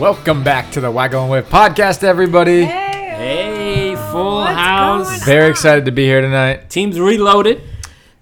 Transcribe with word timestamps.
Welcome 0.00 0.42
back 0.42 0.72
to 0.72 0.80
the 0.80 0.90
Waggle 0.90 1.20
and 1.20 1.30
Whiff 1.30 1.50
podcast, 1.50 2.02
everybody. 2.02 2.64
Hey, 2.64 3.94
full 4.10 4.36
What's 4.36 4.56
house. 4.56 5.08
going 5.08 5.20
Very 5.20 5.50
excited 5.50 5.84
to 5.84 5.92
be 5.92 6.06
here 6.06 6.22
tonight. 6.22 6.70
Teams 6.70 6.98
reloaded. 6.98 7.60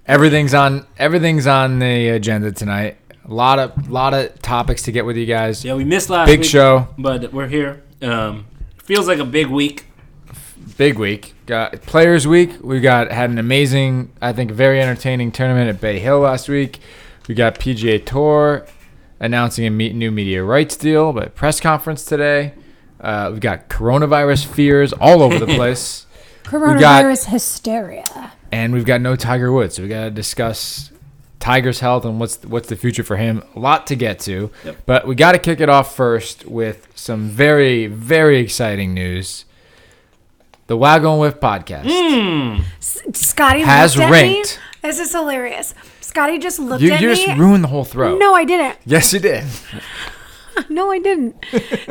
Everything's 0.05 0.53
on 0.53 0.85
everything's 0.97 1.47
on 1.47 1.79
the 1.79 2.09
agenda 2.09 2.51
tonight. 2.51 2.97
A 3.23 3.33
lot 3.33 3.59
of 3.59 3.89
lot 3.89 4.13
of 4.13 4.41
topics 4.41 4.83
to 4.83 4.91
get 4.91 5.05
with 5.05 5.15
you 5.15 5.25
guys. 5.25 5.63
Yeah, 5.63 5.75
we 5.75 5.85
missed 5.85 6.09
last 6.09 6.27
Big 6.27 6.41
week, 6.41 6.49
show, 6.49 6.89
but 6.97 7.31
we're 7.31 7.47
here. 7.47 7.81
Um, 8.01 8.45
feels 8.83 9.07
like 9.07 9.19
a 9.19 9.25
big 9.25 9.47
week. 9.47 9.85
big 10.75 10.99
week. 10.99 11.33
Got 11.45 11.81
Players 11.83 12.27
Week. 12.27 12.61
We 12.61 12.81
got 12.81 13.09
had 13.09 13.29
an 13.29 13.37
amazing, 13.37 14.11
I 14.21 14.33
think, 14.33 14.51
very 14.51 14.81
entertaining 14.81 15.31
tournament 15.31 15.69
at 15.69 15.79
Bay 15.79 15.99
Hill 15.99 16.19
last 16.19 16.49
week. 16.49 16.79
We 17.29 17.35
got 17.35 17.57
PGA 17.57 18.05
Tour 18.05 18.67
announcing 19.19 19.65
a 19.65 19.69
new 19.69 20.11
media 20.11 20.43
rights 20.43 20.75
deal, 20.77 21.11
but 21.13 21.35
press 21.35 21.59
conference 21.59 22.03
today. 22.05 22.53
Uh, 22.99 23.31
we 23.33 23.39
got 23.39 23.69
coronavirus 23.69 24.45
fears 24.45 24.93
all 24.93 25.21
over 25.23 25.39
the 25.39 25.45
place. 25.55 26.05
Coronavirus 26.43 27.25
hysteria. 27.27 28.31
and 28.51 28.73
we've 28.73 28.85
got 28.85 29.01
no 29.01 29.15
Tiger 29.15 29.51
Woods, 29.51 29.75
so 29.75 29.83
we 29.83 29.89
got 29.89 30.05
to 30.05 30.11
discuss 30.11 30.91
Tiger's 31.39 31.79
health 31.79 32.03
and 32.05 32.19
what's 32.19 32.43
what's 32.45 32.67
the 32.67 32.75
future 32.75 33.03
for 33.03 33.15
him. 33.17 33.43
A 33.55 33.59
lot 33.59 33.87
to 33.87 33.95
get 33.95 34.19
to, 34.21 34.51
Yep. 34.65 34.77
but 34.85 35.07
we 35.07 35.15
got 35.15 35.31
to 35.33 35.39
kick 35.39 35.61
it 35.61 35.69
off 35.69 35.95
first 35.95 36.45
with 36.45 36.87
some 36.95 37.29
very 37.29 37.85
very 37.87 38.39
exciting 38.39 38.93
news. 38.93 39.45
The 40.67 40.75
Waggle 40.77 41.13
and 41.13 41.21
Whiff 41.21 41.39
podcast 41.39 41.83
Hmm. 41.85 42.63
Scotty 43.13 43.61
has 43.61 43.95
looked 43.95 44.07
at 44.07 44.11
ranked. 44.11 44.59
Me. 44.83 44.89
This 44.89 44.99
is 44.99 45.11
hilarious. 45.11 45.73
Scotty 46.01 46.37
just 46.39 46.59
looked 46.59 46.81
You, 46.81 46.91
at 46.93 47.01
you 47.01 47.09
me. 47.09 47.19
You 47.19 47.25
just 47.27 47.37
ruined 47.39 47.63
the 47.63 47.67
whole 47.69 47.85
throw. 47.85 48.17
no, 48.17 48.33
I 48.35 48.43
didn't. 48.45 48.77
Yes, 48.85 49.13
you 49.13 49.19
did. 49.19 49.45
No, 50.67 50.91
I 50.91 50.99
didn't. 50.99 51.37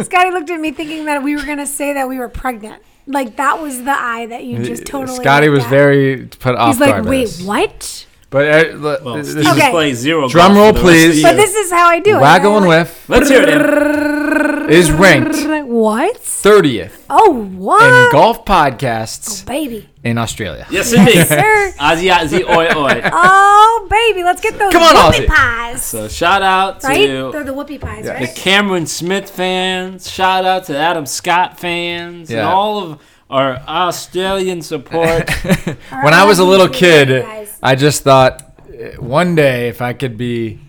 Scotty 0.02 0.30
looked 0.30 0.50
at 0.50 0.60
me 0.60 0.72
thinking 0.72 1.06
that 1.06 1.22
we 1.22 1.34
were 1.36 1.42
gonna 1.46 1.64
say 1.66 1.94
that 1.94 2.06
we 2.06 2.18
were 2.18 2.28
pregnant. 2.28 2.82
Like 3.06 3.36
that 3.36 3.62
was 3.62 3.82
the 3.82 3.92
eye 3.92 4.26
that 4.26 4.44
you 4.44 4.62
just 4.62 4.84
totally. 4.84 5.16
Scotty 5.20 5.48
was 5.48 5.64
at. 5.64 5.70
very 5.70 6.26
put 6.26 6.54
off 6.54 6.74
He's 6.74 6.80
like, 6.80 7.02
by 7.02 7.08
wait, 7.08 7.24
this. 7.24 7.42
what? 7.42 8.06
But 8.28 8.46
uh, 8.46 8.68
l- 8.72 8.80
Well, 9.02 9.14
this 9.14 9.30
Steve 9.30 9.40
is 9.40 9.46
Okay. 9.48 9.60
displays 9.60 9.96
zero. 9.96 10.28
Drum 10.28 10.54
roll, 10.54 10.74
for 10.74 10.80
the 10.80 10.84
rest 10.84 10.96
of 10.96 11.00
the 11.02 11.08
please. 11.12 11.22
But 11.22 11.36
this 11.36 11.54
is 11.54 11.70
how 11.70 11.86
I 11.88 11.98
do 12.00 12.18
it. 12.18 12.20
Waggle 12.20 12.58
and 12.58 12.66
like- 12.66 12.86
Whiff 12.88 13.08
Let's 13.08 13.30
hear 13.30 13.42
it. 13.42 14.70
is 14.70 14.90
ranked 14.92 15.38
What? 15.66 16.16
30th 16.18 16.92
Oh, 17.08 17.30
what? 17.32 17.82
in 18.06 18.12
golf 18.12 18.44
podcasts 18.44 19.46
baby. 19.46 19.88
In 20.08 20.18
Australia. 20.18 20.66
Yes, 20.70 20.92
indeed. 20.92 21.26
Sir. 21.26 21.72
Ozzy, 21.78 22.10
Ozzy, 22.10 22.42
oi, 22.48 22.66
oi. 22.76 23.00
Oh, 23.12 23.86
baby. 23.90 24.22
Let's 24.24 24.40
get 24.40 24.58
those 24.58 24.72
Come 24.72 24.82
on, 24.82 24.94
whoopie 24.94 25.24
Ozzy. 25.24 25.26
pies. 25.26 25.84
So 25.84 26.08
shout 26.08 26.42
out 26.42 26.82
right? 26.84 27.06
to 27.06 27.30
They're 27.32 27.44
the 27.44 27.52
whoopie 27.54 27.80
pies, 27.80 28.04
Yeah. 28.04 28.18
the 28.18 28.24
right? 28.26 28.34
Cameron 28.36 28.86
Smith 28.86 29.30
fans. 29.30 30.10
Shout 30.10 30.44
out 30.44 30.64
to 30.64 30.76
Adam 30.76 31.06
Scott 31.06 31.58
fans 31.60 32.30
and 32.30 32.38
Yeah. 32.38 32.52
all 32.52 32.78
of 32.82 33.00
our 33.30 33.56
Australian 33.68 34.62
support. 34.62 35.30
when 36.04 36.14
I 36.14 36.24
was 36.24 36.38
a 36.38 36.44
little 36.44 36.68
Guys. 36.68 36.78
kid, 36.78 37.48
I 37.62 37.74
just 37.74 38.02
thought 38.02 38.42
uh, 38.68 39.00
one 39.02 39.34
day 39.34 39.68
if 39.68 39.82
I 39.82 39.92
could 39.92 40.16
be 40.16 40.60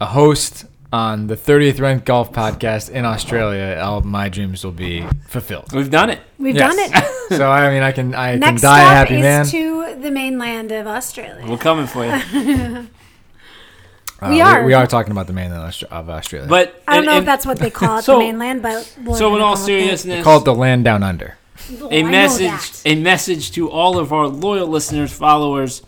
a 0.00 0.06
host 0.06 0.64
on 0.92 1.26
the 1.26 1.36
30th 1.36 1.80
ranked 1.80 2.06
golf 2.06 2.32
podcast 2.32 2.90
in 2.90 3.04
Australia, 3.04 3.78
all 3.82 4.00
my 4.00 4.28
dreams 4.28 4.64
will 4.64 4.72
be 4.72 5.04
fulfilled. 5.26 5.72
We've 5.72 5.90
done 5.90 6.10
it. 6.10 6.20
We've 6.38 6.56
Yes. 6.56 6.74
done 6.74 6.78
it. 7.30 7.36
so 7.38 7.50
I 7.50 7.70
mean, 7.72 7.82
I 7.82 7.92
can 7.92 8.14
I 8.14 8.36
Next 8.36 8.62
can 8.62 8.70
die 8.70 8.78
a 8.80 8.82
stop 8.84 8.92
happy 8.94 9.14
is 9.16 9.20
man. 9.22 9.46
to 9.46 10.00
the 10.00 10.10
mainland 10.10 10.72
of 10.72 10.86
Australia. 10.86 11.46
We're 11.46 11.58
coming 11.58 11.86
for 11.86 12.04
you. 12.06 12.88
Uh, 14.20 14.30
we 14.30 14.40
are. 14.40 14.64
we, 14.64 14.74
are 14.74 14.86
talking 14.86 15.12
about 15.12 15.28
the 15.28 15.32
mainland 15.32 15.62
of 15.92 16.08
Australia. 16.10 16.48
But 16.48 16.82
I 16.88 16.94
don't 16.96 17.04
and- 17.04 17.06
know 17.06 17.18
if 17.18 17.24
that's 17.24 17.46
what 17.46 17.58
they 17.60 17.70
call 17.70 17.98
it, 17.98 18.02
So- 18.04 18.14
the 18.18 18.24
mainland, 18.24 18.62
but 18.62 18.96
we're 19.04 19.16
So 19.16 19.36
in 19.36 19.42
all 19.42 19.54
call 19.54 19.64
seriousness, 19.64 20.16
they 20.16 20.22
call 20.22 20.38
it 20.38 20.44
the 20.44 20.54
land 20.54 20.84
down 20.84 21.02
under. 21.04 21.36
Oh, 21.80 21.88
a 21.90 21.98
I 21.98 22.02
know 22.02 22.10
message 22.10 22.48
that. 22.50 22.82
a 22.86 22.94
message 22.96 23.50
to 23.52 23.70
all 23.70 23.98
of 23.98 24.12
our 24.12 24.26
loyal 24.26 24.68
listeners 24.68 25.12
followers 25.12 25.82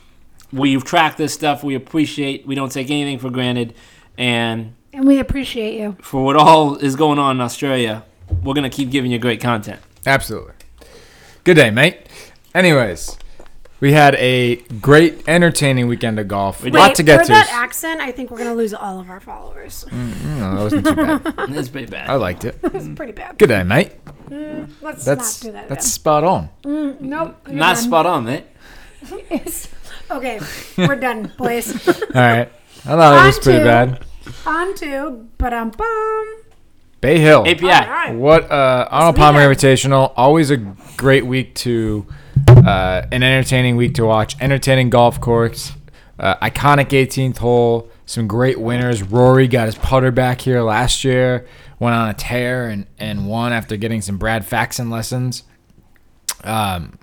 we've 0.53 0.85
tracked 0.85 1.17
this 1.17 1.33
stuff 1.33 1.63
we 1.65 1.75
appreciate 1.77 2.45
we 2.47 2.55
don't 2.57 2.71
take 2.73 2.91
anything 2.91 3.19
for 3.19 3.31
granted 3.31 3.73
and 4.19 4.75
and 4.93 5.07
we 5.07 5.19
appreciate 5.19 5.79
you. 5.79 5.97
for 6.03 6.25
what 6.25 6.37
all 6.37 6.77
is 6.77 6.97
going 6.97 7.19
on 7.19 7.37
in 7.37 7.41
australia 7.41 8.03
we're 8.43 8.55
going 8.55 8.69
to 8.69 8.75
keep 8.75 8.91
giving 8.91 9.11
you 9.11 9.19
great 9.19 9.41
content 9.41 9.81
Absolutely. 10.07 10.55
Good 11.45 11.55
day, 11.57 11.71
mate. 11.71 11.99
Anyways, 12.55 13.19
we 13.81 13.93
had 13.93 14.15
a 14.15 14.57
great, 14.81 15.29
entertaining 15.29 15.89
weekend 15.89 16.19
of 16.19 16.27
golf. 16.27 16.63
We 16.63 16.71
A 16.71 16.73
lot 16.73 16.95
to 16.95 17.03
get 17.03 17.21
for 17.21 17.27
to. 17.27 17.33
that 17.33 17.51
accent, 17.53 18.01
I 18.01 18.11
think 18.11 18.31
we're 18.31 18.39
gonna 18.39 18.55
lose 18.55 18.73
all 18.73 18.99
of 18.99 19.11
our 19.11 19.21
followers. 19.21 19.85
Mm, 19.91 20.11
mm, 20.13 20.39
no, 20.39 20.51
that 20.55 20.63
wasn't 20.63 20.87
too 20.87 20.95
bad. 20.95 21.23
that's 21.55 21.69
pretty 21.69 21.87
bad 21.91 22.09
I 22.09 22.15
liked 22.15 22.45
it. 22.47 22.59
It's 22.63 22.89
pretty 22.97 23.13
bad. 23.13 23.37
Good 23.39 23.49
day, 23.51 23.63
mate. 23.63 23.93
Mm, 24.31 24.71
let's 24.81 25.05
That's 25.05 25.43
not 25.45 25.49
do 25.49 25.53
that. 25.53 25.69
that's 25.69 25.87
spot 25.87 26.25
on. 26.25 26.49
again. 26.65 26.97
nope. 27.01 27.37
you're 27.47 27.57
not 27.57 27.75
done. 27.77 27.85
spot 27.85 28.07
on 28.07 28.25
mate 28.25 28.45
It's- 29.31 29.69
okay, 30.11 30.41
we're 30.79 30.97
done, 30.97 31.31
boys. 31.37 31.87
All 31.89 31.95
right. 32.15 32.51
I 32.87 32.97
thought 32.97 33.23
it 33.23 33.27
was 33.27 33.37
On 33.37 33.43
pretty 33.43 33.59
to- 33.59 33.65
bad. 33.65 34.05
On 34.47 34.75
to, 34.77 35.29
but 35.39 35.53
um, 35.53 35.71
bum. 35.71 36.37
Bay 37.01 37.19
Hill. 37.19 37.47
api 37.47 37.65
All 37.65 37.71
right. 37.71 38.15
What 38.15 38.51
uh, 38.51 38.87
Arnold 38.91 39.17
Palmer 39.17 39.49
weekend. 39.49 39.79
Invitational? 39.79 40.13
Always 40.17 40.51
a 40.51 40.59
great 40.97 41.25
week 41.25 41.55
to, 41.57 42.07
uh, 42.49 43.07
an 43.11 43.23
entertaining 43.23 43.77
week 43.77 43.95
to 43.95 44.05
watch. 44.05 44.37
Entertaining 44.41 44.91
golf 44.91 45.21
course, 45.21 45.73
uh, 46.19 46.37
iconic 46.37 46.89
18th 46.89 47.39
hole. 47.39 47.89
Some 48.05 48.27
great 48.27 48.61
winners. 48.61 49.03
Rory 49.03 49.47
got 49.49 49.67
his 49.67 49.77
putter 49.77 50.11
back 50.11 50.43
here 50.43 50.61
last 50.63 51.05
year. 51.05 51.47
Went 51.79 51.95
on 51.95 52.09
a 52.09 52.15
tear 52.15 52.69
and, 52.69 52.87
and 52.99 53.27
won 53.29 53.53
after 53.53 53.77
getting 53.77 54.03
some 54.03 54.19
Brad 54.19 54.45
Faxon 54.45 54.91
lessons. 54.91 55.45
Um, 56.45 56.99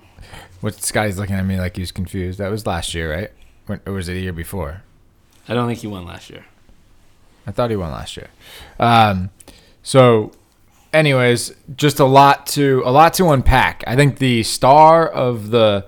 what 0.60 0.74
Scotty's 0.74 1.18
looking 1.18 1.36
at 1.36 1.44
me 1.46 1.58
like 1.58 1.76
he 1.76 1.82
was 1.82 1.92
confused. 1.92 2.38
That 2.38 2.50
was 2.50 2.66
last 2.66 2.94
year, 2.94 3.12
right? 3.12 3.80
Or 3.86 3.92
was 3.92 4.08
it 4.08 4.14
a 4.14 4.20
year 4.20 4.32
before? 4.32 4.82
i 5.48 5.54
don't 5.54 5.66
think 5.66 5.80
he 5.80 5.86
won 5.86 6.04
last 6.04 6.30
year 6.30 6.44
I 7.48 7.50
thought 7.50 7.70
he 7.70 7.76
won 7.76 7.90
last 7.90 8.16
year. 8.18 8.28
Um, 8.78 9.30
so, 9.82 10.32
anyways, 10.92 11.54
just 11.76 11.98
a 11.98 12.04
lot 12.04 12.46
to 12.48 12.82
a 12.84 12.90
lot 12.90 13.14
to 13.14 13.30
unpack. 13.30 13.82
I 13.86 13.96
think 13.96 14.18
the 14.18 14.42
star 14.42 15.08
of 15.08 15.48
the 15.48 15.86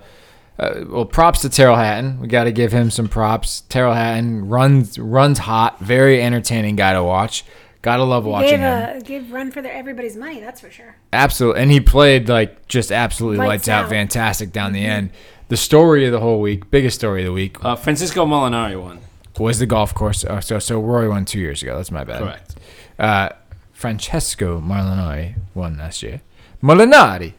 uh, 0.57 0.83
well, 0.87 1.05
props 1.05 1.41
to 1.41 1.49
Tyrrell 1.49 1.75
Hatton. 1.75 2.19
We 2.19 2.27
got 2.27 2.45
to 2.45 2.51
give 2.51 2.71
him 2.71 2.89
some 2.89 3.07
props. 3.07 3.61
Tyrrell 3.69 3.93
Hatton 3.93 4.49
runs 4.49 4.97
runs 4.97 5.37
hot, 5.37 5.79
very 5.79 6.21
entertaining 6.21 6.75
guy 6.75 6.93
to 6.93 7.03
watch. 7.03 7.45
Gotta 7.83 8.03
love 8.03 8.25
watching 8.25 8.59
Gave 8.59 8.59
him. 8.59 8.99
give 9.01 9.31
run 9.31 9.49
for 9.51 9.61
their 9.61 9.73
everybody's 9.73 10.15
money. 10.15 10.39
That's 10.39 10.61
for 10.61 10.69
sure. 10.69 10.95
Absolutely, 11.13 11.61
and 11.61 11.71
he 11.71 11.79
played 11.79 12.27
like 12.27 12.67
just 12.67 12.91
absolutely 12.91 13.37
lights, 13.37 13.47
Lights 13.49 13.69
out, 13.69 13.83
out. 13.85 13.89
fantastic 13.89 14.51
down 14.51 14.73
the 14.73 14.85
end. 14.85 15.11
The 15.47 15.57
story 15.57 16.05
of 16.05 16.11
the 16.11 16.19
whole 16.19 16.41
week, 16.41 16.71
biggest 16.71 16.97
story 16.97 17.21
of 17.21 17.25
the 17.25 17.33
week, 17.33 17.63
uh, 17.63 17.75
Francesco 17.75 18.25
Molinari 18.25 18.81
won 18.81 18.99
was 19.39 19.59
the 19.59 19.65
golf 19.65 19.93
course. 19.93 20.25
Oh, 20.27 20.39
so 20.39 20.59
so 20.59 20.79
Rory 20.79 21.07
won 21.07 21.25
two 21.25 21.39
years 21.39 21.63
ago. 21.63 21.77
That's 21.77 21.91
my 21.91 22.03
bad. 22.03 22.19
correct 22.19 22.55
Uh, 22.99 23.29
Francesco 23.71 24.59
Molinari 24.61 25.35
won 25.55 25.77
last 25.77 26.03
year. 26.03 26.21
Molinari. 26.61 27.33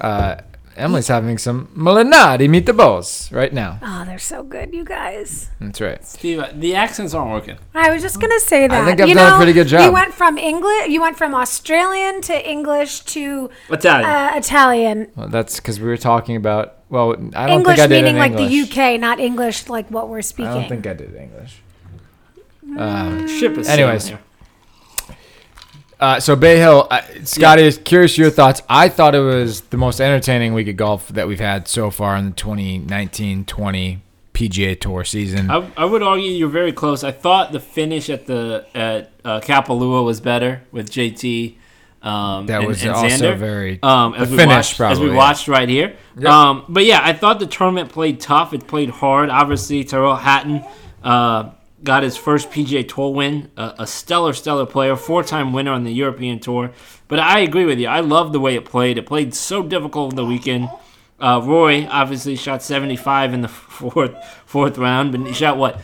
Uh, 0.00 0.36
Emily's 0.78 1.08
having 1.08 1.38
some 1.38 1.66
Molinari 1.76 2.48
meet 2.48 2.64
the 2.64 2.72
meatballs 2.72 3.32
right 3.34 3.52
now. 3.52 3.80
Oh, 3.82 4.04
they're 4.06 4.18
so 4.18 4.44
good, 4.44 4.72
you 4.72 4.84
guys. 4.84 5.50
That's 5.60 5.80
right. 5.80 6.04
steve 6.04 6.38
uh, 6.38 6.50
the 6.54 6.76
accents 6.76 7.14
aren't 7.14 7.32
working 7.32 7.58
I 7.74 7.90
was 7.90 8.00
just 8.00 8.20
gonna 8.20 8.38
say 8.38 8.68
that. 8.68 8.82
I 8.82 8.84
think 8.86 9.00
I've 9.00 9.08
you 9.08 9.14
done 9.14 9.26
a 9.26 9.30
know, 9.30 9.36
pretty 9.36 9.52
good 9.52 9.66
job. 9.66 9.82
You 9.84 9.92
went 9.92 10.14
from 10.14 10.38
English, 10.38 10.88
you 10.88 11.00
went 11.00 11.18
from 11.18 11.34
Australian 11.34 12.22
to 12.22 12.48
English 12.48 13.00
to 13.14 13.50
italian 13.70 14.08
uh, 14.08 14.32
Italian. 14.36 15.10
Well, 15.16 15.28
that's 15.28 15.56
because 15.56 15.80
we 15.80 15.86
were 15.88 15.96
talking 15.96 16.36
about. 16.36 16.77
Well, 16.90 17.12
I 17.34 17.46
don't 17.46 17.58
English 17.58 17.76
think 17.76 17.84
I 17.84 17.86
did 17.86 17.94
meaning 17.96 18.14
in 18.14 18.18
like 18.18 18.32
English. 18.32 18.70
the 18.70 18.82
UK, 18.94 19.00
not 19.00 19.20
English 19.20 19.68
like 19.68 19.90
what 19.90 20.08
we're 20.08 20.22
speaking. 20.22 20.52
I 20.52 20.54
don't 20.54 20.68
think 20.68 20.86
I 20.86 20.94
did 20.94 21.14
English. 21.14 21.60
Um, 22.76 23.28
ship 23.28 23.56
is 23.58 23.68
Anyways. 23.68 24.08
here. 24.08 24.20
Uh, 26.00 26.20
so 26.20 26.36
Bay 26.36 26.58
Hill, 26.58 26.86
uh, 26.90 27.02
Scotty, 27.24 27.62
is 27.62 27.78
curious 27.78 28.16
your 28.16 28.30
thoughts. 28.30 28.62
I 28.68 28.88
thought 28.88 29.14
it 29.14 29.20
was 29.20 29.62
the 29.62 29.76
most 29.76 30.00
entertaining 30.00 30.54
week 30.54 30.68
of 30.68 30.76
golf 30.76 31.08
that 31.08 31.26
we've 31.26 31.40
had 31.40 31.66
so 31.66 31.90
far 31.90 32.16
in 32.16 32.26
the 32.26 32.36
2019-20 32.36 33.98
PGA 34.32 34.80
Tour 34.80 35.02
season. 35.04 35.50
I, 35.50 35.68
I 35.76 35.84
would 35.84 36.02
argue 36.02 36.30
you're 36.30 36.48
very 36.48 36.72
close. 36.72 37.02
I 37.02 37.10
thought 37.10 37.50
the 37.50 37.58
finish 37.58 38.08
at 38.08 38.26
the 38.26 38.64
at 38.74 39.10
uh, 39.24 39.40
Kapalua 39.40 40.04
was 40.04 40.20
better 40.20 40.62
with 40.70 40.88
JT. 40.88 41.56
Um, 42.02 42.46
That 42.46 42.60
and- 42.60 42.68
was 42.68 42.82
and 42.82 42.92
also 42.92 43.06
Xander. 43.08 43.36
very- 43.36 43.78
um, 43.82 44.12
the 44.12 44.18
as 44.18 44.30
we 44.30 44.36
finish 44.36 44.78
watched, 44.78 44.80
as 44.80 45.00
we 45.00 45.08
yeah. 45.10 45.16
watched 45.16 45.48
right 45.48 45.68
here. 45.68 45.96
Yep. 46.18 46.30
Um, 46.32 46.62
but 46.68 46.84
yeah, 46.84 47.00
I 47.02 47.12
thought 47.12 47.40
the 47.40 47.46
tournament 47.46 47.90
played 47.90 48.20
tough. 48.20 48.52
It 48.54 48.66
played 48.68 48.90
hard. 48.90 49.30
Obviously, 49.30 49.82
Tyrrell 49.84 50.14
Hatton 50.16 50.62
uh, 51.02 51.50
got 51.82 52.02
his 52.04 52.16
first 52.16 52.50
PGA 52.50 52.82
Tour 52.86 53.12
win. 53.12 53.50
Uh, 53.56 53.72
a 53.80 53.86
stellar, 53.86 54.32
stellar 54.32 54.66
player, 54.66 54.94
four-time 54.96 55.52
winner 55.52 55.72
on 55.72 55.82
the 55.84 55.92
European 55.92 56.38
Tour. 56.38 56.70
But 57.08 57.18
I 57.20 57.40
agree 57.40 57.64
with 57.64 57.78
you. 57.80 57.88
I 57.88 58.00
love 58.00 58.32
the 58.32 58.40
way 58.40 58.54
it 58.54 58.64
played. 58.64 58.96
It 58.98 59.06
played 59.06 59.34
so 59.34 59.62
difficult 59.62 60.12
in 60.12 60.16
the 60.16 60.24
weekend. 60.24 60.68
Uh, 61.20 61.40
Roy 61.42 61.88
obviously 61.90 62.36
shot 62.36 62.62
75 62.62 63.34
in 63.34 63.40
the 63.40 63.48
fourth 63.78 64.14
fourth 64.46 64.78
round, 64.78 65.10
but 65.12 65.26
he 65.26 65.32
shot 65.32 65.56
what 65.56 65.80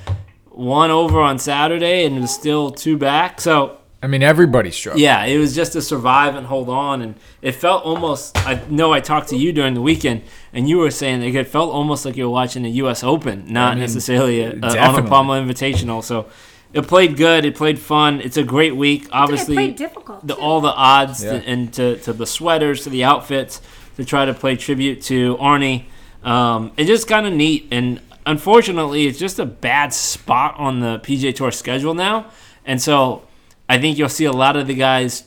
one 0.50 0.92
over 0.92 1.20
on 1.20 1.40
Saturday 1.40 2.04
and 2.04 2.20
was 2.20 2.32
still 2.32 2.70
two 2.70 2.96
back. 2.96 3.40
So 3.40 3.78
I 4.04 4.06
mean, 4.06 4.22
everybody 4.22 4.70
struggled. 4.70 5.00
Yeah, 5.00 5.24
it 5.24 5.38
was 5.38 5.54
just 5.54 5.72
to 5.72 5.80
survive 5.80 6.34
and 6.34 6.46
hold 6.46 6.68
on, 6.68 7.00
and 7.00 7.14
it 7.40 7.52
felt 7.52 7.84
almost. 7.84 8.36
I 8.46 8.60
know 8.68 8.92
I 8.92 9.00
talked 9.00 9.30
to 9.30 9.36
you 9.36 9.50
during 9.50 9.72
the 9.72 9.80
weekend, 9.80 10.22
and 10.52 10.68
you 10.68 10.76
were 10.76 10.90
saying 10.90 11.20
that 11.20 11.34
it 11.34 11.48
felt 11.48 11.72
almost 11.72 12.04
like 12.04 12.14
you 12.14 12.24
were 12.24 12.30
watching 12.30 12.64
the 12.64 12.70
U.S. 12.82 13.02
Open, 13.02 13.50
not 13.50 13.70
I 13.70 13.74
mean, 13.74 13.80
necessarily 13.80 14.42
a, 14.42 14.50
a 14.50 14.52
definitely. 14.56 14.78
Arnold 14.78 15.08
Palmer 15.08 15.40
Invitational. 15.42 16.04
So 16.04 16.26
it 16.74 16.86
played 16.86 17.16
good. 17.16 17.46
It 17.46 17.54
played 17.56 17.78
fun. 17.78 18.20
It's 18.20 18.36
a 18.36 18.42
great 18.44 18.76
week. 18.76 19.08
Obviously, 19.10 19.54
played 19.54 19.76
difficult, 19.76 20.26
The, 20.26 20.34
all 20.34 20.60
the 20.60 20.72
odds 20.74 21.24
Yeah. 21.24 21.38
to, 21.38 21.48
and 21.48 21.72
to, 21.72 21.96
to 22.00 22.12
the 22.12 22.26
sweaters, 22.26 22.82
to 22.84 22.90
the 22.90 23.04
outfits, 23.04 23.62
to 23.96 24.04
try 24.04 24.26
to 24.26 24.34
play 24.34 24.56
tribute 24.56 25.00
to 25.04 25.36
Arnie. 25.38 25.84
Um, 26.22 26.72
it's 26.76 26.88
just 26.88 27.08
kind 27.08 27.26
of 27.26 27.32
neat, 27.32 27.68
and 27.70 28.02
unfortunately, 28.26 29.06
it's 29.06 29.18
just 29.18 29.38
a 29.38 29.46
bad 29.46 29.94
spot 29.94 30.56
on 30.58 30.80
the 30.80 30.98
PGA 30.98 31.34
Tour 31.34 31.50
schedule 31.50 31.94
now, 31.94 32.26
and 32.66 32.82
so. 32.82 33.22
I 33.68 33.78
think 33.78 33.98
you'll 33.98 34.08
see 34.08 34.24
a 34.24 34.32
lot 34.32 34.56
of 34.56 34.66
the 34.66 34.74
guys 34.74 35.24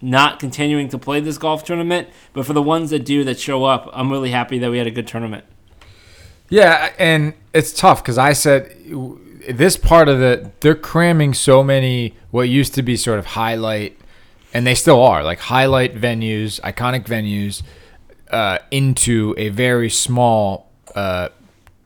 not 0.00 0.38
continuing 0.38 0.88
to 0.90 0.98
play 0.98 1.20
this 1.20 1.38
golf 1.38 1.64
tournament, 1.64 2.08
but 2.32 2.46
for 2.46 2.52
the 2.52 2.62
ones 2.62 2.90
that 2.90 3.04
do 3.04 3.24
that 3.24 3.38
show 3.38 3.64
up, 3.64 3.88
I'm 3.92 4.10
really 4.10 4.30
happy 4.30 4.58
that 4.58 4.70
we 4.70 4.78
had 4.78 4.86
a 4.86 4.90
good 4.90 5.06
tournament. 5.06 5.44
Yeah, 6.48 6.92
and 6.98 7.34
it's 7.52 7.72
tough 7.72 8.02
because 8.02 8.18
I 8.18 8.32
said 8.32 8.76
this 9.48 9.76
part 9.76 10.08
of 10.08 10.18
the 10.18 10.50
they're 10.60 10.74
cramming 10.74 11.34
so 11.34 11.62
many 11.62 12.14
what 12.30 12.48
used 12.48 12.74
to 12.74 12.82
be 12.82 12.96
sort 12.96 13.18
of 13.18 13.26
highlight, 13.26 13.98
and 14.54 14.66
they 14.66 14.74
still 14.74 15.02
are 15.02 15.24
like 15.24 15.40
highlight 15.40 15.94
venues, 15.96 16.60
iconic 16.60 17.04
venues, 17.04 17.62
uh, 18.30 18.58
into 18.70 19.34
a 19.36 19.48
very 19.48 19.90
small 19.90 20.70
uh, 20.94 21.30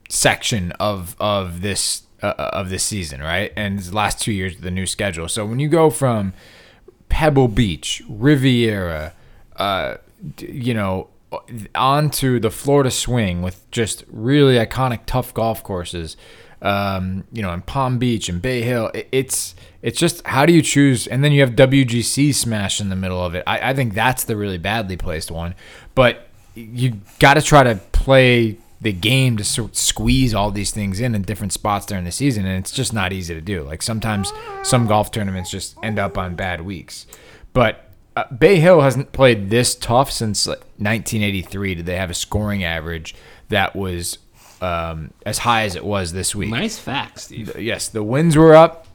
section 0.09 0.71
of 0.73 1.15
of 1.19 1.61
this 1.61 2.03
uh, 2.21 2.33
of 2.53 2.69
this 2.69 2.83
season, 2.83 3.21
right? 3.21 3.51
And 3.55 3.79
the 3.79 3.95
last 3.95 4.21
two 4.21 4.31
years 4.31 4.57
the 4.57 4.71
new 4.71 4.85
schedule. 4.85 5.27
So 5.27 5.45
when 5.45 5.59
you 5.59 5.69
go 5.69 5.89
from 5.89 6.33
Pebble 7.09 7.47
Beach, 7.47 8.01
Riviera, 8.07 9.13
uh, 9.57 9.97
you 10.39 10.73
know, 10.73 11.07
onto 11.75 12.39
the 12.39 12.51
Florida 12.51 12.91
Swing 12.91 13.41
with 13.41 13.69
just 13.71 14.03
really 14.11 14.55
iconic, 14.55 15.01
tough 15.05 15.33
golf 15.33 15.63
courses. 15.63 16.17
Um, 16.61 17.23
you 17.31 17.41
know, 17.41 17.51
in 17.53 17.63
Palm 17.63 17.97
Beach 17.97 18.29
and 18.29 18.39
Bay 18.39 18.61
Hill, 18.61 18.91
it, 18.93 19.07
it's 19.11 19.55
it's 19.81 19.99
just 19.99 20.25
how 20.27 20.45
do 20.45 20.53
you 20.53 20.61
choose? 20.61 21.07
And 21.07 21.23
then 21.23 21.31
you 21.31 21.41
have 21.41 21.51
WGC 21.51 22.35
smash 22.35 22.79
in 22.79 22.89
the 22.89 22.95
middle 22.95 23.23
of 23.23 23.33
it. 23.33 23.43
I, 23.47 23.71
I 23.71 23.73
think 23.73 23.95
that's 23.95 24.25
the 24.25 24.35
really 24.35 24.59
badly 24.59 24.95
placed 24.95 25.31
one. 25.31 25.55
But 25.95 26.27
you 26.53 26.99
got 27.19 27.35
to 27.35 27.41
try 27.41 27.63
to 27.63 27.75
play 27.91 28.57
the 28.81 28.91
game 28.91 29.37
to 29.37 29.43
sort 29.43 29.69
of 29.71 29.77
squeeze 29.77 30.33
all 30.33 30.49
these 30.51 30.71
things 30.71 30.99
in 30.99 31.13
in 31.13 31.21
different 31.21 31.53
spots 31.53 31.85
during 31.85 32.03
the 32.03 32.11
season, 32.11 32.45
and 32.45 32.57
it's 32.57 32.71
just 32.71 32.93
not 32.93 33.13
easy 33.13 33.33
to 33.35 33.41
do. 33.41 33.61
Like 33.63 33.81
sometimes 33.81 34.33
some 34.63 34.87
golf 34.87 35.11
tournaments 35.11 35.51
just 35.51 35.75
end 35.83 35.99
up 35.99 36.17
on 36.17 36.35
bad 36.35 36.61
weeks, 36.61 37.05
but 37.53 37.85
uh, 38.15 38.23
Bay 38.33 38.59
Hill 38.59 38.81
hasn't 38.81 39.11
played 39.11 39.49
this 39.49 39.75
tough 39.75 40.11
since 40.11 40.47
like 40.47 40.59
1983. 40.77 41.75
Did 41.75 41.85
they 41.85 41.95
have 41.95 42.09
a 42.09 42.13
scoring 42.15 42.63
average 42.63 43.15
that 43.49 43.75
was 43.75 44.17
um, 44.61 45.11
as 45.25 45.37
high 45.39 45.63
as 45.63 45.75
it 45.75 45.85
was 45.85 46.11
this 46.13 46.33
week? 46.35 46.49
Nice 46.49 46.77
facts, 46.79 47.23
Steve. 47.25 47.57
Yes, 47.59 47.87
the 47.87 48.03
winds 48.03 48.35
were 48.35 48.55
up, 48.55 48.87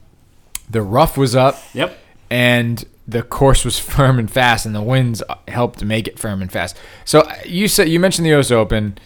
the 0.69 0.81
rough 0.81 1.17
was 1.17 1.35
up, 1.35 1.57
Yep. 1.73 1.97
and 2.29 2.83
the 3.07 3.23
course 3.23 3.63
was 3.65 3.79
firm 3.95 4.19
and 4.19 4.29
fast, 4.29 4.65
and 4.65 4.75
the 4.75 4.81
winds 4.81 5.23
helped 5.47 5.83
make 5.83 6.07
it 6.07 6.19
firm 6.19 6.41
and 6.41 6.51
fast. 6.51 6.75
So 7.05 7.21
uh, 7.21 7.35
you 7.45 7.67
said 7.69 7.87
you 7.89 7.99
mentioned 7.99 8.25
the 8.25 8.31
U.S. 8.31 8.51
Open, 8.51 8.97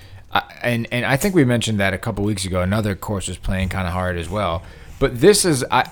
and 0.61 0.87
and 0.91 1.05
I 1.05 1.17
think 1.17 1.35
we 1.35 1.43
mentioned 1.45 1.79
that 1.79 1.93
a 1.93 1.97
couple 1.97 2.23
weeks 2.23 2.45
ago. 2.45 2.61
Another 2.61 2.95
course 2.95 3.27
was 3.27 3.37
playing 3.37 3.69
kind 3.69 3.87
of 3.87 3.93
hard 3.93 4.17
as 4.17 4.29
well. 4.29 4.63
But 4.99 5.19
this 5.19 5.45
is, 5.45 5.65
I, 5.71 5.89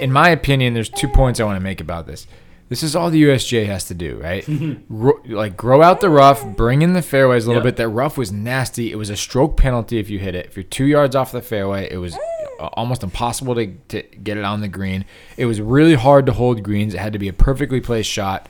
in 0.00 0.10
my 0.10 0.30
opinion, 0.30 0.72
there's 0.74 0.88
two 0.88 1.08
points 1.08 1.40
I 1.40 1.44
want 1.44 1.56
to 1.56 1.60
make 1.62 1.80
about 1.80 2.06
this. 2.06 2.26
This 2.70 2.82
is 2.82 2.96
all 2.96 3.10
the 3.10 3.22
USGA 3.24 3.66
has 3.66 3.84
to 3.88 3.94
do, 3.94 4.16
right? 4.22 4.44
Ro- 4.88 5.20
like 5.26 5.56
grow 5.56 5.82
out 5.82 6.00
the 6.00 6.08
rough, 6.08 6.44
bring 6.56 6.80
in 6.80 6.94
the 6.94 7.02
fairways 7.02 7.44
a 7.44 7.48
little 7.48 7.62
Yep. 7.62 7.76
bit. 7.76 7.82
That 7.82 7.88
rough 7.90 8.16
was 8.16 8.32
nasty. 8.32 8.90
It 8.90 8.96
was 8.96 9.10
a 9.10 9.16
stroke 9.16 9.58
penalty 9.58 9.98
if 9.98 10.08
you 10.08 10.18
hit 10.18 10.34
it. 10.34 10.46
If 10.46 10.56
you're 10.56 10.64
two 10.64 10.86
yards 10.86 11.14
off 11.14 11.30
the 11.32 11.42
fairway, 11.42 11.86
it 11.92 11.98
was 11.98 12.16
uh, 12.58 12.68
almost 12.72 13.02
impossible 13.02 13.54
to, 13.56 13.66
to 13.88 14.02
get 14.02 14.38
it 14.38 14.44
on 14.44 14.62
the 14.62 14.68
green. 14.68 15.04
It 15.36 15.44
was 15.44 15.60
really 15.60 15.94
hard 15.94 16.24
to 16.26 16.32
hold 16.32 16.62
greens. 16.62 16.94
It 16.94 17.00
had 17.00 17.12
to 17.12 17.18
be 17.18 17.28
a 17.28 17.32
perfectly 17.34 17.82
placed 17.82 18.08
shot, 18.10 18.48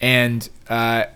and 0.00 0.48
uh, 0.68 1.06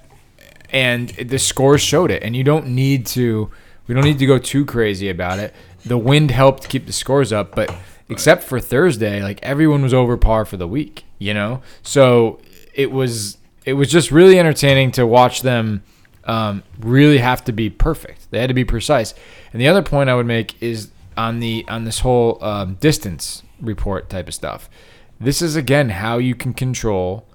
and 0.72 1.08
the 1.10 1.38
scores 1.38 1.80
showed 1.80 2.10
it. 2.10 2.22
And 2.22 2.34
you 2.36 2.44
don't 2.44 2.68
need 2.68 3.06
to. 3.06 3.50
We 3.86 3.94
don't 3.94 4.04
need 4.04 4.20
to 4.20 4.26
go 4.26 4.38
too 4.38 4.64
crazy 4.64 5.08
about 5.08 5.40
it. 5.40 5.52
The 5.84 5.98
wind 5.98 6.30
helped 6.30 6.68
keep 6.68 6.86
the 6.86 6.92
scores 6.92 7.32
up, 7.32 7.56
but 7.56 7.74
except 8.08 8.44
for 8.44 8.60
Thursday, 8.60 9.20
like 9.22 9.40
everyone 9.42 9.82
was 9.82 9.92
over 9.92 10.16
par 10.16 10.44
for 10.44 10.56
the 10.56 10.68
week. 10.68 11.04
You 11.18 11.34
know, 11.34 11.62
so 11.82 12.40
it 12.74 12.92
was 12.92 13.38
it 13.64 13.74
was 13.74 13.90
just 13.90 14.10
really 14.10 14.38
entertaining 14.38 14.92
to 14.92 15.06
watch 15.06 15.42
them 15.42 15.82
um, 16.24 16.62
really 16.78 17.18
have 17.18 17.44
to 17.44 17.52
be 17.52 17.70
perfect. 17.70 18.30
They 18.30 18.40
had 18.40 18.48
to 18.48 18.54
be 18.54 18.64
precise. 18.64 19.14
And 19.52 19.60
the 19.60 19.68
other 19.68 19.82
point 19.82 20.10
I 20.10 20.14
would 20.14 20.26
make 20.26 20.60
is 20.62 20.90
on 21.16 21.40
the 21.40 21.64
on 21.68 21.84
this 21.84 22.00
whole 22.00 22.42
um, 22.42 22.74
distance 22.74 23.42
report 23.60 24.08
type 24.08 24.28
of 24.28 24.34
stuff. 24.34 24.70
This 25.18 25.42
is 25.42 25.56
again 25.56 25.90
how 25.90 26.18
you 26.18 26.34
can 26.34 26.54
control 26.54 27.26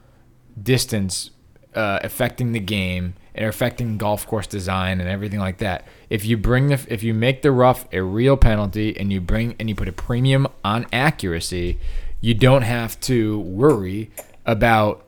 distance 0.62 1.32
uh, 1.76 2.00
affecting 2.04 2.52
the 2.52 2.60
game 2.60 3.16
and 3.36 3.46
affecting 3.46 3.98
golf 3.98 4.26
course 4.26 4.48
design 4.48 5.00
and 5.00 5.10
everything 5.10 5.40
like 5.40 5.58
that. 5.58 5.86
If 6.10 6.26
you 6.26 6.38
bring 6.38 6.70
the 6.70 6.86
if 6.90 7.04
you 7.04 7.14
make 7.14 7.42
the 7.42 7.52
rough 7.52 7.86
a 7.94 8.02
real 8.02 8.38
penalty 8.38 8.98
and 8.98 9.12
you 9.12 9.22
bring 9.22 9.56
and 9.60 9.70
you 9.70 9.76
put 9.76 9.88
a 9.88 9.94
premium 9.94 10.48
on 10.64 10.88
accuracy, 10.92 11.78
you 12.22 12.34
don't 12.34 12.64
have 12.64 13.00
to 13.02 13.40
worry 13.40 14.10
about 14.46 15.06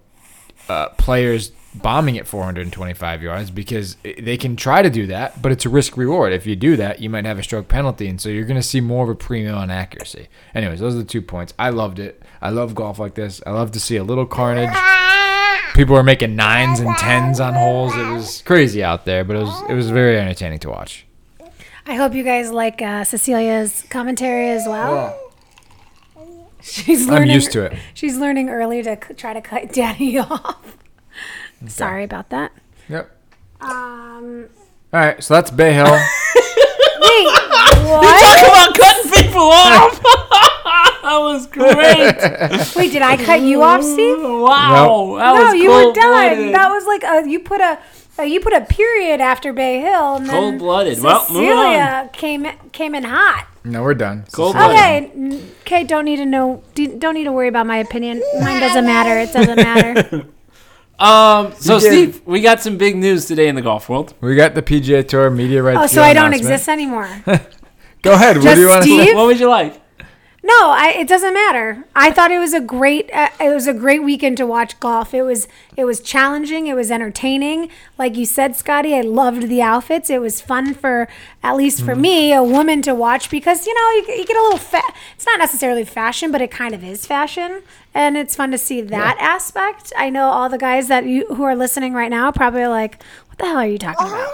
uh, 0.69 0.89
players 0.89 1.51
bombing 1.74 2.18
at 2.18 2.27
425 2.27 3.21
yards 3.21 3.51
because 3.51 3.97
they 4.03 4.38
can 4.38 4.56
try 4.56 4.81
to 4.81 4.89
do 4.89 5.07
that, 5.07 5.41
but 5.41 5.51
it's 5.51 5.65
a 5.65 5.69
risk 5.69 5.95
reward. 5.95 6.33
If 6.33 6.45
you 6.45 6.56
do 6.56 6.75
that, 6.77 7.01
you 7.01 7.09
might 7.09 7.25
have 7.25 7.38
a 7.39 7.44
stroke 7.44 7.68
penalty, 7.68 8.07
and 8.07 8.19
so 8.19 8.30
you're 8.30 8.45
going 8.45 8.59
to 8.59 8.68
see 8.68 8.81
more 8.81 9.03
of 9.03 9.09
a 9.09 9.15
premium 9.15 9.56
on 9.56 9.69
accuracy. 9.69 10.27
Anyways, 10.56 10.80
those 10.80 10.95
are 10.95 11.00
the 11.00 11.03
two 11.03 11.21
points. 11.21 11.53
I 11.59 11.69
loved 11.69 12.00
it. 12.00 12.21
I 12.41 12.50
love 12.50 12.75
golf 12.75 13.00
like 13.00 13.15
this. 13.15 13.41
I 13.45 13.51
love 13.51 13.71
to 13.71 13.80
see 13.80 13.95
a 13.95 14.03
little 14.03 14.25
carnage. 14.25 14.73
People 15.73 15.95
were 15.95 16.04
making 16.04 16.35
nines 16.35 16.80
and 16.80 16.95
tens 16.97 17.40
on 17.40 17.54
holes. 17.54 17.95
It 17.95 18.09
was 18.11 18.42
crazy 18.44 18.83
out 18.83 19.06
there, 19.06 19.23
but 19.23 19.35
it 19.35 19.40
was 19.44 19.64
it 19.69 19.73
was 19.73 19.90
very 19.90 20.18
entertaining 20.18 20.59
to 20.59 20.69
watch. 20.69 21.06
I 21.85 21.95
hope 21.95 22.14
you 22.14 22.23
guys 22.23 22.52
like 22.52 22.81
uh, 22.81 23.04
Cecilia's 23.04 23.83
commentary 23.90 24.49
as 24.49 24.66
well. 24.68 25.18
She's 26.61 27.02
learning, 27.06 27.09
I'm 27.09 27.16
learning. 27.19 27.33
used 27.35 27.52
to 27.54 27.61
it. 27.64 27.78
She's 27.94 28.18
learning 28.18 28.49
early 28.49 28.81
to 28.83 28.97
c- 29.07 29.14
try 29.14 29.33
to 29.33 29.42
cut 29.42 29.71
Daddy 29.73 30.18
off. 30.18 30.78
Sorry 31.68 32.04
about 32.04 32.30
that. 32.31 32.52
Yep. 32.90 33.09
Um, 33.61 34.47
All 34.94 34.99
right, 34.99 35.23
so 35.23 35.33
that's 35.33 35.49
Bay 35.52 35.73
Hill. 35.73 35.85
wait, 35.85 37.26
what? 37.26 38.19
Talk 38.19 38.47
about 38.47 38.76
cutting 38.76 39.11
people 39.11 39.42
off. 39.44 40.02
That 41.07 41.19
was 41.19 41.47
great. 41.47 42.76
Wait, 42.76 42.92
did 42.92 43.02
I 43.02 43.18
cut 43.18 43.42
you 43.42 43.61
off, 43.64 43.83
Steve? 43.83 44.18
Wow. 44.21 45.16
That 45.18 45.33
No, 45.35 45.45
was 45.45 45.54
you 45.56 45.69
were 45.71 45.94
done. 45.94 46.52
That 46.52 46.69
was 46.69 46.85
like 46.85 47.04
a, 47.04 47.30
you 47.30 47.40
put 47.40 47.61
a, 47.61 47.80
a 48.19 48.26
you 48.26 48.40
put 48.40 48.54
a 48.54 48.61
period 48.61 49.21
after 49.21 49.54
Bay 49.54 49.80
Hill, 49.80 50.16
and 50.18 50.28
Cold-blooded. 50.30 51.02
Well, 51.02 51.26
moving 51.30 51.49
on. 51.52 51.57
Cecilia 51.57 52.09
came 52.14 52.45
came 52.71 52.95
in 52.95 53.04
hot. 53.04 53.47
no, 53.64 53.83
we're 53.83 53.94
done. 53.94 54.26
Cold 54.31 54.54
So- 54.54 54.59
blooded. 54.59 54.78
Okay, 54.78 55.11
n- 55.16 55.52
okay, 55.61 55.83
don't 55.83 56.06
need 56.06 56.18
to 56.18 56.26
know. 56.26 56.64
do- 56.76 56.97
Don't 56.97 57.14
need 57.14 57.26
to 57.26 57.31
worry 57.31 57.47
about 57.47 57.68
my 57.68 57.78
opinion. 57.78 58.21
Mine 58.42 58.59
doesn't 58.59 58.85
matter. 58.85 59.18
It 59.18 59.31
doesn't 59.33 59.56
matter. 59.57 60.26
Um. 60.99 61.54
So, 61.59 61.78
Steve, 61.78 62.23
we 62.26 62.42
got 62.42 62.59
some 62.59 62.76
big 62.78 62.95
news 62.95 63.28
today 63.28 63.47
in 63.49 63.54
the 63.54 63.61
golf 63.61 63.87
world. 63.87 64.16
We 64.19 64.35
got 64.35 64.56
the 64.56 64.64
PGA 64.64 65.07
Tour 65.07 65.30
media 65.30 65.61
rights. 65.61 65.80
Oh, 65.80 65.85
so 65.85 66.02
I 66.02 66.14
don't 66.14 66.33
exist 66.33 66.68
anymore. 66.68 67.07
Go 68.02 68.14
ahead. 68.14 68.37
what 68.37 68.56
do 68.56 68.61
you 68.61 68.68
want 68.68 68.83
to 68.83 68.90
say? 69.06 69.14
What 69.14 69.28
would 69.28 69.40
you 69.40 69.47
like? 69.47 69.80
No, 70.47 70.69
I, 70.69 70.94
it 70.97 71.09
doesn't 71.09 71.33
matter. 71.33 71.83
I 71.94 72.09
thought 72.09 72.31
it 72.31 72.39
was 72.39 72.54
a 72.54 72.61
great 72.61 73.09
uh, 73.13 73.27
it 73.37 73.54
was 73.54 73.68
a 73.68 73.73
great 73.73 74.01
weekend 74.01 74.37
to 74.37 74.45
watch 74.45 74.80
golf. 74.80 75.13
It 75.13 75.23
was 75.23 75.45
it 75.75 75.83
was 75.83 75.99
challenging, 75.99 76.68
it 76.68 76.73
was 76.73 76.89
entertaining. 76.89 77.69
Like 77.97 78.16
you 78.16 78.25
said, 78.25 78.56
Scotty, 78.56 78.95
I 78.95 79.01
loved 79.01 79.49
the 79.49 79.61
outfits. 79.61 80.09
It 80.09 80.21
was 80.21 80.39
fun 80.39 80.73
for 80.73 81.09
at 81.44 81.57
least 81.57 81.83
for 81.83 81.95
me, 81.97 82.31
a 82.31 82.42
woman 82.42 82.81
to 82.83 82.95
watch 82.95 83.30
because 83.30 83.68
you 83.68 83.73
know, 83.73 83.89
you, 83.92 84.19
you 84.19 84.25
get 84.25 84.37
a 84.37 84.42
little 84.42 84.57
fa- 84.57 84.94
it's 85.16 85.25
not 85.25 85.37
necessarily 85.37 85.83
fashion, 85.83 86.31
but 86.31 86.42
it 86.42 86.49
kind 86.49 86.73
of 86.73 86.81
is 86.81 87.06
fashion. 87.06 87.61
And 87.94 88.16
it's 88.16 88.33
fun 88.35 88.51
to 88.51 88.57
see 88.57 88.80
that 88.80 89.18
aspect. 89.19 89.92
I 89.97 90.09
know 90.09 90.30
all 90.30 90.47
the 90.47 90.57
guys 90.57 90.87
that 90.87 91.06
you 91.06 91.25
who 91.35 91.44
are 91.44 91.57
listening 91.57 91.94
right 91.94 92.09
now 92.09 92.31
probably 92.31 92.61
are 92.61 92.69
like, 92.69 93.04
"What 93.27 93.37
the 93.37 93.45
hell 93.47 93.57
are 93.57 93.68
you 93.68 93.77
talking 93.77 94.07
about?" 94.07 94.30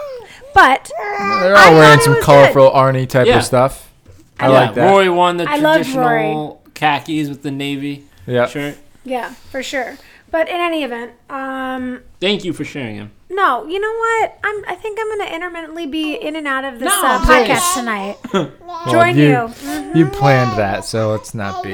But 0.54 0.92
They're 0.96 1.56
I 1.56 1.64
all 1.70 1.74
wearing 1.74 1.98
thought 1.98 1.98
it 1.98 2.02
some 2.04 2.14
was 2.14 2.24
colorful 2.24 2.70
Arnie 2.70 3.08
type 3.08 3.26
Yeah. 3.26 3.38
of 3.38 3.44
stuff. 3.44 3.90
I 4.40 4.46
yeah, 4.48 4.52
like 4.52 4.74
that. 4.74 4.90
Rory 4.90 5.08
won 5.08 5.36
the 5.36 5.48
I 5.48 5.56
loved 5.56 5.84
traditional 5.84 6.62
khakis 6.74 7.28
with 7.28 7.42
the 7.42 7.50
navy 7.50 8.04
Yeah. 8.26 8.46
shirt. 8.46 8.76
yeah, 9.04 9.30
for 9.50 9.62
sure. 9.62 9.96
But 10.30 10.48
in 10.48 10.56
any 10.56 10.82
event, 10.82 11.12
um 11.30 12.00
Thank 12.20 12.44
you 12.44 12.52
for 12.52 12.64
sharing 12.64 12.96
him. 12.96 13.12
No, 13.30 13.66
you 13.66 13.80
know 13.80 13.92
what? 13.92 14.38
I'm. 14.44 14.64
I 14.68 14.74
think 14.76 14.98
I'm 15.00 15.08
gonna 15.18 15.30
intermittently 15.34 15.86
be 15.86 16.14
in 16.14 16.36
and 16.36 16.46
out 16.46 16.64
of 16.64 16.78
this 16.78 16.88
No, 16.88 17.02
uh, 17.04 17.18
podcast 17.24 17.74
tonight. 17.74 18.16
Well, 18.60 18.86
Join 18.90 19.16
you. 19.16 19.24
you. 19.28 19.34
Mhm. 19.36 19.96
You 19.96 20.06
planned 20.06 20.56
that, 20.58 20.84
so 20.84 21.10
let's 21.12 21.34
not 21.34 21.62
be 21.64 21.72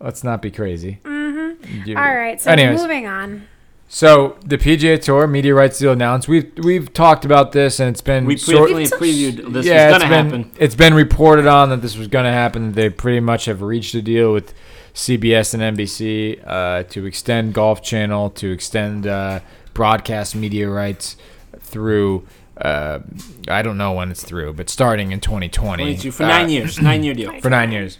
let's 0.00 0.22
not 0.24 0.40
be 0.42 0.50
crazy. 0.50 0.98
Mm. 1.04 1.86
You- 1.86 1.96
All 1.98 2.14
right, 2.14 2.40
so 2.40 2.50
Anyways. 2.50 2.80
moving 2.80 3.06
on. 3.06 3.46
So 3.90 4.36
the 4.44 4.58
PGA 4.58 5.00
Tour 5.00 5.26
media 5.26 5.54
rights 5.54 5.78
deal 5.78 5.92
announced. 5.92 6.28
We've 6.28 6.50
we've 6.58 6.92
talked 6.92 7.24
about 7.24 7.52
this, 7.52 7.80
and 7.80 7.88
it's 7.88 8.02
been 8.02 8.26
We 8.26 8.36
sort- 8.36 8.70
briefly 8.70 8.84
previewed 8.98 9.52
this 9.52 9.64
yeah, 9.64 9.88
was 9.92 9.96
it's 9.96 10.04
going 10.04 10.24
to 10.24 10.30
been 10.30 10.42
happen. 10.42 10.56
it's 10.58 10.74
been 10.74 10.94
reported 10.94 11.46
on 11.46 11.70
that 11.70 11.80
this 11.80 11.96
was 11.96 12.06
going 12.06 12.26
to 12.26 12.30
happen. 12.32 12.72
They 12.72 12.90
pretty 12.90 13.20
much 13.20 13.46
have 13.46 13.62
reached 13.62 13.94
a 13.94 14.02
deal 14.02 14.32
with 14.34 14.52
CBS 14.92 15.54
and 15.54 15.76
NBC 15.78 16.42
uh, 16.46 16.82
to 16.84 17.06
extend 17.06 17.54
Golf 17.54 17.82
Channel 17.82 18.28
to 18.30 18.50
extend 18.52 19.06
uh, 19.06 19.40
broadcast 19.72 20.36
media 20.36 20.68
rights 20.68 21.16
through. 21.58 22.26
Uh, 22.58 22.98
I 23.46 23.62
don't 23.62 23.78
know 23.78 23.92
when 23.92 24.10
it's 24.10 24.22
through, 24.24 24.52
but 24.54 24.68
starting 24.68 25.12
in 25.12 25.20
2020 25.20 25.82
22 25.84 26.10
for 26.10 26.24
uh, 26.24 26.28
nine 26.28 26.50
years. 26.50 26.78
Nine 26.78 27.04
year 27.04 27.14
deal. 27.14 27.40
for 27.40 27.48
nine 27.48 27.72
years. 27.72 27.98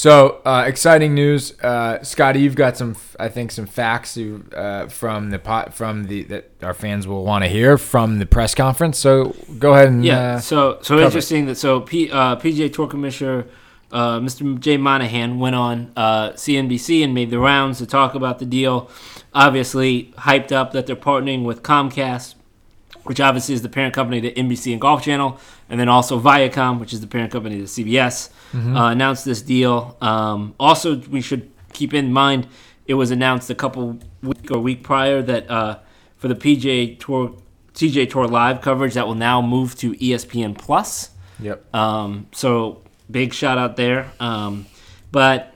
So 0.00 0.40
uh, 0.46 0.64
exciting 0.66 1.14
news, 1.14 1.60
uh, 1.60 2.02
Scotty! 2.02 2.40
You've 2.40 2.54
got 2.54 2.74
some, 2.74 2.96
I 3.18 3.28
think, 3.28 3.50
some 3.50 3.66
facts 3.66 4.16
uh, 4.16 4.86
from 4.88 5.28
the 5.28 5.38
pot 5.38 5.74
from 5.74 6.04
the 6.04 6.22
that 6.22 6.52
our 6.62 6.72
fans 6.72 7.06
will 7.06 7.22
want 7.22 7.44
to 7.44 7.48
hear 7.50 7.76
from 7.76 8.18
the 8.18 8.24
press 8.24 8.54
conference. 8.54 8.96
So 8.98 9.34
go 9.58 9.74
ahead 9.74 9.88
and 9.88 10.02
Yeah. 10.02 10.36
uh, 10.36 10.40
so 10.40 10.78
so 10.80 10.96
it. 10.96 11.04
interesting 11.04 11.44
that 11.44 11.56
so 11.56 11.80
P, 11.82 12.10
uh, 12.10 12.36
PGA 12.36 12.72
Tour 12.72 12.86
Commissioner 12.86 13.44
uh, 13.92 14.20
Mr. 14.20 14.58
Jay 14.58 14.78
Monahan 14.78 15.38
went 15.38 15.54
on 15.54 15.92
uh, 15.96 16.30
CNBC 16.30 17.04
and 17.04 17.12
made 17.12 17.28
the 17.28 17.38
rounds 17.38 17.76
to 17.76 17.84
talk 17.86 18.14
about 18.14 18.38
the 18.38 18.46
deal. 18.46 18.88
Obviously, 19.34 20.14
hyped 20.16 20.50
up 20.50 20.72
that 20.72 20.86
they're 20.86 20.96
partnering 20.96 21.44
with 21.44 21.62
Comcast, 21.62 22.36
which 23.04 23.20
obviously 23.20 23.54
is 23.54 23.60
the 23.60 23.68
parent 23.68 23.92
company 23.92 24.22
to 24.22 24.32
NBC 24.32 24.72
and 24.72 24.80
Golf 24.80 25.02
Channel, 25.02 25.38
and 25.68 25.78
then 25.78 25.90
also 25.90 26.18
Viacom, 26.18 26.80
which 26.80 26.94
is 26.94 27.02
the 27.02 27.06
parent 27.06 27.30
company 27.30 27.58
to 27.58 27.64
CBS, 27.64 28.30
uh, 28.54 28.88
announced 28.90 29.24
this 29.24 29.42
deal. 29.42 29.96
Um, 30.00 30.54
also, 30.58 30.96
we 30.96 31.20
should 31.20 31.50
keep 31.72 31.94
in 31.94 32.12
mind 32.12 32.48
it 32.86 32.94
was 32.94 33.10
announced 33.10 33.50
a 33.50 33.54
couple 33.54 33.98
week 34.22 34.50
or 34.50 34.58
week 34.58 34.82
prior 34.82 35.22
that 35.22 35.48
uh, 35.48 35.78
for 36.16 36.28
the 36.28 36.34
PGA 36.34 36.98
Tour, 36.98 37.36
PGA 37.74 38.10
Tour 38.10 38.26
Live 38.26 38.60
coverage 38.60 38.94
that 38.94 39.06
will 39.06 39.14
now 39.14 39.40
move 39.40 39.76
to 39.76 39.92
ESPN 39.92 40.58
Plus. 40.58 41.10
yep. 41.38 41.72
Um, 41.74 42.26
so 42.32 42.82
big 43.10 43.32
shout 43.32 43.58
out 43.58 43.76
there. 43.76 44.10
Um, 44.18 44.66
but 45.12 45.54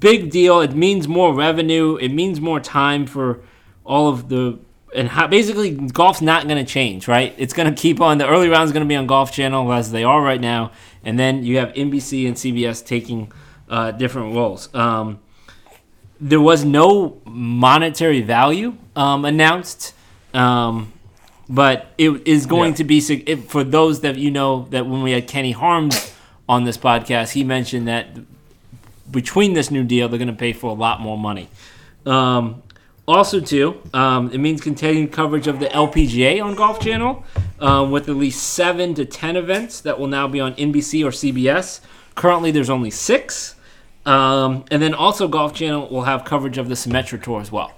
big 0.00 0.30
deal. 0.30 0.60
It 0.60 0.74
means 0.74 1.06
more 1.06 1.34
revenue. 1.34 1.96
It 1.96 2.08
means 2.08 2.40
more 2.40 2.60
time 2.60 3.06
for 3.06 3.40
all 3.84 4.08
of 4.08 4.28
the 4.28 4.58
and 4.94 5.08
how, 5.08 5.26
basically 5.26 5.72
golf's 5.72 6.22
not 6.22 6.48
going 6.48 6.64
to 6.64 6.70
change, 6.70 7.06
right? 7.06 7.34
It's 7.36 7.52
going 7.52 7.72
to 7.72 7.80
keep 7.80 8.00
on. 8.00 8.18
The 8.18 8.26
early 8.26 8.48
rounds 8.48 8.72
going 8.72 8.84
to 8.84 8.88
be 8.88 8.96
on 8.96 9.06
Golf 9.06 9.30
Channel 9.30 9.70
as 9.72 9.92
they 9.92 10.04
are 10.04 10.22
right 10.22 10.40
now, 10.40 10.72
and 11.06 11.18
then 11.18 11.42
you 11.42 11.56
have 11.56 11.70
NBC 11.70 12.26
and 12.26 12.36
CBS 12.36 12.84
taking 12.84 13.32
uh, 13.70 13.92
different 13.92 14.34
roles. 14.34 14.68
Um, 14.74 15.20
there 16.20 16.40
was 16.40 16.64
no 16.64 17.20
monetary 17.24 18.20
value 18.22 18.76
um, 18.94 19.24
announced. 19.24 19.94
Um, 20.34 20.92
but 21.48 21.92
it 21.96 22.26
is 22.26 22.44
going 22.46 22.70
Yeah. 22.72 22.76
to 22.76 22.84
be 22.84 22.98
it, 22.98 23.48
for 23.48 23.62
those 23.64 24.00
that 24.00 24.16
you 24.18 24.30
know 24.30 24.66
that 24.70 24.86
when 24.86 25.02
we 25.02 25.12
had 25.12 25.28
Kenny 25.28 25.52
Harms 25.52 26.12
on 26.48 26.64
this 26.64 26.76
podcast, 26.76 27.32
he 27.32 27.44
mentioned 27.44 27.86
that 27.86 28.08
between 29.10 29.54
this 29.54 29.70
new 29.70 29.84
deal, 29.84 30.08
they're 30.08 30.18
going 30.18 30.26
to 30.28 30.34
pay 30.34 30.52
for 30.52 30.70
a 30.70 30.74
lot 30.74 31.00
more 31.00 31.16
money. 31.16 31.48
Um, 32.04 32.62
also, 33.08 33.40
too, 33.40 33.80
um, 33.94 34.30
it 34.32 34.38
means 34.38 34.60
continued 34.60 35.12
coverage 35.12 35.46
of 35.46 35.60
the 35.60 35.66
LPGA 35.66 36.42
on 36.42 36.54
Golf 36.54 36.80
Channel 36.80 37.24
um, 37.60 37.90
with 37.90 38.08
at 38.08 38.16
least 38.16 38.54
seven 38.54 38.94
to 38.94 39.04
ten 39.04 39.36
events 39.36 39.80
that 39.82 39.98
will 39.98 40.08
now 40.08 40.26
be 40.26 40.40
on 40.40 40.54
NBC 40.54 41.04
or 41.04 41.10
CBS. 41.10 41.80
Currently, 42.16 42.50
there's 42.50 42.70
only 42.70 42.90
six. 42.90 43.54
Um, 44.04 44.64
and 44.70 44.82
then 44.82 44.94
also, 44.94 45.28
Golf 45.28 45.54
Channel 45.54 45.88
will 45.88 46.02
have 46.02 46.24
coverage 46.24 46.58
of 46.58 46.68
the 46.68 46.74
Symetra 46.74 47.22
Tour 47.22 47.40
as 47.40 47.52
well. 47.52 47.72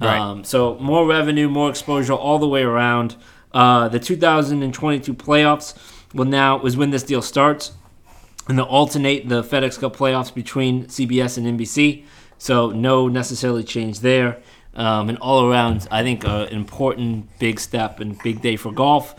Right. 0.00 0.18
Um, 0.18 0.44
so 0.44 0.76
more 0.78 1.06
revenue, 1.06 1.48
more 1.48 1.70
exposure 1.70 2.12
all 2.12 2.38
the 2.38 2.48
way 2.48 2.62
around. 2.62 3.16
Uh, 3.52 3.88
the 3.88 4.00
2022 4.00 5.14
playoffs 5.14 5.74
will 6.14 6.24
now 6.24 6.60
is 6.62 6.76
when 6.76 6.90
this 6.90 7.02
deal 7.02 7.22
starts, 7.22 7.72
and 8.48 8.58
they'll 8.58 8.66
alternate 8.66 9.28
the 9.28 9.42
FedEx 9.42 9.78
Cup 9.78 9.96
playoffs 9.96 10.34
between 10.34 10.86
CBS 10.86 11.38
and 11.38 11.58
NBC. 11.58 12.04
So 12.38 12.70
no 12.70 13.06
necessarily 13.06 13.62
change 13.62 14.00
there. 14.00 14.38
Um, 14.74 15.08
and 15.10 15.18
all 15.18 15.46
around, 15.50 15.86
I 15.90 16.02
think 16.02 16.24
an 16.24 16.48
important 16.48 17.38
big 17.38 17.60
step 17.60 18.00
and 18.00 18.18
big 18.22 18.40
day 18.40 18.56
for 18.56 18.72
golf. 18.72 19.14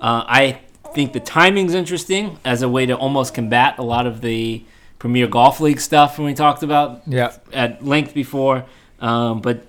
Uh, 0.00 0.24
I 0.26 0.58
think 0.94 1.12
the 1.12 1.20
timing's 1.20 1.74
interesting 1.74 2.38
as 2.44 2.62
a 2.62 2.68
way 2.68 2.86
to 2.86 2.94
almost 2.96 3.32
combat 3.34 3.78
a 3.78 3.82
lot 3.82 4.06
of 4.06 4.20
the 4.20 4.64
Premier 4.98 5.26
Golf 5.28 5.60
League 5.60 5.80
stuff 5.80 6.18
when 6.18 6.26
we 6.26 6.34
talked 6.34 6.62
about 6.64 7.02
Yeah. 7.06 7.32
at 7.52 7.84
length 7.84 8.14
before. 8.14 8.64
Um, 9.00 9.40
but 9.42 9.64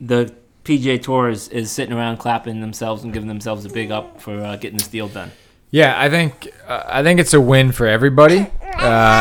the 0.00 0.32
PGA 0.64 1.02
Tour 1.02 1.28
is, 1.28 1.48
is 1.48 1.70
sitting 1.70 1.94
around 1.94 2.18
clapping 2.18 2.60
themselves 2.60 3.02
and 3.04 3.12
giving 3.12 3.28
themselves 3.28 3.64
a 3.64 3.68
big 3.68 3.90
up 3.90 4.20
for 4.20 4.38
uh, 4.40 4.56
getting 4.56 4.78
this 4.78 4.88
deal 4.88 5.08
done. 5.08 5.30
Yeah, 5.70 5.94
I 5.98 6.08
think 6.10 6.48
uh, 6.68 6.82
I 6.86 7.02
think 7.02 7.18
it's 7.18 7.32
a 7.34 7.40
win 7.40 7.72
for 7.72 7.86
everybody. 7.86 8.40
Uh, 8.40 8.46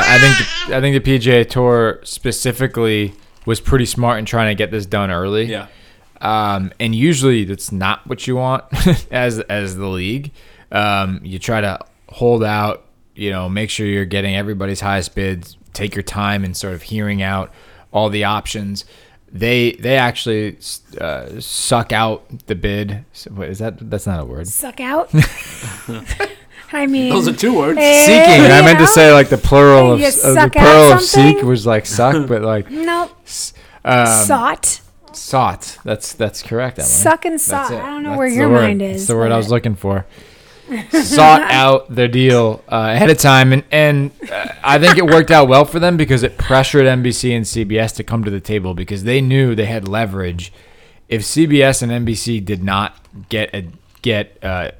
I 0.05 0.17
think 0.19 0.37
the, 0.69 0.77
I 0.77 0.81
think 0.81 1.03
the 1.03 1.17
PGA 1.19 1.49
Tour 1.49 1.99
specifically 2.03 3.13
was 3.45 3.59
pretty 3.59 3.85
smart 3.85 4.19
in 4.19 4.25
trying 4.25 4.49
to 4.49 4.55
get 4.55 4.71
this 4.71 4.85
done 4.85 5.11
early. 5.11 5.45
Um, 6.19 6.71
and 6.79 6.93
usually 6.93 7.45
that's 7.45 7.71
not 7.71 8.05
what 8.05 8.27
you 8.27 8.35
want 8.35 8.63
as 9.11 9.39
as 9.39 9.75
the 9.75 9.87
league. 9.87 10.31
Um, 10.71 11.19
you 11.23 11.39
try 11.39 11.61
to 11.61 11.79
hold 12.09 12.43
out, 12.43 12.85
you 13.15 13.31
know, 13.31 13.49
make 13.49 13.69
sure 13.69 13.85
you're 13.87 14.05
getting 14.05 14.35
everybody's 14.35 14.81
highest 14.81 15.15
bids. 15.15 15.57
Take 15.73 15.95
your 15.95 16.03
time 16.03 16.43
and 16.43 16.55
sort 16.55 16.73
of 16.73 16.83
hearing 16.83 17.21
out 17.21 17.51
all 17.91 18.09
the 18.09 18.23
options. 18.25 18.85
They 19.31 19.71
they 19.73 19.97
actually 19.97 20.57
uh, 20.99 21.39
suck 21.39 21.91
out 21.91 22.45
the 22.47 22.55
bid. 22.55 23.05
What 23.29 23.49
is 23.49 23.59
that? 23.59 23.89
That's 23.89 24.05
not 24.05 24.19
a 24.19 24.25
word. 24.25 24.47
Suck 24.47 24.79
out. 24.79 25.11
I 26.73 26.87
mean, 26.87 27.09
Those 27.09 27.27
are 27.27 27.33
two 27.33 27.57
words. 27.57 27.77
eh, 27.81 28.05
Seeking. 28.05 28.45
I 28.51 28.61
meant 28.61 28.79
to 28.79 28.87
say 28.87 29.11
like 29.13 29.29
the 29.29 29.37
plural 29.37 29.93
of, 29.93 29.99
You 29.99 30.07
of 30.07 30.13
the 30.13 30.19
suck 30.19 30.55
out 30.55 30.63
plural 30.63 30.91
of 30.93 31.01
something? 31.01 31.35
seek 31.37 31.43
was 31.43 31.65
like 31.65 31.85
suck, 31.85 32.27
but 32.29 32.41
like 32.41 32.69
Nope. 32.71 33.11
um, 33.83 34.05
Sought. 34.07 34.81
sought. 35.11 35.77
That's 35.83 36.13
that's 36.13 36.41
correct. 36.41 36.79
Emily. 36.79 36.89
Suck 36.89 37.25
and 37.25 37.39
sought. 37.41 37.71
it. 37.71 37.81
I 37.81 37.87
don't 37.87 38.03
know 38.03 38.09
That's 38.11 38.19
where 38.19 38.29
the 38.29 38.35
your 38.35 38.49
word. 38.49 38.61
mind 38.61 38.81
is. 38.81 39.01
That's 39.01 39.07
the 39.07 39.15
word 39.17 39.31
I 39.31 39.37
was 39.37 39.49
looking 39.49 39.75
for. 39.75 40.05
Sought 40.91 41.41
out 41.51 41.93
their 41.93 42.07
deal 42.07 42.63
uh, 42.71 42.91
ahead 42.95 43.09
of 43.09 43.17
time, 43.17 43.51
and 43.51 43.63
and 43.71 44.11
uh, 44.31 44.47
I 44.63 44.79
think 44.79 44.97
it 44.97 45.05
worked 45.05 45.29
out 45.29 45.49
well 45.49 45.65
for 45.65 45.79
them 45.79 45.97
because 45.97 46.23
it 46.23 46.37
pressured 46.37 46.85
NBC 46.85 47.35
and 47.35 47.43
CBS 47.43 47.93
to 47.97 48.05
come 48.05 48.23
to 48.23 48.31
the 48.31 48.39
table 48.39 48.73
because 48.73 49.03
they 49.03 49.19
knew 49.19 49.53
they 49.53 49.65
had 49.65 49.85
leverage. 49.89 50.53
If 51.09 51.23
CBS 51.23 51.81
and 51.83 51.91
NBC 52.07 52.45
did 52.45 52.63
not 52.63 52.95
get 53.27 53.53
a 53.53 53.65
get 54.01 54.37
uh, 54.43 54.71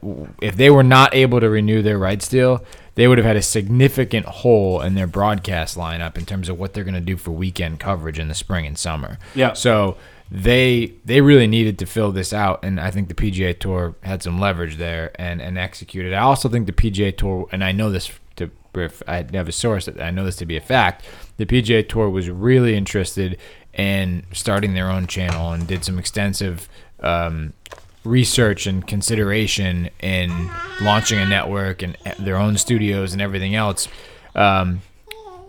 if 0.42 0.56
they 0.56 0.70
were 0.70 0.84
not 0.84 1.13
able 1.13 1.40
to 1.40 1.50
renew 1.50 1.82
their 1.82 1.98
rights 1.98 2.28
deal, 2.28 2.63
they 2.96 3.08
would 3.08 3.18
have 3.18 3.25
had 3.25 3.38
a 3.38 3.42
significant 3.42 4.25
hole 4.25 4.82
in 4.82 4.96
their 4.96 5.08
broadcast 5.08 5.78
lineup 5.78 6.18
in 6.18 6.25
terms 6.25 6.50
of 6.50 6.60
what 6.60 6.74
they're 6.74 6.84
going 6.84 6.94
to 6.94 7.01
do 7.01 7.18
for 7.18 7.32
weekend 7.32 7.80
coverage 7.80 8.20
in 8.20 8.28
the 8.28 8.34
spring 8.34 8.66
and 8.66 8.78
summer. 8.78 9.18
Yeah. 9.36 9.54
So 9.54 9.98
they 10.30 10.94
they 11.04 11.20
really 11.22 11.48
needed 11.48 11.78
to 11.80 11.86
fill 11.86 12.12
this 12.12 12.32
out, 12.32 12.63
and 12.63 12.80
I 12.80 12.90
think 12.90 13.10
the 13.10 13.13
PGA 13.13 13.58
Tour 13.58 13.96
had 14.01 14.24
some 14.24 14.40
leverage 14.40 14.78
there 14.78 15.12
and 15.16 15.42
and 15.42 15.58
executed. 15.58 16.13
I 16.13 16.22
also 16.22 16.48
think 16.48 16.68
the 16.68 16.74
PGA 16.74 17.16
Tour, 17.16 17.48
and 17.51 17.63
I 17.63 17.72
know 17.72 17.92
this 17.92 18.12
to 18.38 18.50
if 18.75 19.04
I 19.08 19.25
have 19.34 19.50
a 19.50 19.51
source 19.51 19.86
that 19.86 20.01
I 20.01 20.12
know 20.12 20.24
this 20.24 20.38
to 20.38 20.46
be 20.46 20.56
a 20.56 20.62
fact. 20.62 21.06
The 21.38 21.46
PGA 21.46 21.88
Tour 21.88 22.10
was 22.10 22.30
really 22.30 22.75
interested 22.78 23.38
in 23.74 24.25
starting 24.32 24.74
their 24.74 24.90
own 24.90 25.08
channel 25.08 25.51
and 25.51 25.68
did 25.68 25.84
some 25.84 26.00
extensive. 26.00 26.70
Um, 27.01 27.54
research 28.03 28.65
and 28.67 28.86
consideration 28.86 29.89
in 30.01 30.50
launching 30.81 31.20
a 31.20 31.25
network 31.25 31.81
and 31.81 31.98
their 32.20 32.38
own 32.38 32.58
studios 32.58 33.13
and 33.13 33.22
everything 33.22 33.55
else. 33.55 33.88
Um, 34.36 34.81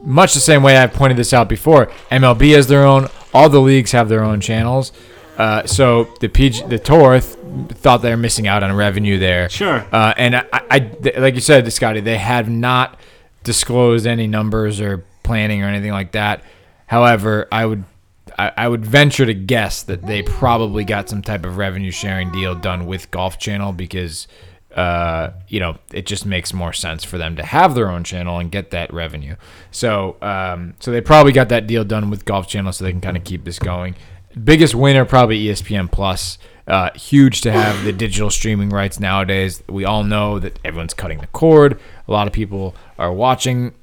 much 0.02 0.34
the 0.34 0.40
same 0.40 0.62
way 0.62 0.76
I've 0.76 0.92
pointed 0.92 1.16
this 1.16 1.32
out 1.32 1.48
before. 1.48 1.86
MLB 2.10 2.54
has 2.54 2.66
their 2.66 2.84
own. 2.84 3.08
All 3.32 3.48
the 3.48 3.60
leagues 3.60 3.92
have 3.92 4.08
their 4.08 4.24
own 4.24 4.40
channels. 4.40 4.92
Uh, 5.38 5.64
so 5.64 6.04
the 6.20 6.28
PG, 6.28 6.64
the 6.66 6.78
tour 6.78 7.18
th- 7.20 7.36
thought 7.70 8.02
they 8.02 8.10
were 8.10 8.16
missing 8.16 8.46
out 8.46 8.62
on 8.62 8.74
revenue 8.74 9.18
there. 9.18 9.48
Sure. 9.48 9.86
Uh, 9.90 10.12
and 10.16 10.36
I, 10.36 10.44
I, 10.52 10.80
th- 10.80 11.16
like 11.16 11.34
you 11.34 11.40
said, 11.40 11.70
Scotty, 11.72 12.00
they 12.00 12.18
have 12.18 12.50
not 12.50 13.00
disclosed 13.42 14.06
any 14.06 14.26
numbers 14.26 14.80
or 14.80 15.04
planning 15.22 15.62
or 15.62 15.66
anything 15.66 15.92
like 15.92 16.12
that. 16.12 16.42
However, 16.86 17.48
I 17.50 17.64
would, 17.64 17.84
I, 18.38 18.52
I 18.56 18.68
would 18.68 18.84
venture 18.84 19.26
to 19.26 19.34
guess 19.34 19.82
that 19.84 20.06
they 20.06 20.22
probably 20.22 20.84
got 20.84 21.08
some 21.08 21.22
type 21.22 21.44
of 21.44 21.56
revenue 21.56 21.90
sharing 21.90 22.30
deal 22.32 22.54
done 22.54 22.86
with 22.86 23.10
Golf 23.10 23.38
Channel 23.38 23.72
because, 23.72 24.26
uh, 24.74 25.30
you 25.48 25.60
know, 25.60 25.78
it 25.92 26.06
just 26.06 26.26
makes 26.26 26.52
more 26.52 26.72
sense 26.72 27.04
for 27.04 27.18
them 27.18 27.36
to 27.36 27.44
have 27.44 27.74
their 27.74 27.90
own 27.90 28.04
channel 28.04 28.38
and 28.38 28.50
get 28.50 28.70
that 28.70 28.92
revenue. 28.92 29.36
So, 29.70 30.16
um, 30.22 30.74
so 30.80 30.90
they 30.90 31.00
probably 31.00 31.32
got 31.32 31.48
that 31.50 31.66
deal 31.66 31.84
done 31.84 32.10
with 32.10 32.24
Golf 32.24 32.48
Channel 32.48 32.72
so 32.72 32.84
they 32.84 32.92
can 32.92 33.00
kind 33.00 33.16
of 33.16 33.24
keep 33.24 33.44
this 33.44 33.58
going. 33.58 33.94
Biggest 34.42 34.74
winner 34.74 35.04
probably 35.04 35.44
ESPN 35.44 35.90
Plus. 35.90 36.38
Uh, 36.66 36.90
huge 36.94 37.40
to 37.40 37.50
have 37.50 37.84
the 37.84 37.92
digital 37.92 38.30
streaming 38.30 38.70
rights 38.70 39.00
nowadays. 39.00 39.62
We 39.68 39.84
all 39.84 40.04
know 40.04 40.38
that 40.38 40.60
everyone's 40.64 40.94
cutting 40.94 41.18
the 41.18 41.26
cord. 41.26 41.78
A 42.06 42.12
lot 42.12 42.28
of 42.28 42.32
people 42.32 42.76
are 42.98 43.12
watching 43.12 43.74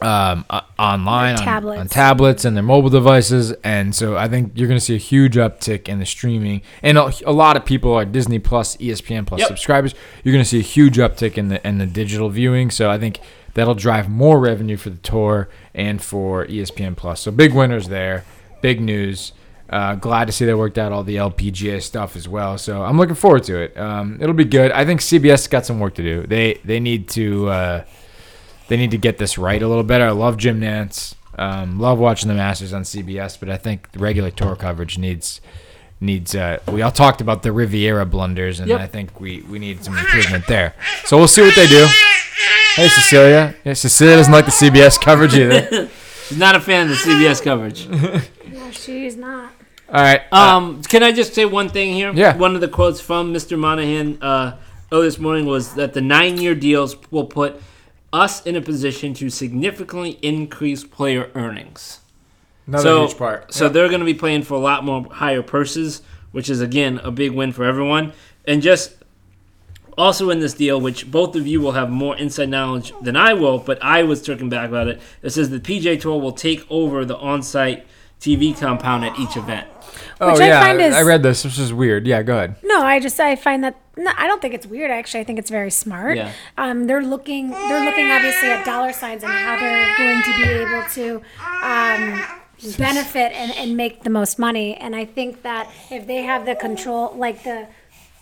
um, 0.00 0.44
uh, 0.48 0.60
online 0.78 1.36
on, 1.36 1.42
Tablets. 1.42 1.80
on 1.80 1.88
tablets 1.88 2.44
and 2.44 2.56
their 2.56 2.62
mobile 2.62 2.90
devices, 2.90 3.52
and 3.64 3.94
so 3.94 4.16
I 4.16 4.28
think 4.28 4.52
you're 4.54 4.68
going 4.68 4.78
to 4.78 4.84
see 4.84 4.94
a 4.94 4.98
huge 4.98 5.34
uptick 5.34 5.88
in 5.88 5.98
the 5.98 6.06
streaming. 6.06 6.62
And 6.82 6.96
a, 6.96 7.12
a 7.26 7.32
lot 7.32 7.56
of 7.56 7.64
people 7.64 7.92
are 7.94 8.04
Disney 8.04 8.38
Plus, 8.38 8.76
ESPN 8.76 9.26
Plus 9.26 9.40
Yep. 9.40 9.48
subscribers. 9.48 9.94
You're 10.22 10.32
going 10.32 10.44
to 10.44 10.48
see 10.48 10.60
a 10.60 10.62
huge 10.62 10.98
uptick 10.98 11.36
in 11.36 11.48
the 11.48 11.66
in 11.66 11.78
the 11.78 11.86
digital 11.86 12.28
viewing. 12.28 12.70
So 12.70 12.90
I 12.90 12.98
think 12.98 13.18
that'll 13.54 13.74
drive 13.74 14.08
more 14.08 14.38
revenue 14.38 14.76
for 14.76 14.90
the 14.90 14.98
tour 14.98 15.48
and 15.74 16.00
for 16.00 16.46
ESPN 16.46 16.96
Plus. 16.96 17.20
So 17.20 17.30
big 17.32 17.52
winners 17.52 17.88
there. 17.88 18.24
Big 18.62 18.80
news. 18.80 19.32
Uh, 19.68 19.94
glad 19.96 20.24
to 20.26 20.32
see 20.32 20.46
they 20.46 20.54
worked 20.54 20.78
out 20.78 20.92
all 20.92 21.02
the 21.04 21.16
LPGA 21.16 21.82
stuff 21.82 22.16
as 22.16 22.26
well. 22.28 22.56
So 22.56 22.82
I'm 22.84 22.96
looking 22.96 23.14
forward 23.16 23.42
to 23.44 23.58
it. 23.60 23.76
Um, 23.76 24.16
it'll 24.20 24.32
be 24.34 24.44
good. 24.44 24.70
I 24.72 24.84
think 24.86 25.00
CBS 25.00 25.50
got 25.50 25.66
some 25.66 25.78
work 25.80 25.94
to 25.96 26.02
do. 26.02 26.24
They 26.26 26.60
they 26.64 26.78
need 26.78 27.08
to. 27.10 27.48
Uh, 27.48 27.84
they 28.68 28.76
need 28.76 28.90
to 28.92 28.98
get 28.98 29.18
this 29.18 29.36
right 29.38 29.60
a 29.62 29.66
little 29.68 29.82
better. 29.82 30.04
I 30.06 30.10
love 30.10 30.36
Jim 30.36 30.60
Nantz. 30.60 31.14
Um, 31.38 31.78
love 31.78 31.98
watching 31.98 32.28
the 32.28 32.34
Masters 32.34 32.72
on 32.72 32.82
CBS, 32.82 33.38
but 33.38 33.48
I 33.48 33.56
think 33.56 33.92
the 33.92 33.98
regular 34.00 34.30
tour 34.30 34.56
coverage 34.56 34.98
needs 34.98 35.40
needs. 36.00 36.34
Uh, 36.34 36.58
we 36.70 36.82
all 36.82 36.90
talked 36.92 37.20
about 37.20 37.42
the 37.42 37.52
Riviera 37.52 38.04
blunders, 38.06 38.58
and 38.60 38.68
Yep. 38.68 38.80
I 38.80 38.86
think 38.86 39.20
we 39.20 39.42
we 39.42 39.58
need 39.58 39.84
some 39.84 39.96
improvement 39.96 40.46
there. 40.48 40.74
So 41.04 41.16
we'll 41.16 41.28
see 41.28 41.42
what 41.42 41.54
they 41.54 41.66
do. 41.66 41.86
Hey 42.74 42.88
Cecilia. 42.88 43.54
Yeah, 43.64 43.72
Cecilia 43.74 44.16
doesn't 44.16 44.32
like 44.32 44.44
the 44.46 44.50
CBS 44.52 45.00
coverage 45.00 45.34
either. 45.34 45.88
She's 46.28 46.38
not 46.38 46.54
a 46.56 46.60
fan 46.60 46.82
of 46.82 46.90
the 46.90 46.94
CBS 46.96 47.42
coverage. 47.42 47.88
No, 47.88 48.70
she's 48.70 49.16
not. 49.16 49.50
All 49.88 50.02
right. 50.02 50.20
uh, 50.30 50.36
Um, 50.56 50.82
can 50.82 51.02
I 51.02 51.10
just 51.10 51.32
say 51.34 51.46
one 51.46 51.70
thing 51.70 51.94
here? 51.94 52.12
Yeah. 52.14 52.36
One 52.36 52.54
of 52.54 52.60
the 52.60 52.68
quotes 52.68 53.00
from 53.00 53.32
Mr. 53.32 53.58
Monahan 53.58 54.18
uh, 54.22 54.58
oh, 54.92 55.00
this 55.02 55.18
morning 55.18 55.46
was 55.46 55.72
that 55.76 55.94
the 55.94 56.02
nine-year 56.02 56.54
deals 56.54 56.96
will 57.10 57.24
put 57.24 57.62
us 58.12 58.44
in 58.46 58.56
a 58.56 58.60
position 58.60 59.14
to 59.14 59.30
significantly 59.30 60.18
increase 60.22 60.84
player 60.84 61.30
earnings. 61.34 62.00
another 62.66 62.82
so, 62.82 63.06
huge 63.06 63.18
part. 63.18 63.52
So 63.52 63.68
they're 63.68 63.88
going 63.88 64.00
to 64.00 64.06
be 64.06 64.14
playing 64.14 64.42
for 64.42 64.54
a 64.54 64.58
lot 64.58 64.84
more 64.84 65.06
higher 65.10 65.42
purses, 65.42 66.02
which 66.32 66.48
is 66.48 66.60
again 66.60 66.98
a 67.02 67.10
big 67.10 67.32
win 67.32 67.52
for 67.52 67.64
everyone. 67.64 68.12
And 68.46 68.62
just 68.62 68.96
also 69.98 70.30
in 70.30 70.40
this 70.40 70.54
deal, 70.54 70.80
which 70.80 71.10
both 71.10 71.34
of 71.34 71.46
you 71.46 71.60
will 71.60 71.72
have 71.72 71.90
more 71.90 72.16
inside 72.16 72.48
knowledge 72.48 72.92
than 73.02 73.16
I 73.16 73.34
will, 73.34 73.58
but 73.58 73.82
I 73.82 74.04
was 74.04 74.22
talking 74.22 74.48
back 74.48 74.68
about 74.68 74.88
it. 74.88 75.00
It 75.22 75.30
says 75.30 75.50
the 75.50 75.60
PGA 75.60 76.00
Tour 76.00 76.20
will 76.20 76.32
take 76.32 76.64
over 76.70 77.04
the 77.04 77.16
on-site 77.16 77.86
TV 78.20 78.58
compound 78.58 79.04
at 79.04 79.18
each 79.18 79.36
event. 79.36 79.66
oh 80.20 80.32
which 80.32 80.40
I 80.40 80.60
find 80.60 80.80
is- 80.80 80.94
I 80.94 81.02
read 81.02 81.22
this. 81.22 81.42
This 81.44 81.58
is 81.58 81.72
weird. 81.72 82.06
Yeah, 82.06 82.22
go 82.22 82.36
ahead. 82.36 82.56
No, 82.62 82.82
I 82.82 82.98
just 83.00 83.18
I 83.20 83.36
find 83.36 83.62
that 83.64 83.76
no, 83.96 84.12
I 84.16 84.26
don't 84.28 84.40
think 84.40 84.54
it's 84.54 84.66
weird. 84.66 84.90
Actually, 84.90 85.20
I 85.20 85.24
think 85.24 85.38
it's 85.38 85.50
very 85.50 85.70
smart. 85.70 86.16
Yeah. 86.16 86.32
Um, 86.56 86.86
they're 86.86 87.02
looking 87.02 87.50
they're 87.50 87.84
looking 87.84 88.10
obviously 88.10 88.48
at 88.50 88.64
dollar 88.64 88.92
signs 88.92 89.22
and 89.24 89.32
how 89.32 89.58
they're 89.58 89.96
going 89.96 90.22
to 90.22 90.36
be 90.36 90.48
able 90.48 90.84
to 90.94 91.22
um, 91.64 92.24
benefit 92.76 93.32
and, 93.32 93.52
and 93.56 93.76
make 93.76 94.02
the 94.04 94.10
most 94.10 94.38
money. 94.38 94.74
And 94.76 94.94
I 94.96 95.04
think 95.04 95.42
that 95.42 95.70
if 95.90 96.06
they 96.06 96.22
have 96.22 96.46
the 96.46 96.54
control, 96.54 97.14
like 97.16 97.42
the 97.44 97.66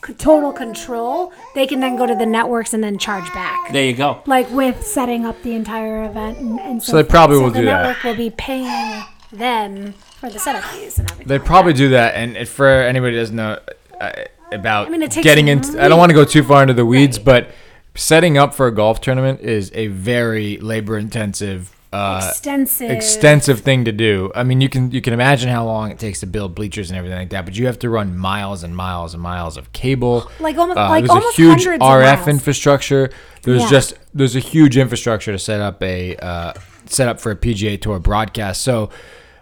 c- 0.06 0.14
total 0.14 0.52
control, 0.52 1.32
they 1.54 1.66
can 1.66 1.80
then 1.80 1.96
go 1.96 2.06
to 2.06 2.14
the 2.14 2.26
networks 2.26 2.72
and 2.74 2.82
then 2.84 2.98
charge 2.98 3.30
back. 3.34 3.72
There 3.72 3.84
you 3.84 3.94
go. 3.94 4.22
like 4.26 4.50
with 4.50 4.82
setting 4.82 5.24
up 5.24 5.40
the 5.42 5.54
entire 5.54 6.04
event 6.04 6.38
and, 6.38 6.60
and 6.60 6.82
so, 6.82 6.92
So 6.92 6.96
they 7.02 7.08
probably 7.08 7.36
so 7.36 7.42
will 7.44 7.50
the 7.50 7.60
do 7.60 7.64
that. 7.66 7.82
network 7.82 8.02
will 8.04 8.14
be 8.16 8.30
paying 8.30 9.02
them 9.38 9.92
for 10.20 10.30
the 10.30 10.38
setup 10.38 10.64
fees 10.64 10.98
and 10.98 11.10
everything. 11.10 11.28
They 11.28 11.38
probably 11.38 11.72
do 11.72 11.90
that, 11.90 12.14
and 12.14 12.36
if 12.36 12.48
for 12.50 12.66
anybody 12.68 13.14
who 13.14 13.20
doesn't 13.20 13.36
know 13.36 13.58
uh, 14.00 14.12
about 14.52 14.88
I 14.88 14.90
mean, 14.90 15.08
getting 15.22 15.48
into, 15.48 15.82
I 15.82 15.88
don't 15.88 15.98
want 15.98 16.10
to 16.10 16.14
go 16.14 16.24
too 16.24 16.42
far 16.42 16.62
into 16.62 16.74
the 16.74 16.86
weeds, 16.86 17.18
Right. 17.18 17.24
but 17.24 17.50
setting 17.94 18.36
up 18.38 18.54
for 18.54 18.66
a 18.66 18.72
golf 18.74 19.00
tournament 19.00 19.40
is 19.40 19.70
a 19.74 19.86
very 19.88 20.58
labor-intensive, 20.58 21.74
uh, 21.92 22.20
extensive. 22.28 22.90
extensive 22.90 23.60
thing 23.60 23.84
to 23.84 23.92
do. 23.92 24.30
I 24.34 24.42
mean, 24.42 24.60
you 24.60 24.68
can 24.68 24.90
you 24.90 25.00
can 25.00 25.12
imagine 25.14 25.48
how 25.48 25.64
long 25.64 25.90
it 25.90 25.98
takes 25.98 26.20
to 26.20 26.26
build 26.26 26.54
bleachers 26.54 26.90
and 26.90 26.98
everything 26.98 27.18
like 27.18 27.30
that, 27.30 27.44
but 27.44 27.56
you 27.56 27.66
have 27.66 27.78
to 27.80 27.88
run 27.90 28.16
miles 28.16 28.62
and 28.64 28.76
miles 28.76 29.14
and 29.14 29.22
miles 29.22 29.56
of 29.56 29.72
cable. 29.72 30.30
Like 30.40 30.58
almost- 30.58 30.78
Uh, 30.78 30.88
like 30.88 31.02
there's 31.04 31.10
almost 31.10 31.38
a 31.38 31.42
huge 31.42 31.64
hundreds 31.64 31.82
of 31.82 31.88
RF 31.88 32.16
miles. 32.18 32.28
infrastructure. 32.28 33.10
There's 33.42 33.62
Yeah. 33.62 33.70
just 33.70 33.94
there's 34.14 34.36
a 34.36 34.40
huge 34.40 34.76
infrastructure 34.76 35.32
to 35.32 35.38
set 35.38 35.60
up 35.60 35.82
a 35.82 36.16
uh, 36.16 36.52
set 36.86 37.08
up 37.08 37.18
for 37.20 37.30
a 37.32 37.36
PGA 37.36 37.76
Tour 37.80 37.98
broadcast. 37.98 38.62
So, 38.62 38.90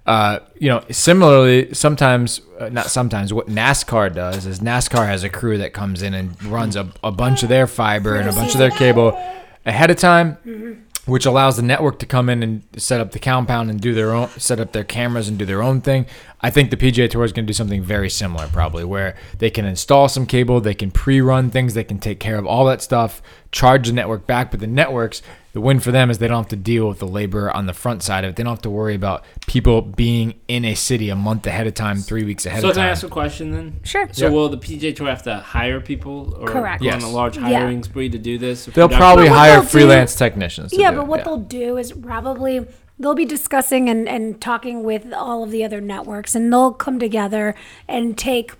uh, 0.07 0.40
you 0.59 0.69
know, 0.69 0.85
similarly, 0.90 1.73
sometimes 1.73 2.40
uh, 2.59 2.69
not 2.69 2.87
sometimes 2.87 3.33
what 3.33 3.47
NASCAR 3.49 4.14
does 4.14 4.47
is 4.47 4.61
NASCAR 4.61 5.07
has 5.07 5.25
a 5.25 5.29
crew 5.29 5.59
that 5.59 5.73
comes 5.73 6.03
in 6.03 6.14
and 6.14 6.43
runs 6.45 6.77
a, 6.77 6.90
a 7.03 7.11
bunch 7.11 7.43
of 7.43 7.49
their 7.49 7.67
fiber 7.67 8.17
and 8.17 8.29
a 8.29 8.33
bunch 8.33 8.53
of 8.53 8.59
their 8.59 8.71
cable 8.71 9.19
ahead 9.64 9.90
of 9.90 9.97
time 9.97 10.85
which 11.07 11.27
allows 11.27 11.57
the 11.57 11.62
network 11.62 11.99
to 11.99 12.07
come 12.07 12.29
in 12.29 12.43
and 12.43 12.62
set 12.77 13.01
up 13.01 13.12
the 13.12 13.19
compound 13.19 13.69
and 13.71 13.81
do 13.81 13.93
their 13.95 14.12
own 14.12 14.29
set 14.38 14.59
up 14.59 14.73
their 14.73 14.85
cameras 14.85 15.29
and 15.29 15.38
do 15.38 15.45
their 15.45 15.62
own 15.62 15.81
thing. 15.81 16.07
I 16.40 16.51
think 16.51 16.71
the 16.71 16.77
PGA 16.77 17.11
Tour 17.11 17.25
is 17.25 17.33
going 17.33 17.45
to 17.45 17.51
do 17.51 17.55
something 17.55 17.83
very 17.83 18.09
similar 18.09 18.49
probably 18.49 18.85
where 18.85 19.17
they 19.38 19.51
can 19.51 19.64
install 19.64 20.09
some 20.09 20.27
cable, 20.27 20.61
they 20.61 20.75
can 20.75 20.90
pre-run 20.90 21.51
things, 21.51 21.75
they 21.75 21.85
can 21.85 21.99
take 21.99 22.21
care 22.21 22.37
of 22.37 22.47
all 22.47 22.64
that 22.67 22.81
stuff, 22.81 23.23
charge 23.53 23.87
the 23.88 23.93
network 23.93 24.27
back, 24.27 24.51
but 24.51 24.61
the 24.61 24.67
networks 24.67 25.23
the 25.55 25.61
win 25.61 25.81
for 25.81 25.90
them 25.93 26.11
is 26.11 26.19
they 26.19 26.27
don't 26.29 26.38
have 26.43 26.49
to 26.49 26.57
deal 26.57 26.88
with 26.88 26.99
the 26.99 27.07
labor 27.07 27.51
on 27.51 27.67
the 27.67 27.73
front 27.73 28.03
side 28.03 28.25
of 28.25 28.31
it. 28.31 28.37
They 28.37 28.43
don't 28.43 28.53
have 28.55 28.62
to 28.62 28.71
worry 28.71 28.95
about 28.97 29.25
people 29.47 29.81
being 29.83 30.35
in 30.49 30.64
a 30.64 30.75
city 30.75 31.09
a 31.09 31.17
month 31.17 31.47
ahead 31.47 31.67
of 31.69 31.75
time, 31.75 31.97
3 31.99 32.25
weeks 32.25 32.45
ahead 32.45 32.61
So 32.61 32.69
of 32.71 32.75
can 32.75 32.83
I 32.85 32.88
ask 32.88 33.05
a 33.05 33.09
question 33.09 33.53
then? 33.53 33.81
Sure. 33.85 34.09
So 34.12 34.27
Yeah. 34.27 34.33
will 34.33 34.49
the 34.49 34.59
PGA 34.59 34.93
Tour 34.93 35.09
have 35.09 35.23
to 35.23 35.37
hire 35.37 35.81
people 35.81 36.37
or 36.40 36.49
Correct. 36.49 36.83
go 36.83 36.88
on 36.90 36.95
Yes. 37.01 37.05
a 37.05 37.09
large 37.09 37.37
Yeah. 37.38 37.45
hiring 37.61 37.85
spree 37.85 38.09
to 38.11 38.19
do 38.19 38.37
this? 38.37 38.67
They'll 38.67 38.88
probably 38.88 39.29
hire 39.29 39.53
they'll 39.55 39.62
do- 39.62 39.69
freelance 39.69 40.14
technicians. 40.17 40.73
to 40.73 40.81
Yeah, 40.81 40.90
do 40.90 40.97
but 40.99 41.03
it. 41.03 41.09
what 41.09 41.19
Yeah. 41.21 41.25
they'll 41.25 41.37
do 41.38 41.77
is 41.79 41.93
probably 41.93 42.67
they'll 42.99 43.14
be 43.14 43.25
discussing 43.25 43.88
and, 43.88 44.09
and 44.09 44.40
talking 44.40 44.83
with 44.83 45.12
all 45.12 45.43
of 45.45 45.51
the 45.53 45.64
other 45.64 45.81
networks, 45.81 46.35
and 46.35 46.53
they'll 46.53 46.73
come 46.73 46.99
together 46.99 47.55
and 47.88 48.19
take 48.19 48.53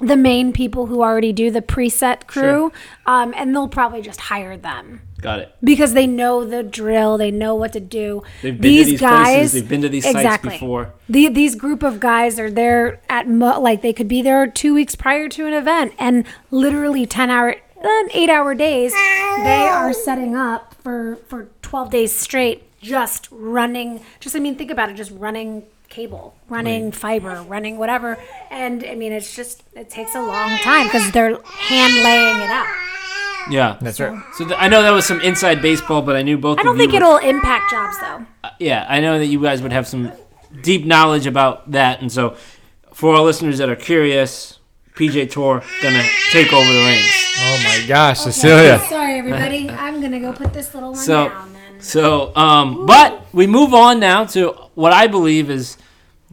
the 0.00 0.16
main 0.16 0.52
people 0.52 0.86
who 0.86 1.02
already 1.02 1.32
do 1.32 1.50
the 1.50 1.62
preset 1.62 2.26
crew, 2.26 2.72
um, 3.06 3.32
and 3.36 3.54
they'll 3.54 3.68
probably 3.68 4.02
just 4.02 4.20
hire 4.22 4.56
them 4.56 5.00
Got 5.24 5.38
it. 5.38 5.54
because 5.64 5.94
they 5.94 6.06
know 6.06 6.44
the 6.44 6.62
drill, 6.62 7.16
they 7.16 7.30
know 7.30 7.54
what 7.54 7.72
to 7.72 7.80
do. 7.80 8.22
They've 8.42 8.60
been 8.60 8.76
to 8.76 8.84
these 8.90 9.00
places, 9.00 9.52
they've 9.54 9.68
been 9.68 9.80
to 9.80 9.88
these 9.88 10.04
sites 10.04 10.42
before. 10.42 10.92
The, 11.08 11.28
these 11.28 11.54
group 11.54 11.82
of 11.82 11.98
guys 11.98 12.38
are 12.38 12.50
there 12.50 13.00
at 13.08 13.26
mo- 13.26 13.58
like 13.58 13.80
they 13.80 13.94
could 13.94 14.06
be 14.06 14.20
there 14.20 14.46
two 14.46 14.74
weeks 14.74 14.94
prior 14.94 15.30
to 15.30 15.46
an 15.46 15.54
event, 15.54 15.94
and 15.98 16.26
literally 16.50 17.06
ten 17.06 17.30
hour, 17.30 17.56
uh, 17.82 18.02
eight 18.12 18.28
hour 18.28 18.54
days, 18.54 18.92
they 18.92 19.66
are 19.66 19.94
setting 19.94 20.36
up 20.36 20.74
for 20.82 21.16
for 21.26 21.48
twelve 21.62 21.90
days 21.90 22.12
straight, 22.12 22.62
just 22.82 23.26
running. 23.30 24.02
Just 24.20 24.36
I 24.36 24.40
mean, 24.40 24.56
think 24.56 24.70
about 24.70 24.90
it, 24.90 24.94
just 24.94 25.10
running 25.12 25.62
cable, 25.88 26.34
running 26.50 26.92
fiber, 26.92 27.42
running 27.48 27.78
whatever, 27.78 28.18
and 28.50 28.84
I 28.84 28.94
mean, 28.94 29.12
it's 29.12 29.34
just 29.34 29.62
it 29.74 29.88
takes 29.88 30.14
a 30.14 30.20
long 30.20 30.58
time 30.58 30.86
because 30.86 31.10
they're 31.12 31.40
hand 31.42 31.94
laying 32.04 32.40
it 32.42 32.50
out. 32.50 32.66
Yeah. 33.50 33.76
That's 33.80 34.00
right. 34.00 34.18
So 34.34 34.44
th- 34.46 34.56
I 34.60 34.68
know 34.68 34.82
that 34.82 34.90
was 34.90 35.04
some 35.06 35.20
inside 35.20 35.60
baseball, 35.62 36.02
but 36.02 36.16
I 36.16 36.22
knew 36.22 36.38
both 36.38 36.58
I 36.58 36.62
don't 36.62 36.72
of 36.74 36.76
you 36.76 36.82
think 36.82 36.92
would- 36.92 37.02
it'll 37.02 37.16
impact 37.18 37.70
jobs 37.70 37.96
though. 38.00 38.24
yeah, 38.58 38.86
I 38.88 39.00
know 39.00 39.18
that 39.18 39.26
you 39.26 39.40
guys 39.42 39.62
would 39.62 39.72
have 39.72 39.86
some 39.86 40.12
deep 40.62 40.84
knowledge 40.86 41.26
about 41.26 41.70
that, 41.72 42.00
and 42.00 42.10
so 42.10 42.36
for 42.92 43.14
our 43.16 43.22
listeners 43.22 43.58
that 43.58 43.68
are 43.68 43.76
curious, 43.76 44.58
PGA 44.94 45.26
Tour 45.30 45.62
gonna 45.82 46.04
take 46.30 46.52
over 46.52 46.72
the 46.72 46.78
rings. 46.84 47.34
Oh 47.40 47.60
my 47.64 47.84
gosh, 47.88 48.20
Cecilia. 48.20 48.78
Sorry, 48.88 49.18
everybody. 49.18 49.68
I'm 49.68 50.00
gonna 50.00 50.20
go 50.20 50.32
put 50.32 50.52
this 50.52 50.72
little 50.74 50.90
one 50.92 50.98
So, 50.98 51.28
down 51.28 51.52
then. 51.52 51.80
so, 51.80 52.34
um, 52.36 52.86
but 52.86 53.26
we 53.32 53.46
move 53.48 53.74
on 53.74 53.98
now 53.98 54.24
to 54.26 54.50
what 54.74 54.92
I 54.92 55.06
believe 55.08 55.50
is 55.50 55.76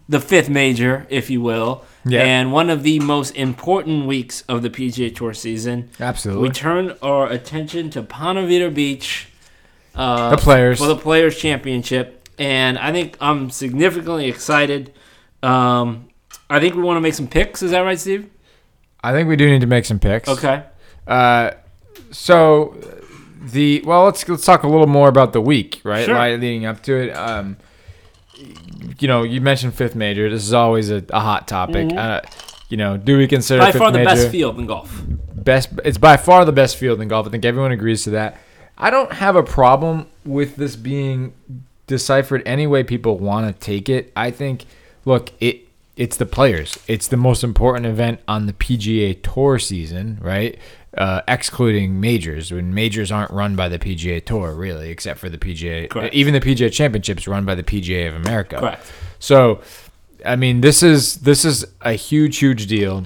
the 0.07 0.19
fifth 0.19 0.49
major, 0.49 1.07
if 1.09 1.29
you 1.31 1.41
will, 1.41 1.83
Yeah. 2.03 2.23
and 2.23 2.51
one 2.51 2.69
of 2.71 2.81
the 2.83 2.99
most 2.99 3.35
important 3.35 4.07
weeks 4.07 4.43
of 4.49 4.61
the 4.63 4.69
PGA 4.69 5.15
Tour 5.15 5.33
season. 5.33 5.89
Absolutely. 5.99 6.43
We 6.43 6.49
turn 6.49 6.95
our 7.01 7.27
attention 7.29 7.89
to 7.91 8.01
Ponte 8.01 8.39
Vedra 8.49 8.73
Beach. 8.73 9.27
Uh, 9.93 10.29
The 10.31 10.37
Players. 10.37 10.79
for 10.79 10.87
the 10.87 10.95
Players 10.95 11.37
Championship, 11.37 12.27
and 12.39 12.77
I 12.79 12.91
think 12.93 13.17
I'm 13.19 13.49
significantly 13.49 14.27
excited. 14.29 14.93
Um, 15.43 16.07
I 16.49 16.59
think 16.59 16.75
we 16.75 16.81
want 16.81 16.97
to 16.97 17.01
make 17.01 17.13
some 17.13 17.27
picks. 17.27 17.61
Is 17.61 17.71
that 17.71 17.81
right, 17.81 17.99
Steve? 17.99 18.29
I 19.03 19.11
think 19.11 19.27
we 19.27 19.35
do 19.35 19.49
need 19.49 19.61
to 19.61 19.67
make 19.67 19.83
some 19.85 19.99
picks. 19.99 20.29
Okay. 20.29 20.63
Uh, 21.05 21.51
so 22.11 22.75
the 23.43 23.81
well, 23.85 24.05
let's 24.05 24.27
let's 24.29 24.45
talk 24.45 24.63
a 24.63 24.67
little 24.67 24.87
more 24.87 25.09
about 25.09 25.33
the 25.33 25.41
week, 25.41 25.81
right? 25.83 26.05
Sure. 26.05 26.15
Right, 26.15 26.39
leading 26.39 26.65
up 26.65 26.81
to 26.83 26.95
it. 26.95 27.11
Um, 27.11 27.57
you 28.99 29.07
know, 29.07 29.23
you 29.23 29.41
mentioned 29.41 29.73
fifth 29.73 29.95
major. 29.95 30.29
This 30.29 30.43
is 30.43 30.53
always 30.53 30.89
a, 30.89 31.03
a 31.09 31.19
hot 31.19 31.47
topic. 31.47 31.91
Uh, 31.91 32.21
you 32.69 32.77
know, 32.77 32.97
do 32.97 33.17
we 33.17 33.27
consider 33.27 33.61
Mm-hmm. 33.61 33.67
By 33.67 33.71
fifth 33.71 33.79
far 33.79 33.91
the 33.91 33.99
major 33.99 34.09
best 34.09 34.29
field 34.29 34.59
in 34.59 34.65
golf. 34.65 35.03
best? 35.35 35.69
It's 35.83 35.97
by 35.97 36.17
far 36.17 36.45
the 36.45 36.51
best 36.51 36.77
field 36.77 37.01
in 37.01 37.07
golf. 37.07 37.27
I 37.27 37.29
think 37.29 37.45
everyone 37.45 37.71
agrees 37.71 38.03
to 38.05 38.11
that. 38.11 38.37
I 38.77 38.89
don't 38.89 39.13
have 39.13 39.35
a 39.35 39.43
problem 39.43 40.07
with 40.25 40.55
this 40.55 40.75
being 40.75 41.33
deciphered 41.87 42.41
any 42.45 42.65
way 42.67 42.83
people 42.83 43.17
want 43.17 43.53
to 43.53 43.65
take 43.65 43.89
it. 43.89 44.11
I 44.15 44.31
think, 44.31 44.65
look, 45.05 45.31
it 45.39 45.67
it's 45.97 46.17
the 46.17 46.25
players. 46.25 46.79
It's 46.87 47.07
the 47.07 47.17
most 47.17 47.43
important 47.43 47.85
event 47.85 48.21
on 48.27 48.45
the 48.45 48.53
PGA 48.53 49.21
Tour 49.21 49.59
season, 49.59 50.17
right? 50.21 50.57
Uh, 50.97 51.21
excluding 51.25 52.01
majors, 52.01 52.51
when 52.51 52.73
majors 52.73 53.13
aren't 53.13 53.31
run 53.31 53.55
by 53.55 53.69
the 53.69 53.79
PGA 53.79 54.23
Tour, 54.25 54.53
really, 54.53 54.89
except 54.89 55.21
for 55.21 55.29
the 55.29 55.37
PGA. 55.37 55.89
Correct. 55.89 56.13
Even 56.13 56.33
the 56.33 56.41
PGA 56.41 56.69
Championships 56.69 57.29
run 57.29 57.45
by 57.45 57.55
the 57.55 57.63
PGA 57.63 58.09
of 58.09 58.15
America. 58.15 58.57
Correct. 58.57 58.91
So, 59.17 59.61
I 60.25 60.35
mean, 60.35 60.59
this 60.59 60.83
is 60.83 61.17
this 61.17 61.45
is 61.45 61.65
a 61.79 61.93
huge, 61.93 62.39
huge 62.39 62.67
deal. 62.67 63.05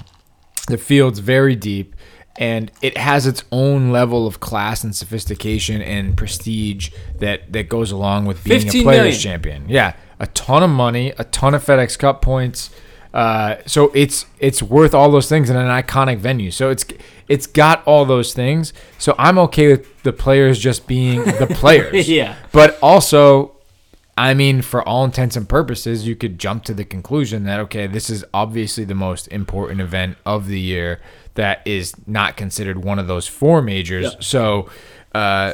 The 0.68 0.80
field's 0.80 1.20
very 1.20 1.56
deep, 1.56 1.96
and 2.38 2.72
it 2.82 2.98
has 2.98 3.28
its 3.28 3.44
own 3.52 3.92
level 3.92 4.26
of 4.26 4.40
class 4.40 4.84
and 4.84 4.96
sophistication 4.96 5.82
and 5.82 6.18
prestige 6.18 6.90
that 7.20 7.54
that 7.54 7.70
goes 7.70 7.92
along 7.92 8.26
with 8.26 8.44
being 8.44 8.68
a 8.68 8.72
players 8.72 8.86
million. 8.86 9.20
champion. 9.20 9.70
Yeah, 9.70 9.96
a 10.20 10.26
ton 10.28 10.64
of 10.64 10.72
money, 10.72 11.14
a 11.20 11.24
ton 11.24 11.54
of 11.54 11.64
FedEx 11.64 12.00
Cup 12.00 12.22
points. 12.24 12.72
Uh, 13.16 13.62
so 13.66 13.94
it's 13.96 14.26
it's 14.40 14.62
worth 14.62 14.94
all 14.94 15.10
those 15.10 15.30
things 15.30 15.50
in 15.50 15.56
an 15.56 15.68
iconic 15.68 16.18
venue. 16.18 16.52
So 16.52 16.70
it's 16.70 16.86
it's 17.30 17.48
got 17.48 17.82
all 17.88 18.04
those 18.04 18.34
things. 18.34 18.74
So 18.98 19.16
I'm 19.18 19.40
okay 19.40 19.70
with 19.70 20.04
the 20.04 20.12
players 20.12 20.60
just 20.60 20.86
being 20.86 21.24
the 21.24 21.48
players. 21.56 22.10
Yeah. 22.10 22.36
But 22.52 22.78
also, 22.84 23.54
I 24.18 24.34
mean, 24.34 24.62
for 24.62 24.86
all 24.86 25.06
intents 25.06 25.38
and 25.38 25.48
purposes, 25.48 26.06
you 26.06 26.18
could 26.18 26.38
jump 26.38 26.66
to 26.66 26.74
the 26.74 26.84
conclusion 26.84 27.46
that 27.46 27.62
okay, 27.62 27.88
this 27.88 28.10
is 28.10 28.26
obviously 28.34 28.84
the 28.84 28.96
most 28.96 29.30
important 29.30 29.80
event 29.80 30.18
of 30.26 30.48
the 30.48 30.60
year 30.60 31.00
that 31.36 31.66
is 31.66 31.94
not 32.06 32.36
considered 32.36 32.84
one 32.84 33.00
of 33.00 33.08
those 33.08 33.28
four 33.28 33.62
majors. 33.62 34.12
Yeah. 34.12 34.20
So, 34.20 34.70
uh, 35.14 35.54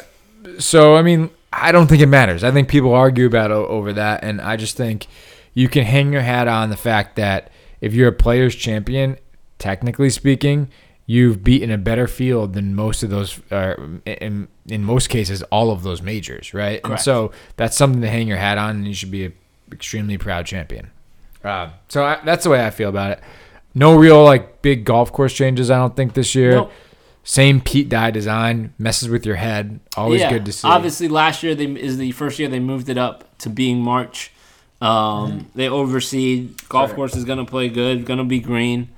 so 0.57 0.95
I 0.95 1.03
mean, 1.03 1.29
I 1.53 1.71
don't 1.71 1.85
think 1.85 2.01
it 2.01 2.07
matters. 2.07 2.43
I 2.43 2.49
think 2.49 2.69
people 2.69 2.95
argue 2.95 3.27
about 3.27 3.51
over 3.51 3.93
that, 3.93 4.23
and 4.23 4.41
I 4.41 4.55
just 4.55 4.77
think 4.77 5.05
you 5.53 5.67
can 5.67 5.83
hang 5.83 6.11
your 6.13 6.21
hat 6.21 6.47
on 6.47 6.69
the 6.69 6.77
fact 6.77 7.15
that 7.15 7.51
if 7.81 7.93
you're 7.93 8.09
a 8.09 8.13
players 8.13 8.55
champion, 8.55 9.17
technically 9.57 10.09
speaking, 10.09 10.69
you've 11.05 11.43
beaten 11.43 11.71
a 11.71 11.77
better 11.77 12.07
field 12.07 12.53
than 12.53 12.75
most 12.75 13.03
of 13.03 13.09
those, 13.09 13.39
uh, 13.51 13.75
in, 14.05 14.47
in 14.67 14.83
most 14.83 15.09
cases, 15.09 15.43
all 15.43 15.71
of 15.71 15.83
those 15.83 16.01
majors, 16.01 16.53
right? 16.53 16.75
And 16.75 16.83
Correct. 16.83 17.03
so 17.03 17.31
that's 17.57 17.75
something 17.75 18.01
to 18.01 18.07
hang 18.09 18.27
your 18.27 18.37
hat 18.37 18.57
on, 18.57 18.77
and 18.77 18.87
you 18.87 18.93
should 18.93 19.11
be 19.11 19.25
an 19.25 19.33
extremely 19.71 20.17
proud 20.17 20.45
champion. 20.45 20.91
Uh, 21.43 21.69
so 21.89 22.03
I, 22.03 22.19
that's 22.23 22.43
the 22.43 22.49
way 22.49 22.65
I 22.65 22.69
feel 22.69 22.89
about 22.89 23.11
it. 23.11 23.19
No 23.73 23.97
real 23.97 24.23
like 24.23 24.61
big 24.61 24.85
golf 24.85 25.11
course 25.11 25.33
changes, 25.33 25.71
I 25.71 25.77
don't 25.77 25.95
think 25.95 26.13
this 26.13 26.35
year. 26.35 26.51
Nope. 26.51 26.71
Same 27.23 27.61
Pete 27.61 27.87
Dye 27.87 28.11
design 28.11 28.73
messes 28.79 29.07
with 29.07 29.25
your 29.25 29.35
head. 29.35 29.79
Always 29.95 30.21
yeah. 30.21 30.31
good 30.31 30.45
to 30.45 30.51
see. 30.51 30.67
Obviously, 30.67 31.07
last 31.07 31.43
year 31.43 31.53
they 31.53 31.65
is 31.65 31.97
the 31.97 32.11
first 32.11 32.39
year 32.39 32.49
they 32.49 32.59
moved 32.59 32.89
it 32.89 32.97
up 32.97 33.37
to 33.39 33.49
being 33.49 33.79
March. 33.79 34.31
Um, 34.81 35.47
They 35.55 35.69
oversee 35.69 36.49
golf 36.69 36.89
Right. 36.89 36.95
course 36.95 37.15
is 37.15 37.23
gonna 37.25 37.45
play 37.45 37.69
good, 37.69 38.05
gonna 38.05 38.23
be 38.25 38.39
green. 38.39 38.89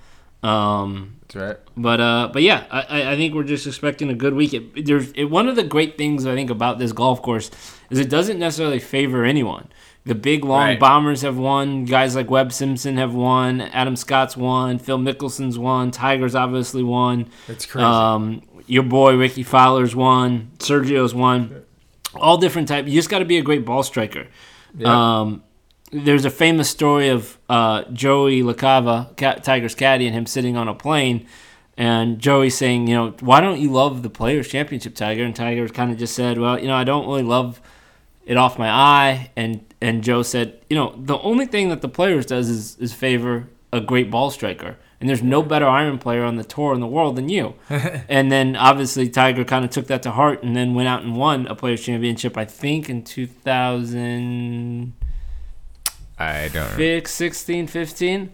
Um, 0.42 1.16
That's 1.22 1.36
right. 1.36 1.58
But 1.76 2.00
uh, 2.00 2.30
but 2.32 2.42
yeah, 2.44 2.66
I, 2.72 3.12
I- 3.14 3.16
think 3.16 3.34
we're 3.34 3.44
just 3.44 3.66
expecting 3.66 4.10
a 4.10 4.14
good 4.14 4.34
week. 4.34 4.54
It, 4.54 4.86
there's 4.86 5.12
it, 5.14 5.26
one 5.26 5.48
of 5.48 5.56
the 5.56 5.64
great 5.64 5.98
things 5.98 6.26
I 6.26 6.36
think 6.36 6.50
about 6.50 6.80
this 6.80 6.92
golf 6.92 7.22
course 7.22 7.50
is 7.90 8.00
it 8.00 8.10
doesn't 8.10 8.40
necessarily 8.40 8.80
favor 8.80 9.24
anyone. 9.26 9.68
The 10.06 10.16
big 10.16 10.44
long 10.44 10.60
Right. 10.68 10.80
bombers 10.80 11.22
have 11.22 11.38
won. 11.38 11.86
Guys 11.86 12.14
like 12.16 12.30
Webb 12.30 12.52
Simpson 12.52 12.98
have 12.98 13.14
won. 13.14 13.62
Adam 13.62 13.96
Scott's 13.96 14.36
won. 14.36 14.78
Phil 14.78 14.98
Mickelson's 15.00 15.58
won. 15.58 15.92
Tiger's 15.92 16.36
obviously 16.36 16.84
won. 16.84 17.28
It's 17.48 17.66
crazy. 17.66 17.86
Um, 17.86 18.42
your 18.68 18.84
boy 18.84 19.16
Rickie 19.16 19.44
Fowler's 19.44 19.96
won. 19.96 20.52
Sergio's 20.60 21.16
won. 21.16 21.64
All 22.16 22.38
different 22.38 22.68
type. 22.68 22.86
You 22.86 22.92
just 22.94 23.10
got 23.10 23.20
to 23.20 23.26
be 23.26 23.38
a 23.38 23.42
great 23.42 23.64
ball 23.66 23.82
striker. 23.82 24.28
Yeah. 24.78 25.20
Um, 25.22 25.42
there's 25.94 26.26
a 26.26 26.30
famous 26.30 26.70
story 26.70 27.10
of 27.10 27.38
uh, 27.50 27.84
Joey 27.94 28.42
LaCava, 28.42 29.16
Ca- 29.16 29.36
Tiger's 29.36 29.76
caddy, 29.76 30.08
and 30.08 30.16
him 30.16 30.26
sitting 30.26 30.58
on 30.58 30.68
a 30.68 30.74
plane, 30.74 31.28
and 31.78 32.20
Joey 32.20 32.50
saying, 32.50 32.88
you 32.88 32.96
know, 32.96 33.12
why 33.20 33.42
don't 33.42 33.60
you 33.60 33.72
love 33.72 34.04
the 34.04 34.10
Players 34.10 34.48
Championship, 34.48 34.96
Tiger? 34.96 35.24
And 35.24 35.36
Tiger 35.36 35.68
kind 35.70 35.92
of 35.92 35.98
just 35.98 36.16
said, 36.16 36.38
well, 36.38 36.60
you 36.60 36.68
know, 36.68 36.76
I 36.76 36.84
don't 36.84 37.08
really 37.08 37.24
love 37.24 37.62
it 38.26 38.38
off 38.38 38.60
my 38.60 38.70
eye. 38.70 39.32
And 39.36 39.66
and 39.82 40.04
Joe 40.04 40.24
said, 40.24 40.60
you 40.70 40.78
know, 40.78 40.96
the 40.98 41.18
only 41.20 41.46
thing 41.46 41.70
that 41.70 41.82
the 41.82 41.90
Players 41.90 42.26
does 42.26 42.50
is 42.50 42.78
is 42.78 42.94
favor 42.94 43.48
a 43.72 43.82
great 43.82 44.12
ball 44.12 44.30
striker. 44.30 44.78
And 45.00 45.10
there's 45.10 45.24
no 45.24 45.44
better 45.44 45.68
iron 45.68 45.98
player 45.98 46.24
on 46.24 46.38
the 46.38 46.46
tour 46.46 46.74
in 46.74 46.80
the 46.80 46.88
world 46.88 47.18
than 47.18 47.28
you. 47.28 47.56
and 47.70 48.32
then 48.32 48.56
obviously 48.56 49.10
Tiger 49.10 49.44
kind 49.44 49.66
of 49.66 49.72
took 49.72 49.88
that 49.88 50.02
to 50.04 50.12
heart 50.12 50.44
and 50.44 50.56
then 50.56 50.76
went 50.76 50.88
out 50.88 51.02
and 51.02 51.18
won 51.18 51.46
a 51.48 51.56
Players 51.56 51.84
Championship, 51.84 52.38
I 52.38 52.46
think 52.46 52.90
in 52.90 53.04
2000. 53.04 54.94
I 56.24 56.48
don't 56.50 56.70
know. 56.70 56.76
Fix 56.76 57.12
16, 57.12 57.68
15. 57.68 58.34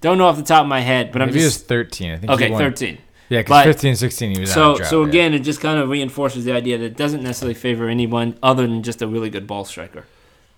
Don't 0.00 0.18
know 0.18 0.26
off 0.26 0.36
the 0.36 0.42
top 0.42 0.62
of 0.62 0.68
my 0.68 0.80
head, 0.80 1.12
but 1.12 1.22
I'm 1.22 1.28
Maybe 1.28 1.40
it 1.40 1.44
was 1.44 1.54
just 1.54 1.68
13. 1.68 2.12
I 2.12 2.16
think 2.18 2.32
okay. 2.32 2.46
he 2.46 2.52
won. 2.52 2.60
13. 2.60 2.98
Yeah, 3.30 3.40
because 3.40 3.64
15 3.64 3.96
16 3.96 4.34
he 4.34 4.40
was 4.40 4.52
So 4.52 4.76
drought, 4.76 4.88
so 4.88 5.02
yeah. 5.02 5.08
again, 5.08 5.34
it 5.34 5.40
just 5.40 5.60
kind 5.60 5.78
of 5.78 5.90
reinforces 5.90 6.44
the 6.44 6.52
idea 6.52 6.78
that 6.78 6.84
it 6.84 6.96
doesn't 6.96 7.22
necessarily 7.22 7.54
favor 7.54 7.88
anyone 7.88 8.38
other 8.42 8.66
than 8.66 8.82
just 8.82 9.02
a 9.02 9.06
really 9.06 9.28
good 9.28 9.46
ball 9.46 9.64
striker. 9.64 10.04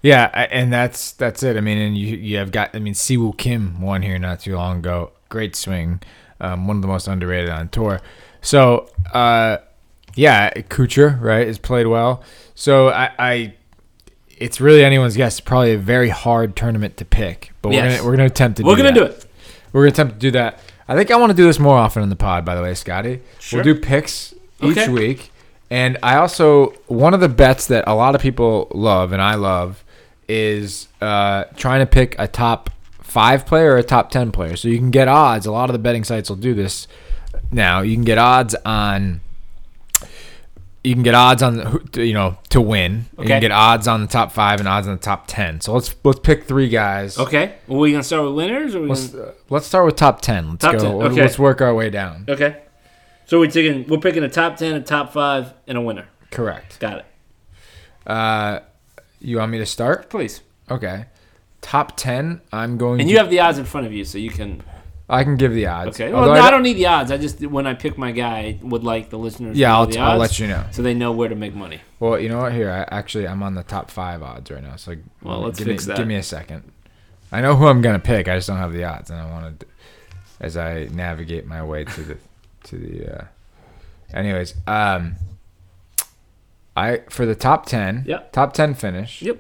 Yeah, 0.03 0.27
and 0.51 0.73
that's 0.73 1.13
that's 1.13 1.43
it. 1.43 1.57
I 1.57 1.61
mean, 1.61 1.79
and 1.79 1.99
you 1.99 2.17
you 2.17 2.37
have 2.39 2.53
got. 2.53 2.75
I 2.75 2.79
mean, 2.79 2.95
Si 2.95 3.17
Woo 3.17 3.33
Kim 3.33 3.83
won 3.83 4.03
here 4.03 4.19
not 4.19 4.41
too 4.41 4.55
long 4.55 4.79
ago. 4.79 5.13
Great 5.29 5.55
swing, 5.55 6.01
um, 6.41 6.67
one 6.67 6.77
of 6.77 6.83
the 6.83 6.89
most 6.89 7.07
underrated 7.07 7.51
on 7.51 7.69
tour. 7.69 8.01
So, 8.41 8.89
uh, 9.13 9.59
yeah, 10.15 10.51
Kuchar 10.55 11.21
right 11.21 11.47
has 11.47 11.59
played 11.59 11.87
well. 11.87 12.23
So 12.55 12.89
I, 12.89 13.11
I, 13.19 13.55
it's 14.41 14.61
really 14.61 14.83
anyone's 14.85 15.17
guess. 15.17 15.35
It's 15.35 15.41
probably 15.41 15.75
a 15.75 15.79
very 15.79 16.09
hard 16.09 16.57
tournament 16.57 16.97
to 16.97 17.05
pick, 17.05 17.53
but 17.63 17.69
we're 17.71 17.83
gonna 17.83 18.05
we're 18.05 18.13
gonna 18.13 18.25
attempt 18.27 18.57
to. 18.59 18.65
We're 18.65 18.77
do 18.77 18.83
gonna 18.83 18.95
that. 19.01 19.11
do 19.11 19.15
it. 19.17 19.27
We're 19.73 19.83
gonna 19.83 19.93
attempt 19.93 20.15
to 20.15 20.19
do 20.19 20.31
that. 20.33 20.59
I 20.89 20.97
think 20.97 21.11
I 21.13 21.17
want 21.17 21.31
to 21.31 21.37
do 21.37 21.45
this 21.45 21.59
more 21.61 21.77
often 21.79 22.03
on 22.03 22.09
the 22.09 22.17
pod. 22.17 22.45
By 22.45 22.57
the 22.57 22.63
way, 22.63 22.75
Scotty, 22.75 23.21
Sure. 23.39 23.63
we'll 23.63 23.75
do 23.75 23.81
picks 23.81 24.35
each 24.61 24.77
Okay. 24.77 24.89
week, 24.89 25.31
and 25.71 25.97
I 26.03 26.17
also 26.17 26.75
one 26.89 27.15
of 27.15 27.21
the 27.21 27.29
bets 27.29 27.67
that 27.67 27.85
a 27.87 27.95
lot 27.95 28.15
of 28.17 28.21
people 28.21 28.67
love 28.75 29.13
and 29.13 29.23
I 29.23 29.37
love 29.37 29.85
is 30.29 30.89
uh, 31.01 31.45
trying 31.57 31.81
to 31.81 31.87
pick 31.87 32.17
a 32.19 32.27
top 32.27 32.71
five 33.03 33.45
player 33.47 33.73
or 33.73 33.77
a 33.79 33.83
top 33.83 34.11
ten 34.11 34.33
player. 34.33 34.57
So 34.57 34.69
you 34.69 34.79
can 34.79 34.91
get 34.91 35.07
odds. 35.09 35.47
A 35.47 35.53
lot 35.53 35.69
of 35.69 35.73
the 35.75 35.79
betting 35.79 36.05
sites 36.05 36.29
will 36.29 36.37
do 36.37 36.55
this 36.55 36.87
now. 37.53 37.81
You 37.83 37.95
can 37.95 38.05
get 38.05 38.19
odds 38.19 38.55
on. 38.65 39.21
You 40.83 40.95
can 40.95 41.03
get 41.03 41.15
odds 41.15 41.43
on 41.43 41.89
you 41.95 42.15
know 42.15 42.39
to 42.49 42.61
win. 42.61 43.05
You 43.19 43.27
can 43.27 43.41
get 43.41 43.51
odds 43.51 43.87
on 43.87 44.01
the 44.01 44.07
top 44.07 44.33
five 44.33 44.61
and 44.61 44.69
odds 44.69 44.87
on 44.87 44.95
the 44.95 45.01
top 45.01 45.25
ten. 45.27 45.61
So 45.61 45.75
let's 45.75 45.95
let's 46.05 46.21
pick 46.21 46.45
three 46.45 46.69
guys. 46.69 47.19
Okay. 47.19 47.57
Well, 47.67 47.81
we 47.81 47.93
gonna 47.93 48.03
start 48.03 48.25
with 48.25 48.35
winners, 48.35 48.75
or 48.75 48.81
we 48.83 48.89
Let's 48.89 49.09
gonna... 49.09 49.25
uh, 49.25 49.33
let's 49.51 49.67
start 49.67 49.85
with 49.85 49.97
top 49.97 50.23
ten. 50.23 50.51
Let's 50.51 50.63
Top 50.63 50.73
go. 50.77 50.79
10, 50.79 51.13
okay. 51.13 51.21
Let's 51.21 51.39
work 51.39 51.61
our 51.61 51.75
way 51.75 51.91
down. 51.91 52.25
okay? 52.29 52.63
So 53.27 53.39
we're 53.39 53.51
taking 53.51 53.87
we're 53.89 53.99
picking 53.99 54.25
a 54.25 54.29
top 54.31 54.57
ten, 54.57 54.75
a 54.75 54.81
top 54.81 55.13
five, 55.13 55.53
and 55.67 55.77
a 55.77 55.83
winner. 55.83 56.09
Correct. 56.31 56.81
Got 56.81 56.99
it. 56.99 57.07
Uh, 58.07 58.61
you 59.21 59.37
want 59.37 59.53
me 59.53 59.59
to 59.59 59.67
start? 59.67 60.09
Please. 60.09 60.41
Okay. 60.71 61.05
Top 61.61 61.97
ten. 61.97 62.41
I'm 62.53 62.79
going. 62.79 63.01
And 63.01 63.09
to, 63.09 63.13
you 63.13 63.19
have 63.19 63.29
the 63.29 63.41
odds 63.41 63.59
in 63.59 63.67
front 63.67 63.87
of 63.87 63.93
you, 63.93 64.05
so 64.05 64.17
you 64.17 64.31
can. 64.31 64.63
I 65.11 65.25
can 65.25 65.37
give 65.37 65.53
the 65.53 65.67
odds. 65.67 65.97
Okay. 66.01 66.13
Well, 66.13 66.27
no, 66.27 66.33
I 66.33 66.47
I 66.47 66.51
don't- 66.51 66.63
need 66.63 66.75
the 66.75 66.87
odds. 66.87 67.11
I 67.11 67.17
just 67.19 67.41
when 67.41 67.67
I 67.67 67.75
pick 67.75 67.99
my 67.99 68.13
guy, 68.13 68.39
I 68.39 68.59
would 68.63 68.85
like 68.85 69.11
the 69.11 69.19
listeners. 69.19 69.57
Yeah, 69.59 69.69
to 69.69 69.73
know 69.73 69.79
I'll, 69.81 69.87
the 69.87 69.99
I'll 69.99 70.19
let 70.19 70.39
you 70.39 70.47
know. 70.47 70.65
so 70.71 70.83
they 70.83 70.95
know 70.95 71.13
where 71.13 71.29
to 71.29 71.35
make 71.35 71.55
money. 71.55 71.81
Well, 71.99 72.19
you 72.19 72.29
know 72.29 72.39
what? 72.39 72.53
Here, 72.53 72.71
I 72.71 72.97
actually 72.97 73.27
I'm 73.27 73.43
on 73.43 73.55
the 73.55 73.63
top 73.63 73.91
five 73.91 74.23
odds 74.23 74.51
right 74.51 74.63
now. 74.63 74.77
So 74.77 74.95
Well, 75.23 75.41
let's 75.41 75.59
give 75.59 75.67
fix 75.69 75.87
me, 75.87 75.93
that. 75.93 75.97
Give 75.99 76.07
me 76.07 76.17
a 76.17 76.23
second. 76.23 76.63
I 77.33 77.41
know 77.41 77.57
who 77.57 77.67
I'm 77.67 77.81
gonna 77.83 77.99
pick. 77.99 78.29
I 78.29 78.37
just 78.37 78.49
don't 78.49 78.57
have 78.59 78.73
the 78.73 78.85
odds, 78.85 79.11
and 79.11 79.21
I 79.21 79.31
want 79.31 79.61
to, 79.61 79.67
as 80.41 80.57
I 80.57 80.85
navigate 80.93 81.47
my 81.47 81.63
way 81.63 81.85
to 81.85 82.01
the, 82.03 82.17
to 82.65 82.77
the. 82.79 83.19
Uh, 83.21 83.25
anyways, 84.15 84.55
um, 84.67 85.17
I 86.77 86.99
for 87.09 87.27
the 87.27 87.35
top 87.35 87.67
ten. 87.67 88.05
Yep. 88.07 88.33
Top 88.33 88.53
ten 88.53 88.75
finish. 88.75 89.23
Yep. 89.23 89.39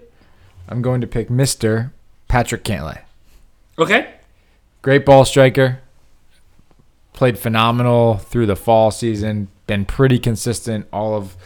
I'm 0.69 0.83
going 0.83 1.01
to 1.01 1.07
pick 1.07 1.31
Mister 1.31 1.93
Patrick 2.29 2.63
Cantlay. 2.65 3.01
Okay. 3.79 4.15
Great 4.83 5.05
ball 5.05 5.25
striker. 5.25 5.81
Played 7.13 7.39
phenomenal 7.39 8.17
through 8.17 8.47
the 8.47 8.57
fall 8.57 8.91
season. 8.91 9.49
Been 9.67 9.85
pretty 9.85 10.19
consistent 10.19 10.87
all 10.93 11.15
of 11.15 11.37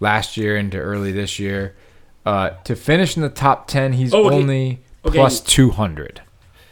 last 0.00 0.36
year 0.36 0.56
into 0.56 0.76
early 0.78 1.12
this 1.12 1.38
year. 1.38 1.76
Uh, 2.26 2.50
to 2.64 2.74
finish 2.74 3.16
in 3.16 3.22
the 3.22 3.28
top 3.28 3.68
ten, 3.68 3.92
he's 3.92 4.12
Oh, 4.12 4.26
okay. 4.26 4.36
only 4.36 4.80
Okay. 5.04 5.16
plus 5.16 5.40
two 5.40 5.70
hundred. 5.70 6.20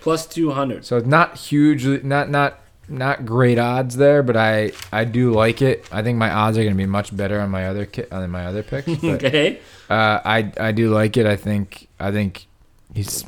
Plus 0.01 0.27
two 0.27 0.51
hundred. 0.51 0.85
So 0.85 0.97
it's 0.97 1.07
not 1.07 1.37
hugely, 1.39 2.01
not 2.03 2.31
not 2.31 2.59
not 2.89 3.25
great 3.27 3.59
odds 3.59 3.97
there, 3.97 4.23
but 4.23 4.37
I 4.37 4.73
I 4.93 5.05
do 5.05 5.33
like 5.33 5.63
it. 5.63 5.87
I 5.93 6.03
think 6.03 6.19
my 6.19 6.31
odds 6.31 6.59
are 6.59 6.63
going 6.63 6.75
to 6.75 6.79
be 6.79 6.87
much 6.87 7.17
better 7.17 7.41
on 7.41 7.51
my 7.51 7.67
other 7.69 7.87
ki- 7.87 8.05
on 8.11 8.29
my 8.31 8.47
other 8.47 8.63
picks. 8.63 8.87
But, 9.01 9.25
Okay. 9.25 9.61
uh, 9.89 10.21
I 10.25 10.53
I 10.59 10.73
do 10.73 10.91
like 10.93 11.17
it. 11.17 11.27
I 11.27 11.37
think 11.37 11.89
I 12.01 12.11
think 12.11 12.47
he's 12.95 13.25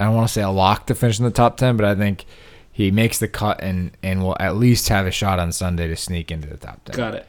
I 0.00 0.04
don't 0.04 0.14
want 0.14 0.26
to 0.26 0.32
say 0.32 0.42
a 0.42 0.50
lock 0.50 0.86
to 0.86 0.94
finish 0.94 1.18
in 1.18 1.24
the 1.24 1.30
top 1.30 1.56
ten, 1.56 1.76
but 1.76 1.84
I 1.86 1.94
think 1.94 2.24
he 2.72 2.90
makes 2.90 3.18
the 3.18 3.28
cut 3.28 3.62
and 3.62 3.96
and 4.02 4.22
will 4.22 4.36
at 4.40 4.56
least 4.56 4.88
have 4.88 5.06
a 5.06 5.10
shot 5.10 5.38
on 5.38 5.52
Sunday 5.52 5.86
to 5.88 5.96
sneak 5.96 6.30
into 6.30 6.48
the 6.48 6.56
top 6.56 6.84
ten. 6.84 6.96
Got 6.96 7.14
it. 7.14 7.28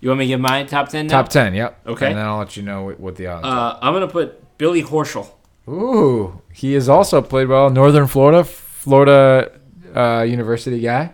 You 0.00 0.08
want 0.08 0.18
me 0.18 0.24
to 0.26 0.28
give 0.28 0.40
my 0.40 0.64
top 0.64 0.88
ten 0.88 1.06
now? 1.06 1.22
Top 1.22 1.28
ten, 1.28 1.54
yep. 1.54 1.80
Okay. 1.86 2.08
and 2.08 2.16
then 2.16 2.26
I'll 2.26 2.38
let 2.38 2.56
you 2.56 2.62
know 2.62 2.92
what, 2.96 3.16
the 3.16 3.28
odds. 3.28 3.44
are. 3.44 3.74
Uh, 3.74 3.78
I'm 3.80 3.92
gonna 3.92 4.08
put 4.08 4.58
Billy 4.58 4.82
Horschel 4.82 5.30
Ooh, 5.68 6.40
he 6.52 6.74
has 6.74 6.88
also 6.88 7.20
played 7.20 7.48
well. 7.48 7.70
Northern 7.70 8.06
Florida, 8.06 8.44
Florida 8.44 9.50
uh, 9.94 10.22
University 10.22 10.80
guy. 10.80 11.12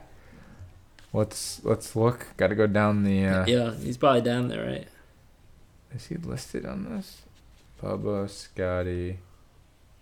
Let's 1.13 1.65
let's 1.65 1.97
look. 1.97 2.27
Got 2.37 2.49
to 2.49 2.55
go 2.55 2.67
down 2.67 3.05
the. 3.05 3.25
Uh, 3.27 3.47
Yeah, 3.47 3.75
he's 3.75 3.97
probably 3.97 4.21
down 4.21 4.49
there, 4.49 4.65
right? 4.67 4.89
Is 5.95 6.07
he 6.07 6.17
listed 6.17 6.65
on 6.67 6.85
this? 6.85 7.23
Bubba, 7.83 8.29
Scotty, 8.31 9.19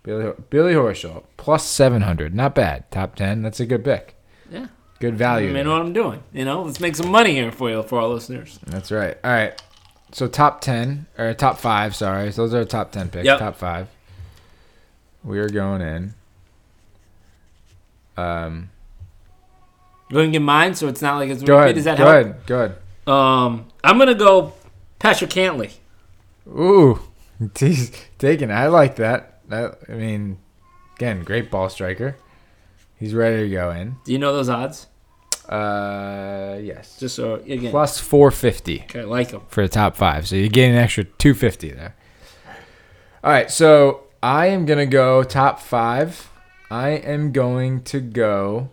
Billy 0.03 0.33
Billy 0.49 0.73
Horschel 0.73 1.23
plus 1.37 1.65
seven 1.65 2.01
hundred. 2.01 2.33
Not 2.33 2.55
bad. 2.55 2.89
Top 2.91 3.15
ten. 3.15 3.41
That's 3.43 3.59
a 3.59 3.65
good 3.65 3.83
pick. 3.83 4.15
Yeah. 4.49 4.67
Good 4.99 5.13
I 5.15 5.17
value. 5.17 5.53
mean, 5.53 5.65
know 5.65 5.71
what 5.73 5.81
I'm 5.81 5.93
doing. 5.93 6.23
You 6.33 6.45
know, 6.45 6.63
let's 6.63 6.79
make 6.79 6.95
some 6.95 7.09
money 7.11 7.33
here 7.33 7.51
for 7.51 7.69
you, 7.69 7.81
for 7.83 7.99
our 8.01 8.07
listeners. 8.07 8.59
That's 8.67 8.91
right. 8.91 9.17
All 9.23 9.31
right. 9.31 9.61
So 10.11 10.27
top 10.27 10.61
ten 10.61 11.05
or 11.17 11.33
top 11.33 11.57
five. 11.59 11.95
Sorry, 11.95 12.31
so 12.31 12.47
those 12.47 12.53
are 12.53 12.65
top 12.65 12.91
ten 12.91 13.09
picks. 13.09 13.25
Yep. 13.25 13.39
Top 13.39 13.55
five. 13.55 13.87
We 15.23 15.39
are 15.39 15.49
going 15.49 15.81
in. 15.81 16.13
Um, 18.17 18.69
You 20.09 20.17
want 20.17 20.27
to 20.27 20.31
get 20.31 20.41
mine, 20.41 20.75
so 20.75 20.87
it's 20.87 21.01
not 21.01 21.17
like 21.17 21.29
it's 21.29 21.43
go 21.43 21.55
repeat? 21.55 21.63
ahead. 21.63 21.75
Does 21.75 21.83
that 21.85 21.97
go 21.97 22.05
help? 22.05 22.25
ahead. 22.25 22.45
Go 22.45 22.55
ahead. 22.57 22.77
Um, 23.07 23.67
I'm 23.83 23.97
gonna 23.97 24.15
go 24.15 24.53
Patrick 24.99 25.29
Cantlay. 25.31 25.71
Ooh, 26.47 26.99
taking. 28.17 28.51
I 28.51 28.67
like 28.67 28.97
that. 28.97 29.30
That 29.51 29.79
I 29.87 29.93
mean, 29.93 30.37
again, 30.95 31.23
great 31.23 31.51
ball 31.51 31.69
striker. 31.69 32.15
He's 32.97 33.13
ready 33.13 33.43
to 33.43 33.49
go 33.49 33.71
in. 33.71 33.97
Do 34.05 34.11
you 34.11 34.19
know 34.19 34.33
those 34.33 34.49
odds? 34.49 34.87
Uh, 35.49 36.57
yes. 36.61 36.97
Just 36.99 37.15
so 37.15 37.35
again, 37.35 37.71
Plus 37.71 37.99
four 37.99 38.31
fifty 38.31 38.81
okay, 38.83 39.03
like 39.03 39.29
them. 39.31 39.41
for 39.49 39.63
the 39.63 39.69
top 39.69 39.95
five, 39.95 40.27
so 40.27 40.35
you 40.35 40.49
get 40.49 40.69
an 40.69 40.75
extra 40.75 41.03
two 41.03 41.33
fifty 41.33 41.71
there. 41.71 41.95
All 43.23 43.31
right, 43.31 43.51
so 43.51 44.03
I 44.23 44.47
am 44.47 44.65
gonna 44.65 44.85
go 44.85 45.23
top 45.23 45.59
five. 45.59 46.29
I 46.69 46.89
am 46.89 47.31
going 47.33 47.83
to 47.85 47.99
go 47.99 48.69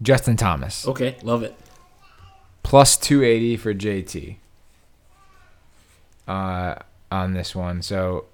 Justin 0.00 0.36
Thomas 0.36 0.86
Okay, 0.88 1.16
love 1.22 1.42
it. 1.42 1.54
plus 2.62 2.96
two 2.96 3.22
eighty 3.22 3.56
for 3.56 3.74
JT. 3.74 4.36
Uh, 6.26 6.76
on 7.10 7.32
this 7.34 7.54
one, 7.54 7.82
so 7.82 8.26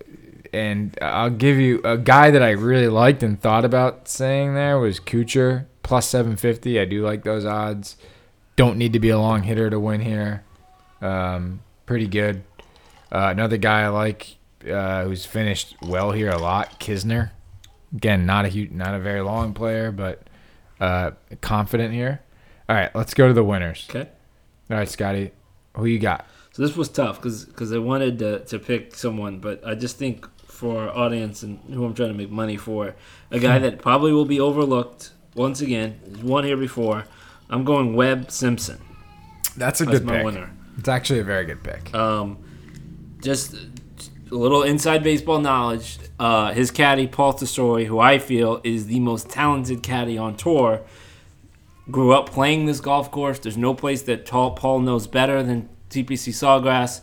and 0.55 0.97
I'll 1.03 1.31
give 1.31 1.59
you 1.59 1.81
a 1.85 1.99
guy 1.99 2.31
that 2.31 2.43
I 2.43 2.51
really 2.51 2.89
liked 2.89 3.23
and 3.23 3.41
thought 3.41 3.65
about 3.65 4.09
saying 4.09 4.55
there 4.55 4.79
was 4.79 5.01
Kuchar 5.01 5.67
plus 5.83 6.09
750. 6.09 6.79
I 6.79 6.85
do 6.85 7.05
like 7.05 7.25
those 7.25 7.45
odds. 7.45 7.97
Don't 8.57 8.79
need 8.79 8.93
to 8.93 9.01
be 9.01 9.11
a 9.11 9.19
long 9.19 9.43
hitter 9.43 9.69
to 9.69 9.81
win 9.81 10.01
here. 10.01 10.45
Um, 11.01 11.61
pretty 11.87 12.07
good. 12.07 12.45
Uh, 13.11 13.29
another 13.31 13.57
guy 13.57 13.83
I 13.83 13.89
like 13.89 14.37
uh, 14.71 15.05
who's 15.05 15.27
finished 15.27 15.77
well 15.83 16.13
here 16.13 16.31
a 16.31 16.39
lot, 16.39 16.81
Kisner. 16.81 17.31
Again, 17.95 18.25
not 18.25 18.45
a 18.45 18.49
huge, 18.49 18.71
not 18.71 18.95
a 18.95 18.99
very 18.99 19.21
long 19.21 19.55
player, 19.55 19.93
but 19.93 20.23
uh, 20.81 21.13
confident 21.41 21.93
here. 21.93 22.23
All 22.69 22.77
right, 22.77 22.95
let's 22.95 23.15
go 23.15 23.29
to 23.29 23.35
the 23.35 23.45
winners. 23.45 23.87
Okay. 23.91 24.09
All 24.71 24.79
right, 24.79 24.89
Scotty, 24.89 25.33
who 25.77 25.85
you 25.85 25.99
got? 25.99 26.27
So 26.53 26.63
this 26.63 26.77
was 26.77 26.89
tough 26.89 27.21
because 27.21 27.73
I 27.73 27.79
wanted 27.79 28.19
to, 28.21 28.45
to 28.45 28.59
pick 28.59 28.95
someone, 28.95 29.41
but 29.41 29.67
I 29.67 29.75
just 29.75 29.99
think 29.99 30.27
for 30.55 30.89
our 30.89 30.97
audience 30.97 31.43
and 31.43 31.59
who 31.73 31.85
I'm 31.85 31.95
trying 31.95 32.09
to 32.11 32.15
make 32.15 32.31
money 32.31 32.57
for, 32.57 32.95
a 33.31 33.39
guy 33.39 33.59
that 33.59 33.81
probably 33.81 34.13
will 34.13 34.25
be 34.25 34.41
overlooked 34.41 35.11
once 35.35 35.61
again. 35.61 36.01
He's 36.07 36.23
won 36.23 36.45
here 36.45 36.57
before. 36.57 37.05
I'm 37.51 37.65
going 37.65 37.95
Webb 37.95 38.31
Simpson. 38.31 38.81
That's 39.57 39.81
a 39.81 39.85
That's 39.85 39.99
good 39.99 40.07
my 40.07 40.17
pick. 40.17 40.25
winner. 40.25 40.51
It's 40.79 40.89
actually 40.89 41.21
a 41.21 41.25
very 41.25 41.45
good 41.45 41.63
pick. 41.63 41.95
Um, 41.95 42.39
just 43.23 43.55
a 43.55 44.35
little 44.35 44.63
inside 44.63 45.03
baseball 45.03 45.41
knowledge. 45.41 45.99
Uh, 46.19 46.53
his 46.53 46.71
caddy, 46.71 47.07
Paul 47.07 47.35
Tesori, 47.35 47.87
who 47.87 47.99
I 47.99 48.19
feel 48.19 48.61
is 48.65 48.87
the 48.87 49.01
most 49.01 49.29
talented 49.29 49.83
caddy 49.83 50.17
on 50.19 50.37
tour, 50.37 50.81
grew 51.91 52.13
up 52.13 52.31
playing 52.31 52.67
this 52.67 52.81
golf 52.81 53.11
course. 53.11 53.39
There's 53.39 53.57
no 53.57 53.75
place 53.75 54.03
that 54.03 54.27
tall 54.27 54.53
Paul 54.53 54.81
knows 54.81 55.07
better 55.07 55.43
than 55.43 55.69
TPC 55.91 56.33
Sawgrass. 56.33 57.03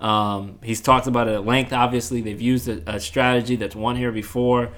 Um, 0.00 0.58
he's 0.62 0.80
talked 0.80 1.06
about 1.06 1.28
it 1.28 1.34
at 1.34 1.44
length. 1.44 1.72
Obviously, 1.72 2.20
they've 2.22 2.40
used 2.40 2.68
a, 2.68 2.82
a 2.94 3.00
strategy 3.00 3.56
that's 3.56 3.76
won 3.76 3.96
here 3.96 4.12
before. 4.12 4.70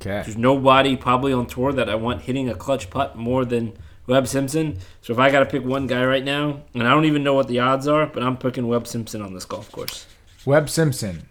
Okay. 0.00 0.22
There's 0.24 0.36
nobody 0.36 0.96
probably 0.96 1.32
on 1.32 1.46
tour 1.46 1.72
that 1.72 1.88
I 1.88 1.94
want 1.94 2.22
hitting 2.22 2.48
a 2.48 2.54
clutch 2.54 2.90
putt 2.90 3.16
more 3.16 3.44
than 3.44 3.72
Webb 4.06 4.26
Simpson. 4.26 4.78
So 5.02 5.12
if 5.12 5.18
I 5.18 5.30
got 5.30 5.40
to 5.40 5.46
pick 5.46 5.64
one 5.64 5.86
guy 5.86 6.04
right 6.04 6.24
now, 6.24 6.62
and 6.74 6.82
I 6.84 6.90
don't 6.90 7.04
even 7.04 7.22
know 7.22 7.34
what 7.34 7.46
the 7.48 7.58
odds 7.60 7.86
are, 7.88 8.06
but 8.06 8.22
I'm 8.22 8.36
picking 8.36 8.66
Webb 8.68 8.86
Simpson 8.86 9.22
on 9.22 9.34
this 9.34 9.44
golf 9.44 9.70
course. 9.72 10.06
Webb 10.44 10.68
Simpson 10.70 11.22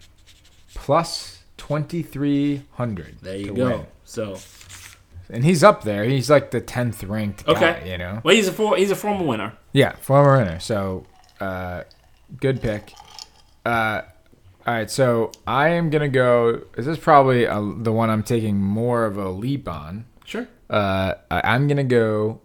plus 0.74 1.42
2300. 1.56 3.16
There 3.22 3.36
you 3.36 3.52
go. 3.54 3.68
win. 3.70 3.86
So 4.04 4.38
And 5.30 5.44
he's 5.44 5.62
up 5.62 5.82
there. 5.84 6.04
He's 6.04 6.30
like 6.30 6.50
the 6.50 6.60
10th 6.60 7.08
ranked 7.08 7.44
guy, 7.46 7.52
Okay. 7.52 7.90
you 7.92 7.98
know. 7.98 8.20
well, 8.24 8.34
he's 8.34 8.48
a 8.48 8.52
for, 8.52 8.76
he's 8.76 8.90
a 8.90 8.96
former 8.96 9.24
winner. 9.24 9.52
Yeah, 9.72 9.96
former 9.96 10.38
winner. 10.38 10.60
So, 10.60 11.06
uh 11.40 11.84
good 12.40 12.60
pick. 12.60 12.92
Uh 13.68 14.02
all 14.66 14.74
right, 14.74 14.90
so 14.90 15.32
I 15.46 15.68
am 15.70 15.88
going 15.90 16.02
to 16.02 16.08
go 16.08 16.62
this 16.76 16.86
is 16.86 16.98
probably 16.98 17.44
a, 17.44 17.54
the 17.78 17.92
one 17.92 18.10
I'm 18.10 18.22
taking 18.22 18.56
more 18.60 19.04
of 19.06 19.16
a 19.16 19.28
leap 19.30 19.68
on. 19.68 20.04
Sure. 20.24 20.46
Uh 20.68 21.14
I- 21.30 21.42
I'm 21.54 21.66
going 21.68 21.78
to 21.78 21.84
go 21.84 22.40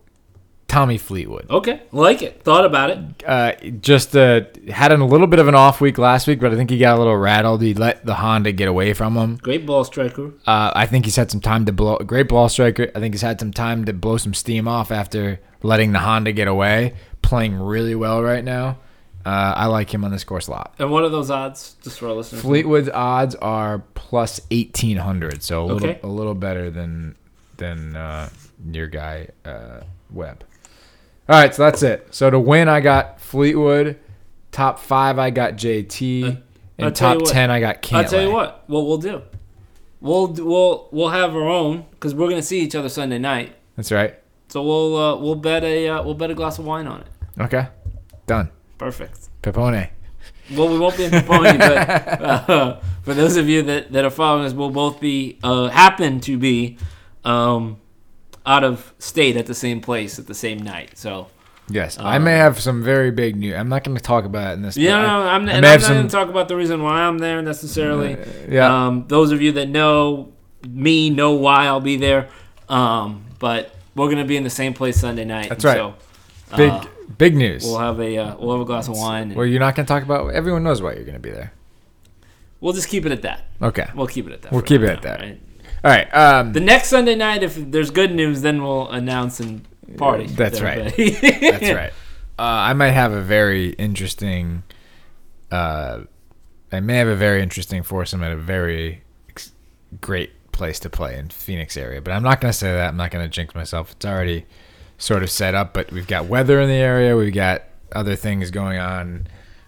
Tommy 0.67 0.97
Fleetwood. 0.97 1.45
Okay, 1.51 1.81
like 1.91 2.23
it. 2.23 2.41
Thought 2.41 2.65
about 2.65 2.89
it. 2.89 2.99
uh, 3.27 3.51
just 3.79 4.15
uh, 4.15 4.41
had 4.71 4.91
a 4.91 4.97
little 4.97 5.27
bit 5.27 5.37
of 5.39 5.47
an 5.47 5.53
off 5.53 5.79
week 5.79 5.99
last 5.99 6.25
week, 6.25 6.39
but 6.39 6.51
I 6.51 6.55
think 6.55 6.71
he 6.71 6.79
got 6.79 6.95
a 6.95 6.97
little 6.97 7.15
rattled. 7.15 7.61
He 7.61 7.75
let 7.75 8.03
the 8.07 8.15
Honda 8.15 8.51
get 8.53 8.67
away 8.67 8.93
from 8.93 9.15
him. 9.15 9.35
Great 9.35 9.67
ball 9.67 9.83
striker. 9.83 10.31
Uh, 10.47 10.71
I 10.75 10.87
think 10.87 11.05
he's 11.05 11.15
had 11.15 11.29
some 11.29 11.41
time 11.41 11.65
to 11.65 11.71
blow. 11.73 11.97
Great 11.99 12.27
ball 12.27 12.49
striker. 12.49 12.89
I 12.95 12.99
think 12.99 13.13
he's 13.13 13.21
had 13.21 13.39
some 13.39 13.51
time 13.53 13.85
to 13.85 13.93
blow 13.93 14.17
some 14.17 14.33
steam 14.33 14.67
off 14.67 14.89
after 14.91 15.39
letting 15.61 15.91
the 15.91 15.99
Honda 15.99 16.31
get 16.31 16.47
away. 16.47 16.95
Playing 17.21 17.53
really 17.59 17.93
well 17.93 18.23
right 18.23 18.43
now. 18.43 18.79
Uh, 19.25 19.53
I 19.55 19.67
like 19.67 19.93
him 19.93 20.03
on 20.03 20.11
this 20.11 20.23
course 20.23 20.47
a 20.47 20.51
lot. 20.51 20.75
And 20.79 20.91
what 20.91 21.03
are 21.03 21.09
those 21.09 21.31
odds? 21.31 21.75
Just 21.81 21.99
for 21.99 22.07
our 22.07 22.13
listeners. 22.13 22.41
Fleetwood's 22.41 22.89
odds 22.89 23.35
are 23.35 23.79
plus 23.95 24.41
eighteen 24.51 24.97
hundred, 24.97 25.41
so 25.43 25.63
a 25.63 25.65
little 25.65 25.89
Okay. 25.89 25.99
a 26.03 26.07
little 26.07 26.35
better 26.35 26.69
than 26.69 27.15
than 27.57 27.95
uh, 27.95 28.29
your 28.71 28.87
guy 28.87 29.29
uh, 29.45 29.81
Webb. 30.11 30.43
All 31.29 31.39
right, 31.39 31.55
so 31.55 31.63
that's 31.63 31.83
it. 31.83 32.07
So 32.13 32.29
to 32.29 32.37
win, 32.39 32.67
I 32.67 32.81
got 32.81 33.21
Fleetwood. 33.21 33.97
Top 34.51 34.77
five, 34.79 35.17
I 35.17 35.29
got 35.29 35.53
JT, 35.53 36.25
I'll 36.25 36.37
and 36.87 36.95
top 36.95 37.21
what. 37.21 37.29
ten, 37.29 37.49
I 37.49 37.59
got 37.61 37.81
Cantlay. 37.81 37.95
I'll 37.95 38.03
tell 38.09 38.21
you 38.23 38.31
what. 38.31 38.63
What 38.67 38.85
we'll 38.85 38.97
do. 38.97 39.21
We'll 40.01 40.27
we'll 40.33 40.89
we'll 40.91 41.09
have 41.09 41.33
our 41.33 41.47
own 41.47 41.85
because 41.91 42.13
we're 42.13 42.27
gonna 42.29 42.41
see 42.43 42.59
each 42.59 42.75
other 42.75 42.89
Sunday 42.89 43.19
night. 43.19 43.55
That's 43.77 43.91
right. 43.91 44.15
So 44.49 44.61
we'll 44.61 44.97
uh, 44.97 45.15
we'll 45.15 45.35
bet 45.35 45.63
a 45.63 45.87
uh, 45.87 46.03
we'll 46.03 46.13
bet 46.13 46.29
a 46.29 46.35
glass 46.35 46.59
of 46.59 46.65
wine 46.65 46.87
on 46.87 47.01
it. 47.01 47.07
Okay, 47.39 47.67
done. 48.27 48.49
Perfect. 48.83 49.29
Pepone. 49.41 49.89
Well, 50.53 50.67
we 50.67 50.77
won't 50.77 50.97
be 50.97 51.05
in 51.05 51.11
Paponi, 51.11 51.57
but 51.57 52.19
uh, 52.49 52.79
for 53.03 53.13
those 53.13 53.37
of 53.37 53.47
you 53.47 53.61
that, 53.63 53.93
that 53.93 54.03
are 54.03 54.09
following 54.09 54.45
us, 54.45 54.51
we'll 54.51 54.71
both 54.71 54.99
be 54.99 55.39
uh, 55.41 55.69
happen 55.69 56.19
to 56.21 56.37
be 56.37 56.77
um, 57.23 57.77
out 58.45 58.65
of 58.65 58.93
state 58.99 59.37
at 59.37 59.45
the 59.45 59.53
same 59.55 59.79
place 59.79 60.19
at 60.19 60.27
the 60.27 60.33
same 60.33 60.57
night. 60.59 60.97
So 60.97 61.27
Yes, 61.69 61.97
I 61.97 62.17
may 62.19 62.33
have 62.33 62.59
some 62.59 62.83
very 62.83 63.09
big 63.09 63.37
news. 63.37 63.55
I'm 63.55 63.69
not 63.69 63.85
going 63.85 63.95
to 63.95 64.03
talk 64.03 64.25
about 64.25 64.49
it 64.51 64.53
in 64.55 64.63
this. 64.63 64.75
yeah, 64.75 64.97
but 64.97 65.05
I- 65.05 65.07
no, 65.07 65.29
I'm, 65.29 65.47
I 65.47 65.51
and 65.53 65.65
I'm 65.65 65.71
not 65.79 65.81
some- 65.81 65.93
going 65.93 66.07
to 66.07 66.11
talk 66.11 66.27
about 66.27 66.49
the 66.49 66.57
reason 66.57 66.83
why 66.83 67.03
I'm 67.03 67.19
there 67.19 67.41
necessarily. 67.41 68.17
yeah. 68.49 68.87
Um, 68.87 69.05
those 69.07 69.31
of 69.31 69.41
you 69.41 69.53
that 69.53 69.69
know 69.69 70.33
me 70.67 71.09
know 71.09 71.31
why 71.31 71.67
I'll 71.67 71.79
be 71.79 71.95
there. 71.95 72.27
Um, 72.67 73.23
but 73.39 73.73
we're 73.95 74.07
going 74.07 74.17
to 74.17 74.25
be 74.25 74.35
in 74.35 74.43
the 74.43 74.49
same 74.49 74.73
place 74.73 74.99
Sunday 74.99 75.23
night. 75.23 75.47
That's 75.47 75.63
right. 75.63 75.77
So 75.77 75.93
big 76.57 76.69
uh, 76.69 76.85
big 77.17 77.35
news. 77.35 77.63
we'll 77.65 77.79
have 77.79 77.99
a 77.99 78.17
uh, 78.17 78.35
we'll 78.37 78.53
have 78.53 78.61
a 78.61 78.65
glass 78.65 78.87
of 78.87 78.95
wine. 78.97 79.33
Well, 79.35 79.45
you're 79.45 79.59
not 79.59 79.75
going 79.75 79.85
to 79.85 79.93
talk 79.93 80.03
about. 80.03 80.33
Everyone 80.33 80.63
knows 80.63 80.81
why 80.81 80.93
you're 80.93 81.03
going 81.03 81.13
to 81.13 81.19
be 81.19 81.31
there. 81.31 81.53
we'll 82.61 82.73
just 82.73 82.87
keep 82.89 83.05
it 83.05 83.11
at 83.11 83.21
that. 83.23 83.45
Okay. 83.61 83.87
We'll 83.95 84.07
keep 84.07 84.27
it 84.27 84.33
at 84.33 84.41
that. 84.43 84.51
We'll 84.51 84.61
keep 84.61 84.81
now, 84.81 84.87
it 84.87 84.91
at 84.97 85.01
that. 85.03 85.19
right? 85.21 85.41
All 85.83 85.91
right. 85.91 86.13
Um, 86.13 86.53
The 86.53 86.59
next 86.59 86.87
Sunday 86.89 87.15
night, 87.15 87.43
if 87.43 87.55
there's 87.55 87.91
good 87.91 88.13
news, 88.13 88.41
then 88.41 88.63
we'll 88.63 88.89
announce 88.89 89.39
and 89.39 89.65
party. 89.97 90.27
That's 90.27 90.61
right. 90.61 90.93
That's 90.95 91.71
right. 91.73 91.91
Uh, 92.39 92.41
I 92.41 92.73
might 92.73 92.91
have 92.91 93.11
a 93.11 93.21
very 93.21 93.69
interesting. 93.71 94.63
Uh, 95.51 96.01
I 96.71 96.79
may 96.79 96.95
have 96.95 97.07
a 97.07 97.15
very 97.15 97.43
interesting 97.43 97.83
foursome 97.83 98.23
at 98.23 98.31
a 98.31 98.37
very 98.37 99.03
ex- 99.29 99.51
great 100.01 100.31
place 100.51 100.79
to 100.79 100.89
play 100.89 101.17
in 101.17 101.29
Phoenix 101.29 101.77
area, 101.77 102.01
but 102.01 102.11
I'm 102.11 102.23
not 102.23 102.41
going 102.41 102.51
to 102.51 102.57
say 102.57 102.71
that. 102.73 102.87
I'm 102.89 102.97
not 102.97 103.11
going 103.11 103.23
to 103.23 103.29
jinx 103.29 103.53
myself. 103.53 103.91
It's 103.91 104.05
already 104.05 104.45
sort 104.97 105.23
of 105.23 105.29
set 105.29 105.55
up, 105.55 105.73
but 105.73 105.91
we've 105.91 106.07
got 106.07 106.25
weather 106.25 106.59
in 106.61 106.69
the 106.69 106.75
area. 106.75 107.15
We've 107.17 107.33
got 107.33 107.63
other 107.91 108.15
things 108.15 108.51
going 108.51 108.79
on 108.79 109.27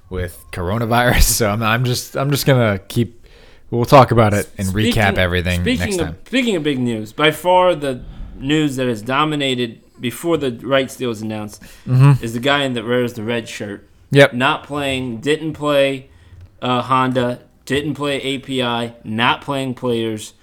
with 0.09 0.43
coronavirus, 0.51 1.21
so 1.37 1.49
I'm, 1.49 1.61
I'm 1.63 1.85
just 1.85 2.15
I'm 2.17 2.31
just 2.31 2.45
gonna 2.45 2.79
keep. 2.87 3.25
We'll 3.71 3.85
talk 3.85 4.11
about 4.11 4.33
it 4.33 4.49
and 4.57 4.67
recap 4.69 5.17
everything 5.17 5.61
Speaking 5.61 5.79
next 5.79 5.95
of 5.99 6.07
time. 6.07 6.17
speaking 6.27 6.55
of 6.55 6.63
big 6.63 6.79
news, 6.79 7.11
by 7.11 7.31
far 7.31 7.73
the 7.75 8.03
news 8.37 8.75
that 8.75 8.87
has 8.87 9.01
dominated 9.01 9.81
before 9.99 10.37
the 10.37 10.51
rights 10.63 10.95
deal 10.97 11.09
was 11.09 11.21
announced 11.21 11.61
Mm-hmm. 11.87 12.23
is 12.23 12.33
the 12.33 12.39
guy 12.39 12.63
in 12.63 12.73
that 12.73 12.85
wears 12.85 13.13
the 13.13 13.23
red 13.23 13.49
shirt. 13.49 13.87
Yep. 14.11 14.33
Not 14.33 14.63
playing, 14.65 15.19
didn't 15.21 15.53
play 15.53 16.09
uh, 16.61 16.81
Honda, 16.83 17.39
didn't 17.65 17.95
play 17.95 18.17
API, 18.37 18.93
not 19.03 19.41
playing 19.41 19.73
players. 19.73 20.33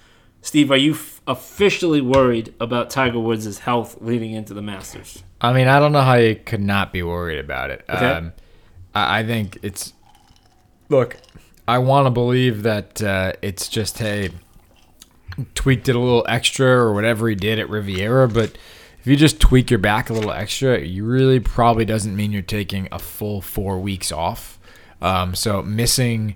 Steve, 0.43 0.71
are 0.71 0.77
you 0.77 0.91
f- 0.91 1.21
officially 1.25 2.01
worried 2.01 2.53
about 2.59 2.89
Tiger 2.89 3.17
Woods' 3.17 3.59
health 3.59 3.97
leading 4.01 4.33
into 4.33 4.53
the 4.53 4.61
Masters? 4.61 5.23
I 5.39 5.53
mean, 5.53 5.69
I 5.69 5.79
don't 5.79 5.93
know 5.93 6.01
how 6.01 6.15
you 6.15 6.35
could 6.35 6.59
not 6.59 6.91
be 6.91 7.01
worried 7.01 7.39
about 7.39 7.71
it. 7.71 7.85
Okay. 7.89 8.05
Um, 8.05 8.33
I, 8.93 9.19
I 9.19 9.23
think 9.23 9.57
it's. 9.61 9.93
Look, 10.89 11.15
I 11.65 11.77
want 11.77 12.07
to 12.07 12.11
believe 12.11 12.63
that 12.63 13.01
uh, 13.01 13.31
it's 13.41 13.69
just 13.69 13.99
hey, 13.99 14.31
tweaked 15.55 15.87
it 15.87 15.95
a 15.95 15.99
little 15.99 16.25
extra 16.27 16.67
or 16.67 16.93
whatever 16.93 17.29
he 17.29 17.35
did 17.35 17.57
at 17.57 17.69
Riviera, 17.69 18.27
but 18.27 18.57
if 18.99 19.07
you 19.07 19.15
just 19.15 19.39
tweak 19.39 19.71
your 19.71 19.79
back 19.79 20.09
a 20.09 20.13
little 20.13 20.33
extra, 20.33 20.81
you 20.81 21.05
really 21.05 21.39
probably 21.39 21.85
doesn't 21.85 22.17
mean 22.17 22.33
you're 22.33 22.41
taking 22.41 22.89
a 22.91 22.99
full 22.99 23.41
four 23.41 23.79
weeks 23.79 24.11
off. 24.11 24.59
Um, 25.01 25.35
so 25.35 25.61
missing. 25.61 26.35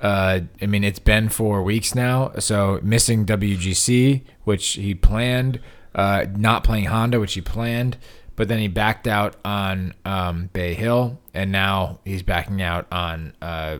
Uh, 0.00 0.40
I 0.62 0.66
mean, 0.66 0.84
it's 0.84 0.98
been 0.98 1.28
four 1.28 1.62
weeks 1.62 1.94
now. 1.94 2.32
So 2.38 2.78
missing 2.82 3.26
WGC, 3.26 4.22
which 4.44 4.66
he 4.74 4.94
planned, 4.94 5.60
uh, 5.94 6.26
not 6.36 6.62
playing 6.64 6.84
Honda, 6.86 7.18
which 7.20 7.34
he 7.34 7.40
planned, 7.40 7.96
but 8.36 8.46
then 8.48 8.58
he 8.60 8.68
backed 8.68 9.06
out 9.08 9.34
on 9.44 9.94
um, 10.04 10.50
Bay 10.52 10.74
Hill, 10.74 11.18
and 11.34 11.50
now 11.50 11.98
he's 12.04 12.22
backing 12.22 12.62
out 12.62 12.86
on 12.92 13.32
uh, 13.42 13.78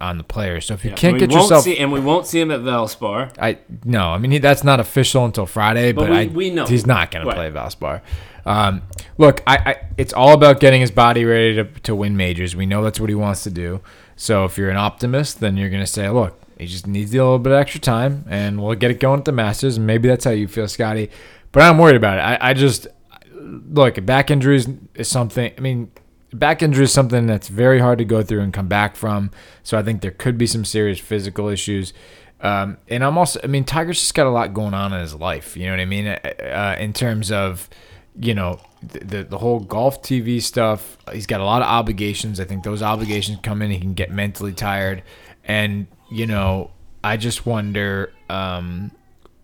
on 0.00 0.16
the 0.16 0.24
players. 0.24 0.64
So 0.66 0.74
if 0.74 0.84
you 0.84 0.90
Yeah, 0.90 0.96
can't 0.96 1.18
get 1.18 1.30
yourself, 1.32 1.64
see, 1.64 1.76
and 1.78 1.92
we 1.92 2.00
won't 2.00 2.26
see 2.26 2.40
him 2.40 2.50
at 2.50 2.60
Valspar. 2.60 3.32
I 3.38 3.58
no, 3.84 4.10
I 4.12 4.18
mean 4.18 4.30
he, 4.30 4.38
that's 4.38 4.64
not 4.64 4.80
official 4.80 5.24
until 5.26 5.44
Friday, 5.44 5.92
but, 5.92 6.08
we- 6.08 6.16
I, 6.16 6.26
we 6.26 6.50
know. 6.50 6.64
he's 6.64 6.86
not 6.86 7.10
going 7.10 7.26
Right. 7.26 7.34
to 7.34 7.36
play 7.36 7.50
Valspar. 7.50 8.00
Um, 8.46 8.82
look, 9.18 9.42
I, 9.46 9.56
I 9.56 9.76
it's 9.98 10.14
all 10.14 10.32
about 10.32 10.60
getting 10.60 10.80
his 10.80 10.90
body 10.90 11.26
ready 11.26 11.56
to, 11.56 11.64
to 11.80 11.94
win 11.94 12.16
majors. 12.16 12.56
We 12.56 12.64
know 12.64 12.82
that's 12.82 12.98
what 12.98 13.10
he 13.10 13.14
wants 13.14 13.42
to 13.42 13.50
do. 13.50 13.82
So 14.20 14.44
if 14.44 14.58
you're 14.58 14.68
an 14.68 14.76
optimist, 14.76 15.38
then 15.38 15.56
you're 15.56 15.70
going 15.70 15.82
to 15.82 15.86
say, 15.86 16.10
look, 16.10 16.40
he 16.58 16.66
just 16.66 16.88
needs 16.88 17.14
a 17.14 17.18
little 17.18 17.38
bit 17.38 17.52
of 17.52 17.58
extra 17.60 17.80
time, 17.80 18.24
and 18.28 18.60
we'll 18.60 18.74
get 18.74 18.90
it 18.90 18.98
going 18.98 19.20
at 19.20 19.24
the 19.24 19.32
Masters. 19.32 19.76
And 19.76 19.86
maybe 19.86 20.08
that's 20.08 20.24
how 20.24 20.32
you 20.32 20.48
feel, 20.48 20.66
Scotty. 20.66 21.08
But 21.52 21.62
I'm 21.62 21.78
worried 21.78 21.94
about 21.94 22.18
it. 22.18 22.22
I, 22.22 22.50
I 22.50 22.52
just 22.52 22.88
look 23.32 24.04
back 24.04 24.30
injuries 24.30 24.68
is 24.94 25.06
something. 25.06 25.52
I 25.56 25.60
mean, 25.60 25.92
back 26.32 26.62
injury 26.62 26.84
is 26.84 26.92
something 26.92 27.26
that's 27.26 27.46
very 27.46 27.78
hard 27.78 27.98
to 27.98 28.04
go 28.04 28.24
through 28.24 28.40
and 28.40 28.52
come 28.52 28.66
back 28.66 28.96
from. 28.96 29.30
So 29.62 29.78
I 29.78 29.84
think 29.84 30.02
there 30.02 30.10
could 30.10 30.36
be 30.36 30.48
some 30.48 30.64
serious 30.64 30.98
physical 30.98 31.48
issues. 31.48 31.94
Um, 32.40 32.78
and 32.88 33.04
I'm 33.04 33.16
also, 33.16 33.38
I 33.44 33.46
mean, 33.46 33.64
Tiger's 33.64 34.00
just 34.00 34.14
got 34.14 34.26
a 34.26 34.30
lot 34.30 34.52
going 34.52 34.74
on 34.74 34.92
in 34.92 35.00
his 35.00 35.14
life. 35.14 35.56
You 35.56 35.66
know 35.66 35.72
what 35.72 35.80
I 35.80 35.84
mean? 35.84 36.08
Uh, 36.08 36.76
in 36.78 36.92
terms 36.92 37.30
of, 37.30 37.70
you 38.18 38.34
know, 38.34 38.60
the, 38.82 39.24
the 39.24 39.38
whole 39.38 39.60
golf 39.60 40.02
TV 40.02 40.40
stuff. 40.42 40.98
He's 41.12 41.26
got 41.26 41.40
a 41.40 41.44
lot 41.44 41.62
of 41.62 41.68
obligations. 41.68 42.40
I 42.40 42.44
think 42.44 42.64
those 42.64 42.82
obligations 42.82 43.38
come 43.42 43.62
in. 43.62 43.70
He 43.70 43.80
can 43.80 43.94
get 43.94 44.10
mentally 44.10 44.52
tired, 44.52 45.02
and 45.44 45.86
you 46.10 46.26
know, 46.26 46.70
I 47.02 47.16
just 47.16 47.46
wonder. 47.46 48.12
Um, 48.28 48.92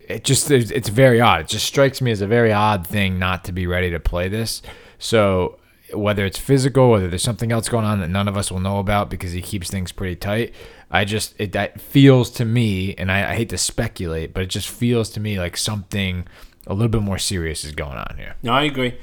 it 0.07 0.23
just 0.23 0.49
it's 0.51 0.71
it's 0.71 0.89
very 0.89 1.19
odd. 1.19 1.41
It 1.41 1.47
just 1.47 1.65
strikes 1.65 2.01
me 2.01 2.11
as 2.11 2.21
a 2.21 2.27
very 2.27 2.53
odd 2.53 2.85
thing 2.85 3.19
not 3.19 3.43
to 3.45 3.51
be 3.51 3.67
ready 3.67 3.89
to 3.91 3.99
play 3.99 4.27
this. 4.27 4.61
So 4.99 5.57
whether 5.93 6.25
it's 6.25 6.37
physical, 6.37 6.91
whether 6.91 7.07
there's 7.07 7.23
something 7.23 7.51
else 7.51 7.69
going 7.69 7.85
on 7.85 7.99
that 7.99 8.09
none 8.09 8.27
of 8.27 8.37
us 8.37 8.51
will 8.51 8.59
know 8.59 8.79
about 8.79 9.09
because 9.09 9.31
he 9.31 9.41
keeps 9.41 9.69
things 9.69 9.91
pretty 9.91 10.15
tight, 10.15 10.53
I 10.89 11.05
just 11.05 11.35
it 11.39 11.51
that 11.53 11.81
feels 11.81 12.29
to 12.31 12.45
me, 12.45 12.95
and 12.95 13.11
I, 13.11 13.31
I 13.31 13.35
hate 13.35 13.49
to 13.49 13.57
speculate, 13.57 14.33
but 14.33 14.43
it 14.43 14.49
just 14.49 14.69
feels 14.69 15.09
to 15.11 15.19
me 15.19 15.39
like 15.39 15.57
something 15.57 16.27
a 16.67 16.73
little 16.73 16.89
bit 16.89 17.01
more 17.01 17.17
serious 17.19 17.63
is 17.63 17.71
going 17.71 17.97
on 17.97 18.15
here. 18.17 18.35
No, 18.43 18.53
I 18.53 18.63
agree. 18.63 18.97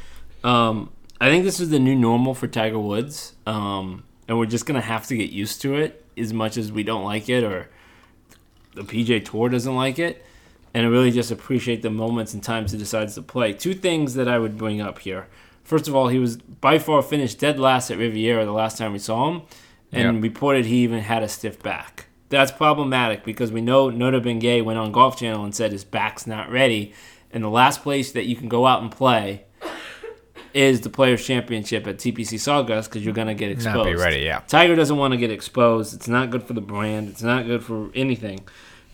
Um, 0.44 0.90
I 1.20 1.28
think 1.30 1.44
this 1.44 1.60
is 1.60 1.70
the 1.70 1.78
new 1.78 1.94
normal 1.94 2.34
for 2.34 2.46
Tiger 2.48 2.78
Woods, 2.78 3.34
um, 3.46 4.04
and 4.26 4.38
we're 4.38 4.46
just 4.46 4.66
gonna 4.66 4.80
have 4.80 5.06
to 5.08 5.16
get 5.16 5.30
used 5.30 5.60
to 5.62 5.74
it 5.74 6.04
as 6.16 6.32
much 6.32 6.56
as 6.56 6.72
we 6.72 6.82
don't 6.82 7.04
like 7.04 7.28
it 7.28 7.44
or 7.44 7.68
the 8.74 8.82
PGA 8.82 9.20
Tour 9.24 9.48
doesn't 9.48 9.74
like 9.74 9.98
it, 9.98 10.24
and 10.74 10.84
I 10.84 10.88
really 10.88 11.10
just 11.10 11.30
appreciate 11.30 11.82
the 11.82 11.90
moments 11.90 12.34
and 12.34 12.42
times 12.42 12.72
he 12.72 12.78
decides 12.78 13.14
to 13.14 13.22
play. 13.22 13.52
Two 13.52 13.74
things 13.74 14.14
that 14.14 14.28
I 14.28 14.38
would 14.38 14.56
bring 14.58 14.80
up 14.80 14.98
here. 15.00 15.28
First 15.62 15.86
of 15.86 15.94
all, 15.94 16.08
he 16.08 16.18
was 16.18 16.38
by 16.38 16.78
far 16.78 17.02
finished 17.02 17.38
dead 17.38 17.58
last 17.60 17.90
at 17.90 17.98
Riviera 17.98 18.44
the 18.44 18.52
last 18.52 18.78
time 18.78 18.92
we 18.92 18.98
saw 18.98 19.30
him, 19.30 19.42
and 19.92 20.14
Yep. 20.16 20.22
reported 20.22 20.66
he 20.66 20.78
even 20.78 21.00
had 21.00 21.22
a 21.22 21.28
stiff 21.28 21.62
back. 21.62 22.06
That's 22.30 22.50
problematic 22.50 23.24
because 23.24 23.52
we 23.52 23.60
know 23.60 23.90
Notah 23.90 24.22
Begay 24.24 24.64
went 24.64 24.78
on 24.78 24.90
Golf 24.90 25.18
Channel 25.18 25.44
and 25.44 25.54
said 25.54 25.70
his 25.70 25.84
back's 25.84 26.26
not 26.26 26.50
ready, 26.50 26.94
and 27.30 27.44
the 27.44 27.50
last 27.50 27.82
place 27.82 28.10
that 28.12 28.24
you 28.24 28.34
can 28.34 28.48
go 28.48 28.66
out 28.66 28.82
and 28.82 28.90
play 28.90 29.44
is 30.54 30.80
the 30.80 30.90
Players 30.90 31.24
Championship 31.24 31.86
at 31.86 31.96
TPC 31.96 32.34
Sawgrass 32.38 32.84
because 32.84 33.04
you're 33.04 33.14
gonna 33.14 33.34
get 33.34 33.50
exposed. 33.50 33.76
Not 33.76 33.84
be 33.84 33.94
ready, 33.94 34.20
yeah. 34.20 34.40
Tiger 34.46 34.76
doesn't 34.76 34.96
want 34.96 35.12
to 35.12 35.18
get 35.18 35.30
exposed. 35.30 35.94
It's 35.94 36.08
not 36.08 36.30
good 36.30 36.42
for 36.42 36.52
the 36.52 36.60
brand. 36.60 37.08
It's 37.08 37.22
not 37.22 37.46
good 37.46 37.62
for 37.62 37.90
anything. 37.94 38.40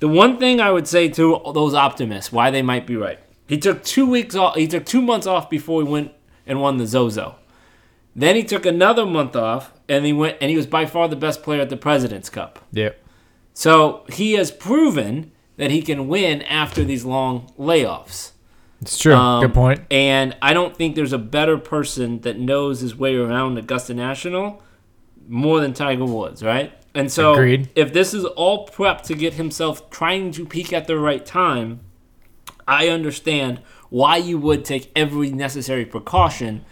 The 0.01 0.09
one 0.09 0.38
thing 0.38 0.61
I 0.61 0.71
would 0.71 0.87
say 0.87 1.09
to 1.09 1.40
those 1.53 1.75
optimists, 1.75 2.31
why 2.31 2.51
they 2.51 2.62
might 2.62 2.87
be 2.87 2.97
right. 2.97 3.18
He 3.49 3.59
took 3.59 3.83
two 3.83 4.09
weeks 4.09 4.35
off. 4.35 4.57
He 4.57 4.68
took 4.68 4.85
two 4.87 5.03
months 5.03 5.27
off 5.27 5.51
before 5.51 5.83
he 5.83 5.88
went 5.88 6.12
and 6.47 6.61
won 6.61 6.77
the 6.77 6.87
Zozo. 6.87 7.37
Then 8.14 8.37
he 8.37 8.44
took 8.44 8.66
another 8.66 9.07
month 9.07 9.37
off, 9.37 9.73
and 9.88 10.05
he 10.05 10.12
went 10.12 10.38
and 10.40 10.51
he 10.51 10.57
was 10.57 10.66
by 10.66 10.87
far 10.87 11.09
the 11.09 11.16
best 11.16 11.42
player 11.42 11.61
at 11.61 11.71
the 11.71 11.77
President's 11.77 12.31
Cup. 12.31 12.64
Yep. 12.73 13.01
So 13.55 14.05
he 14.12 14.35
has 14.35 14.51
proven 14.51 15.33
that 15.57 15.71
he 15.71 15.83
can 15.83 16.09
win 16.09 16.42
after 16.42 16.85
these 16.85 17.05
long 17.05 17.53
layoffs. 17.59 18.33
It's 18.81 18.99
true. 18.99 19.14
Um, 19.14 19.43
Good 19.43 19.55
point. 19.55 19.81
And 19.91 20.37
I 20.41 20.53
don't 20.55 20.77
think 20.77 20.95
there's 20.95 21.12
a 21.12 21.19
better 21.19 21.59
person 21.59 22.21
that 22.21 22.38
knows 22.38 22.81
his 22.81 22.95
way 22.97 23.17
around 23.17 23.59
Augusta 23.59 23.93
National 23.95 24.62
more 25.29 25.61
than 25.61 25.75
Tiger 25.75 26.05
Woods, 26.05 26.43
right? 26.43 26.73
And 26.95 27.11
so 27.12 27.33
Agreed. 27.35 27.69
if 27.75 27.93
this 27.93 28.14
is 28.14 28.25
all 28.25 28.67
prep 28.67 29.03
to 29.03 29.14
get 29.14 29.35
himself 29.35 29.91
trying 29.91 30.33
to 30.33 30.47
peak 30.47 30.73
at 30.73 30.87
the 30.87 30.99
right 30.99 31.25
time, 31.25 31.81
I 32.67 32.88
understand 32.88 33.61
why 33.91 34.17
you 34.19 34.38
would 34.38 34.64
take 34.64 34.91
every 34.97 35.31
necessary 35.31 35.85
precaution 35.85 36.64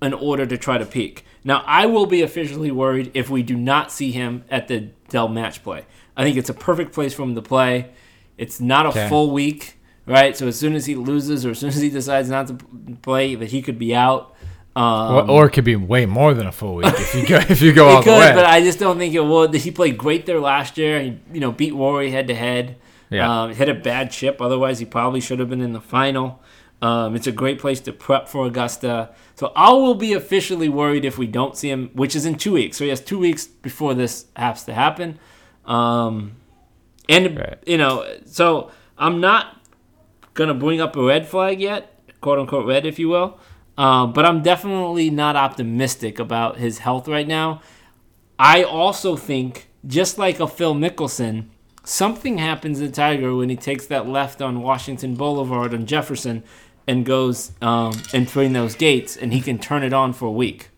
in 0.00 0.12
order 0.12 0.46
to 0.46 0.56
try 0.56 0.78
to 0.78 0.86
peak. 0.86 1.24
Now, 1.44 1.62
I 1.66 1.86
will 1.86 2.06
be 2.06 2.22
officially 2.22 2.70
worried 2.70 3.10
if 3.14 3.30
we 3.30 3.42
do 3.42 3.56
not 3.56 3.90
see 3.90 4.10
him 4.12 4.44
at 4.50 4.68
the 4.68 4.90
Dell 5.08 5.28
match 5.28 5.62
play. 5.62 5.86
I 6.16 6.24
think 6.24 6.36
it's 6.36 6.50
a 6.50 6.54
perfect 6.54 6.92
place 6.92 7.14
for 7.14 7.22
him 7.22 7.34
to 7.34 7.42
play. 7.42 7.90
It's 8.36 8.60
not 8.60 8.86
a 8.86 8.90
Okay. 8.90 9.08
full 9.08 9.30
week, 9.30 9.77
right? 10.08 10.36
So 10.36 10.46
as 10.48 10.58
soon 10.58 10.74
as 10.74 10.86
he 10.86 10.94
loses 10.94 11.44
or 11.46 11.50
as 11.50 11.58
soon 11.58 11.68
as 11.68 11.76
he 11.80 11.90
decides 11.90 12.28
not 12.28 12.46
to 12.48 12.54
play, 13.02 13.34
that 13.36 13.50
he 13.50 13.62
could 13.62 13.78
be 13.78 13.94
out. 13.94 14.34
Um, 14.76 15.28
Or- 15.30 15.46
it 15.46 15.50
could 15.50 15.64
be 15.64 15.76
way 15.76 16.06
more 16.06 16.34
than 16.34 16.46
a 16.46 16.52
full 16.52 16.76
week 16.76 16.86
if 16.86 17.14
you 17.14 17.26
go 17.26 17.36
if 17.48 17.60
you 17.60 17.72
go 17.72 17.88
all 17.88 17.98
it 18.00 18.04
the 18.04 18.10
way. 18.12 18.32
but 18.34 18.44
I 18.44 18.60
just 18.60 18.78
don't 18.78 18.96
think 18.98 19.14
it 19.14 19.24
would. 19.24 19.52
He 19.54 19.70
played 19.70 19.98
great 19.98 20.24
there 20.26 20.38
last 20.40 20.78
year. 20.78 21.00
He, 21.02 21.18
you 21.32 21.40
know, 21.40 21.50
beat 21.52 21.74
Rory 21.74 22.10
head 22.10 22.28
to 22.28 22.34
head. 22.34 22.76
Yeah. 23.10 23.42
Um, 23.44 23.54
hit 23.54 23.68
a 23.68 23.74
bad 23.74 24.10
chip. 24.10 24.40
Otherwise, 24.40 24.78
he 24.78 24.84
probably 24.84 25.20
should 25.20 25.38
have 25.40 25.48
been 25.48 25.62
in 25.62 25.72
the 25.72 25.80
final. 25.80 26.40
Um, 26.80 27.16
it's 27.16 27.26
a 27.26 27.32
great 27.32 27.58
place 27.58 27.80
to 27.80 27.92
prep 27.92 28.28
for 28.28 28.46
Augusta. 28.46 29.10
So 29.34 29.50
I 29.56 29.72
will 29.72 29.94
be 29.96 30.12
officially 30.12 30.68
worried 30.68 31.04
if 31.04 31.18
we 31.18 31.26
don't 31.26 31.56
see 31.56 31.70
him, 31.70 31.90
which 31.94 32.14
is 32.14 32.24
in 32.26 32.36
two 32.36 32.52
weeks. 32.52 32.76
So 32.76 32.84
he 32.84 32.90
has 32.90 33.00
two 33.00 33.18
weeks 33.18 33.46
before 33.46 33.94
this 33.94 34.26
has 34.36 34.62
to 34.66 34.74
happen. 34.74 35.18
Um, 35.64 36.32
and 37.08 37.36
Right. 37.38 37.58
you 37.66 37.78
know, 37.78 38.04
so 38.26 38.70
I'm 38.96 39.20
not 39.20 39.57
gonna 40.38 40.54
bring 40.54 40.80
up 40.80 40.94
a 40.94 41.02
red 41.02 41.26
flag 41.26 41.60
yet, 41.60 42.00
quote 42.20 42.38
unquote 42.38 42.64
red, 42.64 42.86
if 42.86 42.98
you 42.98 43.08
will. 43.08 43.38
Um, 43.76 44.12
but 44.12 44.24
I'm 44.24 44.42
definitely 44.42 45.10
not 45.10 45.34
optimistic 45.36 46.18
about 46.18 46.58
his 46.58 46.78
health 46.78 47.08
right 47.08 47.26
now. 47.26 47.60
I 48.38 48.62
also 48.62 49.16
think, 49.16 49.68
just 49.84 50.16
like 50.16 50.38
a 50.38 50.46
Phil 50.46 50.74
Mickelson, 50.74 51.46
something 51.84 52.38
happens 52.38 52.78
to 52.78 52.88
Tiger 52.88 53.34
when 53.34 53.48
he 53.48 53.56
takes 53.56 53.86
that 53.88 54.08
left 54.08 54.40
on 54.40 54.62
Washington 54.62 55.16
Boulevard 55.16 55.74
on 55.74 55.86
Jefferson 55.86 56.44
and 56.86 57.04
goes 57.04 57.52
um, 57.60 57.92
between 58.12 58.52
those 58.52 58.76
gates, 58.76 59.16
and 59.16 59.32
he 59.32 59.40
can 59.40 59.58
turn 59.58 59.82
it 59.82 59.92
on 59.92 60.12
for 60.12 60.26
a 60.26 60.32
week, 60.32 60.70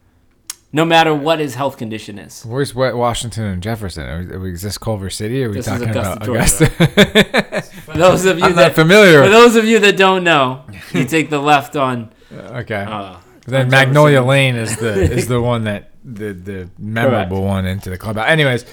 no 0.73 0.85
matter 0.85 1.15
what 1.15 1.39
his 1.41 1.55
health 1.55 1.77
condition 1.77 2.19
is. 2.19 2.45
Where's 2.47 2.75
Wa- 2.75 2.93
Washington 2.95 3.45
and 3.45 3.63
Jefferson? 3.63 4.05
Are, 4.05 4.39
are, 4.39 4.47
is 4.49 4.63
this 4.63 4.79
Culver 4.79 5.11
City? 5.11 5.45
Are 5.45 5.49
we 5.49 5.57
This 5.57 5.67
is 5.67 5.73
talking 5.73 5.89
Augusta, 5.91 6.13
about 6.17 6.29
Augusta? 6.29 7.63
For 7.85 7.99
those 7.99 8.25
of 8.25 8.39
you 8.39 8.45
I'm 8.45 8.55
that 8.55 8.69
not 8.69 8.75
familiar. 8.75 9.23
for 9.25 9.29
those 9.31 9.57
of 9.57 9.65
you 9.65 9.79
that 9.81 9.97
don't 9.97 10.23
know, 10.25 10.65
you 10.93 11.05
take 11.05 11.29
the 11.31 11.41
left 11.41 11.75
on. 11.77 12.11
okay. 12.33 12.85
Uh, 12.89 13.17
then 13.47 13.63
on 13.65 13.71
Magnolia 13.71 14.17
Jefferson. 14.19 14.29
Lane 14.29 14.57
is 14.57 14.77
the 14.77 14.93
is 15.13 15.27
the 15.29 15.41
one 15.53 15.65
that 15.65 15.91
the 16.05 16.33
the 16.33 16.71
memorable 16.79 17.43
one 17.43 17.67
into 17.67 17.91
the 17.91 17.99
club. 17.99 18.17
Anyways, 18.19 18.65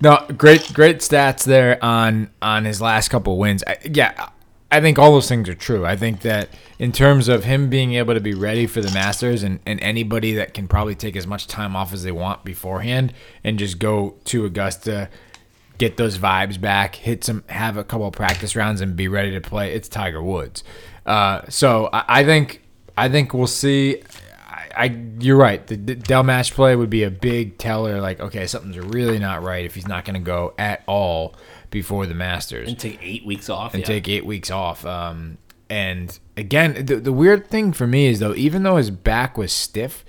no, 0.00 0.24
great 0.36 0.72
great 0.72 0.98
stats 0.98 1.44
there 1.44 1.82
on 1.84 2.30
on 2.40 2.64
his 2.64 2.80
last 2.80 3.08
couple 3.08 3.36
wins. 3.38 3.64
I, 3.66 3.78
yeah, 3.84 4.28
I 4.72 4.80
think 4.80 4.98
all 4.98 5.12
those 5.12 5.28
things 5.28 5.50
are 5.50 5.54
true. 5.54 5.84
I 5.84 5.96
think 5.96 6.22
that 6.22 6.48
in 6.78 6.92
terms 6.92 7.28
of 7.28 7.44
him 7.44 7.68
being 7.68 7.92
able 7.92 8.14
to 8.14 8.20
be 8.20 8.32
ready 8.32 8.66
for 8.66 8.80
the 8.80 8.90
Masters 8.92 9.42
and 9.42 9.60
and 9.66 9.78
anybody 9.80 10.32
that 10.34 10.54
can 10.54 10.66
probably 10.66 10.94
take 10.94 11.14
as 11.14 11.26
much 11.26 11.46
time 11.46 11.76
off 11.76 11.92
as 11.92 12.04
they 12.04 12.10
want 12.10 12.42
beforehand 12.42 13.12
and 13.44 13.58
just 13.58 13.78
go 13.78 14.16
to 14.24 14.46
Augusta. 14.46 15.10
Get 15.78 15.96
those 15.96 16.16
vibes 16.16 16.60
back, 16.60 16.94
hit 16.94 17.24
some, 17.24 17.42
have 17.48 17.76
a 17.76 17.82
couple 17.82 18.08
practice 18.12 18.54
rounds, 18.54 18.80
and 18.80 18.94
be 18.94 19.08
ready 19.08 19.32
to 19.32 19.40
play. 19.40 19.74
It's 19.74 19.88
Tiger 19.88 20.22
Woods, 20.22 20.62
uh, 21.06 21.42
so 21.48 21.88
I, 21.92 22.04
I 22.20 22.24
think 22.24 22.62
I 22.96 23.08
think 23.08 23.34
we'll 23.34 23.46
see. 23.46 24.02
I, 24.76 24.96
you're 25.18 25.36
right. 25.36 25.66
The, 25.66 25.76
the 25.76 25.94
Dell 25.96 26.22
match 26.22 26.54
play 26.54 26.76
would 26.76 26.88
be 26.88 27.02
a 27.02 27.10
big 27.10 27.58
teller. 27.58 28.00
Like, 28.00 28.20
okay, 28.20 28.46
something's 28.46 28.78
really 28.78 29.18
not 29.18 29.42
right 29.42 29.64
if 29.64 29.74
he's 29.74 29.88
not 29.88 30.04
going 30.04 30.14
to 30.14 30.24
go 30.24 30.54
at 30.56 30.82
all 30.86 31.34
before 31.72 32.06
the 32.06 32.14
Masters 32.14 32.68
And 32.68 32.78
take 32.78 33.00
eight 33.02 33.26
weeks 33.26 33.50
off. 33.50 33.74
and 33.74 33.80
yeah. 33.80 33.86
take 33.86 34.08
eight 34.08 34.24
weeks 34.24 34.50
off. 34.52 34.86
Um, 34.86 35.38
and 35.68 36.16
again, 36.36 36.86
the, 36.86 36.96
the 36.96 37.12
weird 37.12 37.48
thing 37.48 37.72
for 37.72 37.88
me 37.88 38.06
is 38.06 38.20
though, 38.20 38.34
even 38.34 38.62
though 38.62 38.76
his 38.76 38.90
back 38.90 39.36
was 39.36 39.52
stiff, 39.52 40.04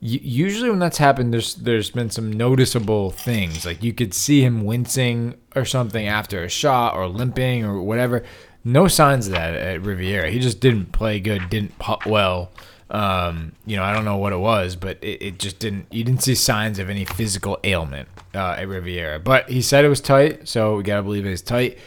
usually 0.00 0.70
when 0.70 0.78
that's 0.78 0.98
happened, 0.98 1.32
there's 1.32 1.54
there's 1.56 1.90
been 1.90 2.10
some 2.10 2.32
noticeable 2.32 3.10
things. 3.10 3.66
Like 3.66 3.82
you 3.82 3.92
could 3.92 4.14
see 4.14 4.42
him 4.42 4.64
wincing 4.64 5.34
or 5.56 5.64
something 5.64 6.06
after 6.06 6.44
a 6.44 6.48
shot 6.48 6.94
or 6.94 7.08
limping 7.08 7.64
or 7.64 7.82
whatever. 7.82 8.22
No 8.62 8.88
signs 8.88 9.26
of 9.26 9.32
that 9.32 9.54
at 9.54 9.82
Riviera. 9.82 10.30
He 10.30 10.38
just 10.38 10.60
didn't 10.60 10.92
play 10.92 11.18
good, 11.18 11.48
didn't 11.48 11.78
putt 11.78 12.04
well. 12.06 12.52
Um, 12.90 13.52
you 13.64 13.76
know, 13.76 13.84
I 13.84 13.92
don't 13.94 14.04
know 14.04 14.16
what 14.16 14.32
it 14.32 14.38
was, 14.38 14.76
but 14.76 14.98
it, 15.02 15.22
it 15.22 15.38
just 15.38 15.58
didn't. 15.60 15.86
You 15.90 16.04
didn't 16.04 16.22
see 16.22 16.34
signs 16.34 16.78
of 16.78 16.90
any 16.90 17.04
physical 17.04 17.58
ailment 17.64 18.08
uh, 18.34 18.56
at 18.58 18.68
Riviera. 18.68 19.18
But 19.18 19.48
he 19.48 19.62
said 19.62 19.84
it 19.84 19.88
was 19.88 20.00
tight, 20.00 20.48
so 20.48 20.76
we 20.76 20.82
gotta 20.82 21.02
believe 21.02 21.26
it 21.26 21.32
is 21.32 21.42
tight 21.42 21.78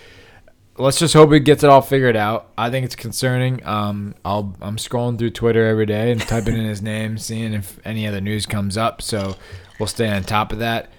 let's 0.78 1.00
just 1.00 1.14
hope 1.14 1.32
he 1.32 1.40
gets 1.40 1.64
it 1.64 1.70
all 1.70 1.82
figured 1.82 2.16
out. 2.16 2.52
I 2.58 2.70
think 2.70 2.86
it's 2.86 2.96
concerning. 2.96 3.66
Um, 3.66 4.16
I'll 4.26 4.56
I'm 4.62 4.78
scrolling 4.78 5.18
through 5.18 5.32
Twitter 5.32 5.66
every 5.68 5.86
day 5.86 6.12
and 6.12 6.22
typing 6.22 6.56
in 6.56 6.66
his 6.66 6.82
name, 6.94 7.18
seeing 7.18 7.54
if 7.54 7.80
any 7.86 8.08
other 8.08 8.22
news 8.22 8.46
comes 8.46 8.78
up. 8.78 9.02
So 9.02 9.36
we'll 9.80 9.88
stay 9.88 10.10
on 10.10 10.24
top 10.24 10.52
of 10.52 10.60
that. 10.60 10.90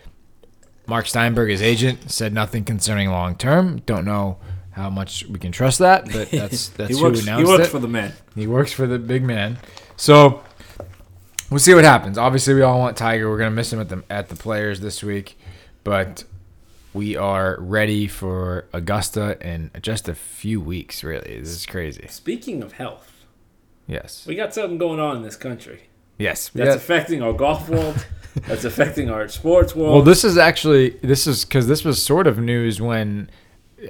Mark 0.86 1.06
Steinberg, 1.06 1.50
his 1.50 1.62
agent, 1.62 2.10
said 2.10 2.32
nothing 2.32 2.64
concerning 2.64 3.10
long 3.10 3.36
term. 3.36 3.78
Don't 3.80 4.04
know 4.04 4.38
how 4.72 4.90
much 4.90 5.24
we 5.26 5.38
can 5.38 5.52
trust 5.52 5.78
that, 5.78 6.04
but 6.12 6.30
that's 6.30 6.68
that's 6.76 6.90
he 6.90 6.96
who 6.96 7.04
works, 7.04 7.20
he 7.20 7.44
works 7.44 7.68
it. 7.68 7.70
for 7.70 7.78
the 7.78 7.88
man. 7.88 8.12
He 8.34 8.46
works 8.46 8.72
for 8.72 8.86
the 8.86 8.98
big 8.98 9.22
man. 9.22 9.58
So 9.96 10.42
we'll 11.50 11.60
see 11.60 11.74
what 11.74 11.84
happens. 11.84 12.18
Obviously, 12.18 12.54
we 12.54 12.62
all 12.62 12.78
want 12.78 12.96
Tiger. 12.96 13.28
We're 13.30 13.38
gonna 13.38 13.50
miss 13.50 13.72
him 13.72 13.80
at 13.80 13.88
the 13.88 14.02
at 14.10 14.28
the 14.28 14.36
Players 14.36 14.80
this 14.80 15.02
week, 15.02 15.38
but 15.82 16.24
we 16.92 17.16
are 17.16 17.56
ready 17.60 18.06
for 18.06 18.66
Augusta 18.72 19.36
in 19.46 19.70
just 19.82 20.08
a 20.08 20.14
few 20.14 20.60
weeks. 20.60 21.02
Really, 21.04 21.38
this 21.40 21.48
is 21.50 21.66
crazy. 21.66 22.06
Speaking 22.08 22.62
of 22.62 22.72
health, 22.72 23.10
Yes, 23.86 24.24
we 24.26 24.34
got 24.34 24.54
something 24.54 24.78
going 24.78 24.98
on 25.00 25.16
in 25.18 25.22
this 25.22 25.36
country 25.36 25.82
yes. 26.16 26.48
that's 26.54 26.68
Yeah. 26.68 26.74
affecting 26.74 27.20
our 27.22 27.32
golf 27.34 27.68
world. 27.68 28.06
that's 28.48 28.64
affecting 28.64 29.10
our 29.10 29.28
sports 29.28 29.76
world. 29.76 29.92
Well, 29.94 30.02
this 30.02 30.24
is 30.24 30.36
actually 30.38 30.90
this 31.02 31.26
is 31.26 31.44
because 31.44 31.66
this 31.68 31.84
was 31.84 32.02
sort 32.02 32.26
of 32.26 32.38
news 32.38 32.80
when 32.80 33.30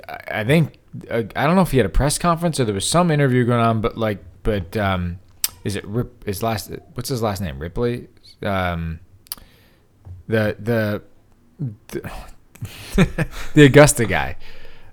I 0.08 0.40
I 0.40 0.44
think 0.44 0.78
uh, 1.10 1.22
I 1.36 1.46
don't 1.46 1.54
know 1.54 1.62
if 1.62 1.70
he 1.70 1.76
had 1.78 1.86
a 1.86 1.90
press 1.90 2.18
conference 2.18 2.58
or 2.60 2.64
there 2.64 2.74
was 2.74 2.86
some 2.88 3.10
interview 3.10 3.44
going 3.44 3.60
on, 3.60 3.80
but 3.80 3.96
like, 3.96 4.22
but 4.42 4.76
um, 4.76 5.18
is 5.64 5.76
it 5.76 5.84
Rip? 5.86 6.24
His 6.24 6.42
last 6.42 6.70
what's 6.94 7.08
his 7.08 7.22
last 7.22 7.40
name? 7.40 7.58
Ripley. 7.58 8.08
Um, 8.42 9.00
the 10.28 10.56
the 10.58 11.02
the, 11.88 12.10
the 13.54 13.64
Augusta 13.64 14.06
guy. 14.06 14.36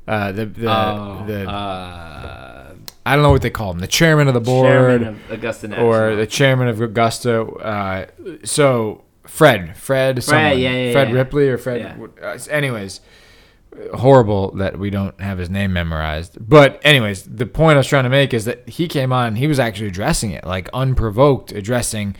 Uh, 0.07 0.31
the 0.31 0.45
the, 0.45 0.67
Oh, 0.69 1.23
the 1.27 1.49
uh, 1.49 2.73
I 3.05 3.15
don't 3.15 3.23
know 3.23 3.31
what 3.31 3.41
they 3.41 3.49
call 3.49 3.71
him. 3.71 3.79
The 3.79 3.87
chairman 3.87 4.27
of 4.27 4.33
the 4.33 4.39
board 4.41 4.67
chairman 4.67 5.03
of 5.07 5.31
Augusta 5.31 5.67
National. 5.67 5.87
or 5.87 6.15
the 6.15 6.27
chairman 6.27 6.67
of 6.67 6.81
Augusta. 6.81 7.43
Uh, 7.43 8.05
so 8.43 9.03
Fred, 9.25 9.77
Fred, 9.77 10.23
someone. 10.23 10.59
yeah, 10.59 10.69
yeah, 10.69 10.91
Fred 10.91 11.09
yeah. 11.09 11.15
Ripley 11.15 11.49
or 11.49 11.57
Fred. 11.57 11.99
Uh, 12.21 12.37
anyways, 12.49 13.01
horrible 13.95 14.51
that 14.57 14.77
we 14.77 14.89
don't 14.89 15.19
have 15.21 15.37
his 15.37 15.49
name 15.49 15.73
memorized. 15.73 16.37
But 16.47 16.79
anyways, 16.83 17.23
the 17.23 17.45
point 17.45 17.75
I 17.75 17.77
was 17.77 17.87
trying 17.87 18.03
to 18.03 18.09
make 18.09 18.33
is 18.33 18.45
that 18.45 18.67
he 18.67 18.87
came 18.87 19.11
on. 19.13 19.35
He 19.35 19.47
was 19.47 19.59
actually 19.59 19.87
addressing 19.87 20.31
it, 20.31 20.45
like 20.45 20.69
unprovoked, 20.73 21.51
addressing. 21.51 22.15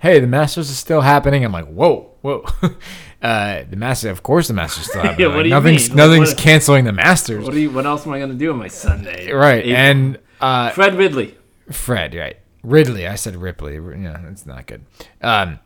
Hey, 0.00 0.20
the 0.20 0.26
Masters 0.26 0.70
is 0.70 0.78
still 0.78 1.00
happening. 1.00 1.44
I'm 1.44 1.52
like, 1.52 1.66
whoa, 1.66 2.12
whoa. 2.20 2.44
uh, 3.22 3.62
the 3.68 3.76
Masters, 3.76 4.10
of 4.12 4.22
course, 4.22 4.48
the 4.48 4.54
Masters 4.54 4.86
still 4.86 5.02
happening. 5.02 5.28
what 5.28 5.34
Like, 5.36 5.42
do 5.44 5.48
you 5.48 5.54
nothing's 5.54 5.88
mean? 5.88 5.96
nothing's 5.96 6.28
What- 6.30 6.38
canceling 6.38 6.84
the 6.84 6.92
Masters, 6.92 7.44
what 7.44 7.52
do 7.52 7.60
you? 7.60 7.70
What 7.70 7.86
else 7.86 8.06
am 8.06 8.12
I 8.12 8.20
gonna 8.20 8.34
do 8.34 8.52
on 8.52 8.58
my 8.58 8.68
Sunday? 8.68 9.32
right? 9.32 9.64
April. 9.64 9.76
And 9.76 10.18
uh, 10.40 10.70
Fred 10.70 10.94
Ridley. 10.94 11.36
Fred, 11.70 12.14
right? 12.14 12.36
Ridley. 12.62 13.06
I 13.06 13.14
said 13.14 13.36
Ripley. 13.36 13.74
Yeah, 13.76 14.20
it's 14.28 14.46
not 14.46 14.66
good. 14.66 14.84
Um, 15.22 15.58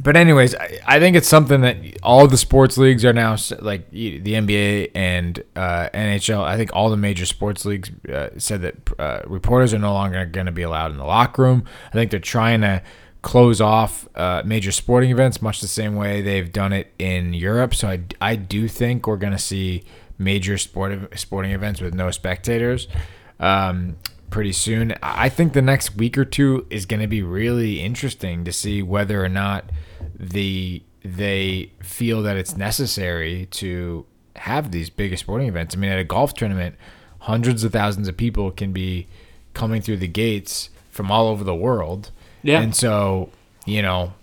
but 0.00 0.16
anyways, 0.16 0.54
I, 0.54 0.78
I 0.86 0.98
think 1.00 1.16
it's 1.16 1.28
something 1.28 1.60
that 1.62 1.76
all 2.02 2.26
the 2.26 2.36
sports 2.36 2.76
leagues 2.78 3.04
are 3.04 3.12
now 3.12 3.36
like 3.60 3.90
the 3.90 4.20
NBA 4.20 4.92
and 4.94 5.42
uh, 5.54 5.88
NHL. 5.94 6.42
I 6.42 6.56
think 6.56 6.70
all 6.74 6.90
the 6.90 6.96
major 6.96 7.26
sports 7.26 7.64
leagues 7.64 7.90
uh, 8.08 8.30
said 8.38 8.62
that 8.62 8.76
uh, 8.98 9.20
reporters 9.26 9.72
are 9.74 9.78
no 9.78 9.92
longer 9.92 10.24
going 10.26 10.46
to 10.46 10.52
be 10.52 10.62
allowed 10.62 10.90
in 10.90 10.98
the 10.98 11.04
locker 11.04 11.42
room. 11.42 11.64
I 11.88 11.92
think 11.92 12.10
they're 12.10 12.20
trying 12.20 12.60
to 12.62 12.82
close 13.22 13.60
off 13.60 14.08
uh, 14.14 14.42
major 14.44 14.70
sporting 14.70 15.10
events 15.10 15.42
much 15.42 15.60
the 15.60 15.68
same 15.68 15.96
way 15.96 16.22
they've 16.22 16.52
done 16.52 16.72
it 16.72 16.92
in 16.98 17.34
Europe. 17.34 17.74
So 17.74 17.88
I, 17.88 18.00
I 18.20 18.36
do 18.36 18.68
think 18.68 19.06
we're 19.06 19.16
going 19.16 19.32
to 19.32 19.38
see 19.38 19.82
major 20.18 20.56
sport 20.58 21.18
sporting 21.18 21.52
events 21.52 21.80
with 21.80 21.92
no 21.92 22.10
spectators 22.10 22.88
um, 23.40 23.96
pretty 24.30 24.52
soon. 24.52 24.94
I 25.02 25.28
think 25.28 25.52
the 25.52 25.62
next 25.62 25.96
week 25.96 26.18
or 26.18 26.24
two 26.24 26.66
is 26.70 26.86
going 26.86 27.00
to 27.00 27.06
be 27.06 27.22
really 27.22 27.80
interesting 27.80 28.44
to 28.44 28.52
see 28.52 28.82
whether 28.82 29.24
or 29.24 29.28
not 29.28 29.70
the 30.14 30.82
they 31.04 31.70
feel 31.80 32.22
that 32.22 32.36
it's 32.36 32.56
necessary 32.56 33.46
to 33.52 34.04
have 34.36 34.72
these 34.72 34.90
bigger 34.90 35.16
sporting 35.16 35.48
events. 35.48 35.74
I 35.74 35.78
mean, 35.78 35.90
at 35.90 35.98
a 35.98 36.04
golf 36.04 36.34
tournament, 36.34 36.76
hundreds 37.20 37.64
of 37.64 37.72
thousands 37.72 38.08
of 38.08 38.16
people 38.16 38.50
can 38.50 38.72
be 38.72 39.06
coming 39.54 39.80
through 39.80 39.98
the 39.98 40.08
gates 40.08 40.70
from 40.90 41.10
all 41.10 41.28
over 41.28 41.44
the 41.44 41.54
world. 41.54 42.10
Yeah. 42.42 42.60
And 42.60 42.74
so, 42.74 43.30
you 43.64 43.82
know, 43.82 44.14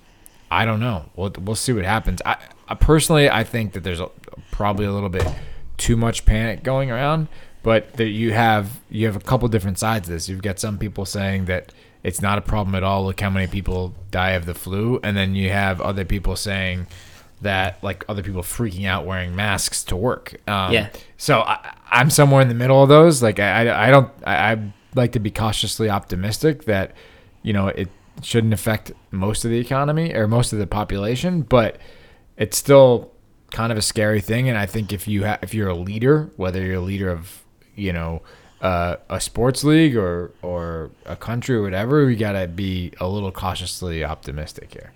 I 0.51 0.65
don't 0.65 0.79
know. 0.79 1.09
We'll, 1.15 1.33
we'll 1.39 1.55
see 1.55 1.73
what 1.73 1.85
happens. 1.85 2.21
I, 2.25 2.37
I 2.67 2.75
personally, 2.75 3.29
I 3.29 3.43
think 3.43 3.73
that 3.73 3.83
there's 3.83 3.99
a, 3.99 4.09
probably 4.51 4.85
a 4.85 4.91
little 4.91 5.09
bit 5.09 5.27
too 5.77 5.97
much 5.97 6.25
panic 6.25 6.63
going 6.63 6.91
around, 6.91 7.27
but 7.63 7.93
that 7.93 8.09
you 8.09 8.33
have 8.33 8.81
you 8.89 9.07
have 9.07 9.15
a 9.15 9.19
couple 9.19 9.47
different 9.47 9.79
sides 9.79 10.07
of 10.07 10.13
this. 10.13 10.29
You've 10.29 10.41
got 10.41 10.59
some 10.59 10.77
people 10.77 11.05
saying 11.05 11.45
that 11.45 11.73
it's 12.03 12.21
not 12.21 12.37
a 12.37 12.41
problem 12.41 12.75
at 12.75 12.83
all. 12.83 13.05
Look 13.05 13.19
how 13.21 13.29
many 13.29 13.47
people 13.47 13.95
die 14.11 14.31
of 14.31 14.45
the 14.45 14.53
flu, 14.53 14.99
and 15.03 15.17
then 15.17 15.33
you 15.33 15.49
have 15.49 15.81
other 15.81 16.05
people 16.05 16.35
saying 16.35 16.87
that 17.41 17.81
like 17.83 18.05
other 18.07 18.21
people 18.21 18.41
freaking 18.41 18.85
out 18.85 19.05
wearing 19.05 19.35
masks 19.35 19.83
to 19.85 19.95
work. 19.95 20.35
Um, 20.47 20.73
Yeah. 20.73 20.89
So 21.17 21.41
I, 21.41 21.73
I'm 21.89 22.09
somewhere 22.09 22.41
in 22.41 22.49
the 22.49 22.53
middle 22.55 22.83
of 22.83 22.89
those. 22.89 23.23
Like 23.23 23.39
I, 23.39 23.67
I, 23.67 23.87
I 23.87 23.91
don't. 23.91 24.11
I, 24.25 24.51
I 24.51 24.73
like 24.95 25.13
to 25.13 25.19
be 25.19 25.31
cautiously 25.31 25.89
optimistic 25.89 26.65
that 26.65 26.93
you 27.41 27.53
know 27.53 27.67
it 27.69 27.89
shouldn't 28.21 28.53
affect 28.53 28.91
most 29.11 29.45
of 29.45 29.51
the 29.51 29.57
economy 29.57 30.13
or 30.13 30.27
most 30.27 30.53
of 30.53 30.59
the 30.59 30.67
population, 30.67 31.41
but 31.41 31.77
it's 32.37 32.57
still 32.57 33.11
kind 33.51 33.71
of 33.71 33.77
a 33.77 33.81
scary 33.81 34.19
thing. 34.19 34.49
And 34.49 34.57
I 34.57 34.65
think 34.65 34.91
if 34.91 35.07
you 35.07 35.25
ha- 35.25 35.39
if 35.41 35.53
you're 35.53 35.69
a 35.69 35.75
leader, 35.75 36.31
whether 36.35 36.61
you're 36.61 36.75
a 36.75 36.81
leader 36.81 37.09
of 37.09 37.42
you 37.75 37.93
know 37.93 38.21
uh, 38.61 38.95
a 39.09 39.19
sports 39.19 39.63
league 39.63 39.95
or 39.95 40.31
or 40.41 40.89
a 41.05 41.15
country 41.15 41.55
or 41.55 41.61
whatever, 41.61 42.05
we 42.05 42.15
gotta 42.15 42.47
be 42.47 42.93
a 42.99 43.07
little 43.07 43.31
cautiously 43.31 44.03
optimistic 44.03 44.73
here. 44.73 44.93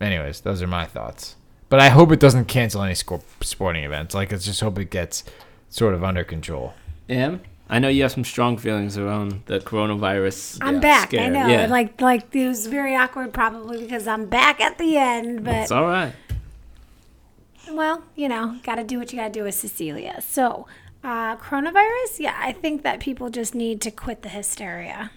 Anyways, 0.00 0.40
those 0.40 0.60
are 0.60 0.66
my 0.66 0.84
thoughts. 0.84 1.36
But 1.68 1.80
I 1.80 1.88
hope 1.88 2.12
it 2.12 2.20
doesn't 2.20 2.46
cancel 2.46 2.82
any 2.82 2.94
sporting 2.94 3.84
events. 3.84 4.14
Like, 4.14 4.30
let's 4.30 4.44
just 4.44 4.60
hope 4.60 4.78
it 4.78 4.90
gets 4.90 5.24
sort 5.70 5.94
of 5.94 6.04
under 6.04 6.22
control. 6.22 6.74
Em, 7.08 7.40
I 7.70 7.78
know 7.78 7.88
you 7.88 8.02
have 8.02 8.12
some 8.12 8.24
strong 8.24 8.58
feelings 8.58 8.98
around 8.98 9.44
the 9.46 9.58
coronavirus. 9.60 10.58
I'm 10.60 10.74
yeah, 10.74 10.80
back. 10.80 11.08
scare. 11.08 11.24
I 11.24 11.28
know. 11.28 11.46
Yeah. 11.46 11.66
Like 11.66 12.00
like 12.00 12.34
it 12.34 12.46
was 12.46 12.66
very 12.66 12.94
awkward 12.94 13.32
probably 13.32 13.78
because 13.78 14.06
I'm 14.06 14.26
back 14.26 14.60
at 14.60 14.76
the 14.76 14.98
end, 14.98 15.44
but 15.44 15.54
it's 15.54 15.70
all 15.70 15.86
right. 15.86 16.12
well, 17.70 18.02
you 18.16 18.28
know, 18.28 18.58
got 18.64 18.74
to 18.74 18.84
do 18.84 18.98
what 18.98 19.12
you 19.12 19.18
got 19.18 19.28
to 19.28 19.32
do 19.32 19.44
with 19.44 19.54
Cecilia. 19.54 20.20
So, 20.20 20.66
uh, 21.04 21.36
coronavirus, 21.36 22.18
yeah, 22.20 22.36
I 22.38 22.52
think 22.52 22.82
that 22.82 23.00
people 23.00 23.30
just 23.30 23.54
need 23.54 23.80
to 23.82 23.90
quit 23.90 24.22
the 24.22 24.28
hysteria. 24.28 25.10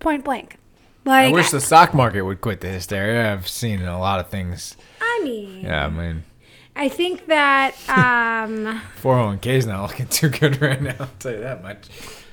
Point 0.00 0.24
blank. 0.24 0.56
Like, 1.04 1.28
I 1.28 1.32
wish 1.32 1.50
the 1.50 1.60
stock 1.60 1.94
market 1.94 2.22
would 2.22 2.40
quit 2.40 2.60
the 2.60 2.68
hysteria. 2.68 3.32
I've 3.32 3.48
seen 3.48 3.82
a 3.82 3.98
lot 3.98 4.20
of 4.20 4.28
things. 4.28 4.76
I 5.00 5.20
mean, 5.24 5.64
Yeah, 5.64 5.86
I 5.86 5.88
mean, 5.88 6.24
I 6.76 6.88
think 6.88 7.26
that, 7.26 7.74
um, 7.88 8.80
401k 9.02 9.46
is 9.46 9.66
not 9.66 9.82
looking 9.88 10.06
too 10.08 10.28
good 10.28 10.60
right 10.60 10.80
now. 10.82 10.94
I'll 11.00 11.10
tell 11.18 11.32
you 11.32 11.40
that 11.40 11.62
much. 11.62 11.88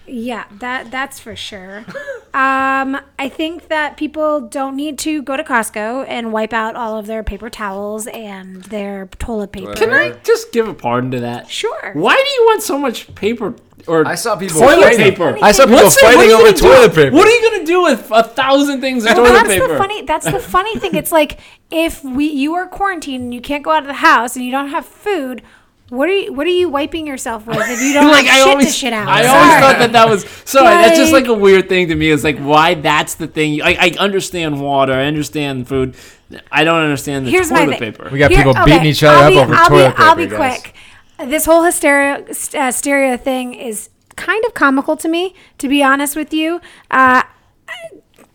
yeah, 0.06 0.46
that 0.60 0.92
that's 0.92 1.20
for 1.20 1.36
sure. 1.36 1.86
Um, 2.36 3.00
I 3.18 3.30
think 3.30 3.70
that 3.70 3.96
people 3.96 4.42
don't 4.42 4.76
need 4.76 5.00
to 5.00 5.22
go 5.22 5.38
to 5.38 5.44
Costco 5.44 6.06
and 6.06 6.34
wipe 6.34 6.52
out 6.52 6.76
all 6.76 6.98
of 7.00 7.08
their 7.08 7.24
paper 7.24 7.50
towels 7.50 8.08
and 8.08 8.62
their 8.66 9.06
toilet 9.20 9.54
paper. 9.54 9.74
Can 9.74 9.92
I 9.94 10.12
just 10.26 10.52
give 10.52 10.68
a 10.68 10.74
pardon 10.74 11.12
to 11.12 11.22
that? 11.22 11.50
Sure. 11.50 11.94
Why 11.94 12.14
do 12.16 12.30
you 12.30 12.46
want 12.48 12.62
so 12.62 12.78
much 12.78 13.16
paper 13.16 13.56
or 13.88 14.06
I 14.06 14.16
saw 14.16 14.36
people 14.36 14.60
toilet 14.60 14.82
fighting. 14.84 15.00
paper? 15.00 15.38
I 15.42 15.54
saw 15.54 15.64
people 15.64 15.78
What's 15.84 15.96
what 15.96 16.14
are 16.14 16.18
fighting 16.18 16.30
you 16.32 16.36
over 16.36 16.44
gonna 16.46 16.58
do? 16.58 16.62
toilet 16.62 16.94
paper. 16.96 17.16
What 17.16 17.26
are 17.26 17.32
you 17.32 17.52
gonna 17.52 17.66
do 17.66 17.84
with 17.84 18.12
a 18.12 18.24
thousand 18.24 18.82
things 18.82 19.06
of 19.06 19.16
Well, 19.16 19.28
toilet 19.28 19.34
that's 19.34 19.48
paper? 19.54 19.68
the 19.70 19.78
funny. 19.78 20.02
That's 20.02 20.26
the 20.26 20.40
funny 20.40 20.78
thing. 20.78 20.96
It's 20.96 21.14
like 21.14 21.40
if 21.72 22.04
we 22.04 22.26
you 22.26 22.54
are 22.56 22.68
quarantined 22.68 23.24
and 23.24 23.34
you 23.34 23.40
can't 23.40 23.64
go 23.64 23.72
out 23.72 23.84
of 23.84 23.88
the 23.88 23.94
house 23.94 24.36
and 24.36 24.44
you 24.44 24.52
don't 24.52 24.70
have 24.70 24.86
food, 24.86 25.42
What 25.90 26.10
are 26.10 26.14
you 26.18 26.34
What 26.34 26.48
are 26.48 26.52
you 26.52 26.68
wiping 26.70 27.06
yourself 27.06 27.46
with 27.46 27.58
if 27.60 27.82
you 27.82 27.94
don't 27.98 28.08
like 28.12 28.26
have 28.26 28.36
I 28.36 28.38
shit 28.40 28.48
always, 28.50 28.66
to 28.68 28.72
shit 28.74 28.94
out? 28.94 29.08
I 29.08 29.24
Sorry. 29.24 29.38
always 29.38 29.54
thought 29.60 29.80
that 29.80 29.92
that 29.94 30.10
was 30.10 30.26
sorry. 30.46 30.76
that's 30.76 30.98
just 30.98 31.14
like 31.14 31.28
Like- 31.28 31.38
a 31.38 31.40
weird 31.40 31.70
thing 31.70 31.88
to 31.90 31.96
me. 31.96 32.10
It's 32.10 32.24
like 32.24 32.40
why 32.40 32.74
that's 32.74 33.16
the 33.16 33.28
thing. 33.28 33.62
I, 33.62 33.76
I 33.80 33.96
understand 34.00 34.60
water. 34.62 34.94
I 34.94 35.06
understand 35.06 35.68
food. 35.68 35.96
I 36.52 36.64
don't 36.64 36.82
understand 36.82 37.28
the 37.28 37.32
Here's 37.32 37.50
toilet 37.50 37.78
paper. 37.80 38.10
We 38.12 38.18
got 38.20 38.32
Here- 38.32 38.40
people 38.40 38.52
okay, 38.60 38.66
beating 38.66 38.86
each 38.88 39.04
other 39.04 39.16
I'll 39.16 39.24
up 39.26 39.30
be- 39.32 39.40
over 39.40 39.54
I'll 39.56 39.68
toilet 39.70 39.90
be, 39.90 39.92
paper. 39.92 40.02
I'll 40.02 40.16
be 40.16 40.26
guys. 40.28 40.62
quick. 40.62 40.76
This 41.30 41.46
whole 41.46 41.64
hysteria 41.64 42.26
uh, 42.56 42.72
stereo 42.72 43.16
thing 43.16 43.54
is 43.54 43.90
kind 44.16 44.44
of 44.46 44.54
comical 44.56 44.98
to 44.98 45.08
me, 45.08 45.36
to 45.60 45.68
be 45.70 45.84
honest 45.84 46.16
with 46.16 46.34
you. 46.34 46.62
Uh, 46.90 47.22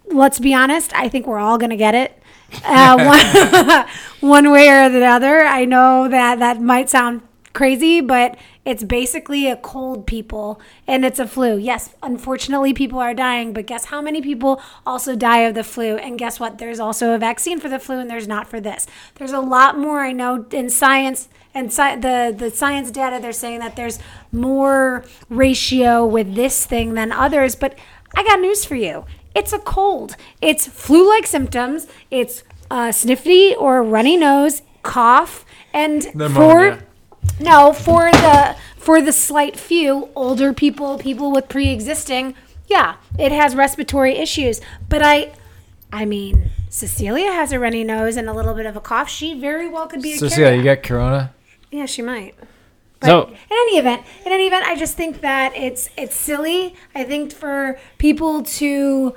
let's 0.07 0.39
be 0.39 0.55
honest. 0.55 0.95
I 0.95 1.09
think 1.09 1.27
we're 1.27 1.39
all 1.41 1.59
gonna 1.59 1.77
get 1.77 1.95
it. 1.95 2.17
Uh, 2.65 3.87
one, 4.21 4.31
one 4.45 4.51
way 4.53 4.69
or 4.69 4.89
the 4.89 5.05
other. 5.05 5.41
I 5.45 5.65
know 5.65 6.09
that 6.09 6.39
that 6.39 6.61
might 6.61 6.89
sound 6.89 7.23
crazy, 7.53 8.01
but 8.01 8.37
it's 8.65 8.85
basically 8.85 9.49
a 9.49 9.57
cold, 9.57 10.07
people, 10.07 10.61
and 10.87 11.05
it's 11.05 11.19
a 11.19 11.27
flu. 11.27 11.57
Yes, 11.57 11.95
unfortunately, 12.03 12.73
people 12.73 12.99
are 12.99 13.15
dying, 13.15 13.53
but 13.53 13.67
guess 13.67 13.87
how 13.87 14.01
many 14.01 14.21
people 14.21 14.61
also 14.87 15.17
die 15.17 15.41
of 15.41 15.55
the 15.55 15.65
flu? 15.65 15.97
And 15.97 16.19
guess 16.19 16.39
what? 16.39 16.59
There's 16.59 16.81
also 16.81 17.15
a 17.15 17.19
vaccine 17.19 17.59
for 17.59 17.69
the 17.69 17.79
flu, 17.79 17.99
and 17.99 18.11
there's 18.11 18.29
not 18.29 18.47
for 18.47 18.61
this. 18.61 18.87
There's 19.17 19.33
a 19.33 19.41
lot 19.41 19.79
more 19.79 20.01
I 20.01 20.13
know 20.13 20.47
in 20.53 20.71
science 20.71 21.29
and 21.55 21.69
sci- 21.69 21.97
the 21.97 22.35
the 22.37 22.51
science 22.51 22.91
data. 22.91 23.19
They're 23.21 23.33
saying 23.33 23.61
that 23.61 23.77
there's 23.77 23.99
more 24.31 25.05
ratio 25.29 26.07
with 26.07 26.35
this 26.35 26.67
thing 26.67 26.95
than 26.95 27.13
others, 27.13 27.57
but 27.57 27.79
I 28.15 28.23
got 28.25 28.41
news 28.41 28.65
for 28.65 28.77
you. 28.77 29.05
It's 29.35 29.53
a 29.53 29.59
cold. 29.59 30.17
It's 30.41 30.67
flu-like 30.67 31.27
symptoms. 31.27 31.87
It's 32.11 32.43
uh, 32.71 32.93
sniffy 32.93 33.55
or 33.55 33.83
runny 33.83 34.17
nose, 34.17 34.63
cough, 34.83 35.45
and 35.73 36.13
Pneumonia. 36.15 36.85
No, 37.41 37.73
for 37.73 38.11
the 38.11 38.57
for 38.77 39.03
the 39.03 39.13
slight 39.13 39.59
few 39.59 40.09
older 40.15 40.53
people, 40.53 40.99
people 40.99 41.31
with 41.31 41.49
pre-existing, 41.49 42.35
yeah, 42.67 42.97
it 43.19 43.31
has 43.33 43.55
respiratory 43.55 44.17
issues. 44.17 44.61
But 44.89 45.03
I, 45.03 45.33
I 45.93 46.05
mean, 46.07 46.51
Cecilia 46.71 47.33
has 47.33 47.53
a 47.53 47.59
runny 47.59 47.85
nose 47.85 48.17
and 48.17 48.29
a 48.29 48.33
little 48.33 48.55
bit 48.55 48.65
of 48.65 48.77
a 48.77 48.81
cough. 48.81 49.09
She 49.11 49.39
very 49.39 49.69
well 49.69 49.87
could 49.87 50.01
be 50.01 50.13
a 50.13 50.17
Cecilia, 50.17 50.47
carrier. 50.47 50.59
you 50.59 50.65
got 50.65 50.83
corona? 50.83 51.35
Yeah, 51.71 51.87
she 51.87 52.01
might. 52.01 52.35
But 53.01 53.07
So- 53.07 53.29
in 53.29 53.37
any 53.51 53.79
event, 53.79 54.03
in 54.25 54.33
any 54.33 54.47
event, 54.47 54.67
I 54.67 54.77
just 54.77 54.97
think 54.97 55.21
that 55.21 55.55
it's 55.57 55.91
it's 55.97 56.15
silly. 56.15 56.75
I 56.95 57.05
think 57.05 57.33
for 57.33 57.79
people 57.99 58.43
to, 58.43 59.15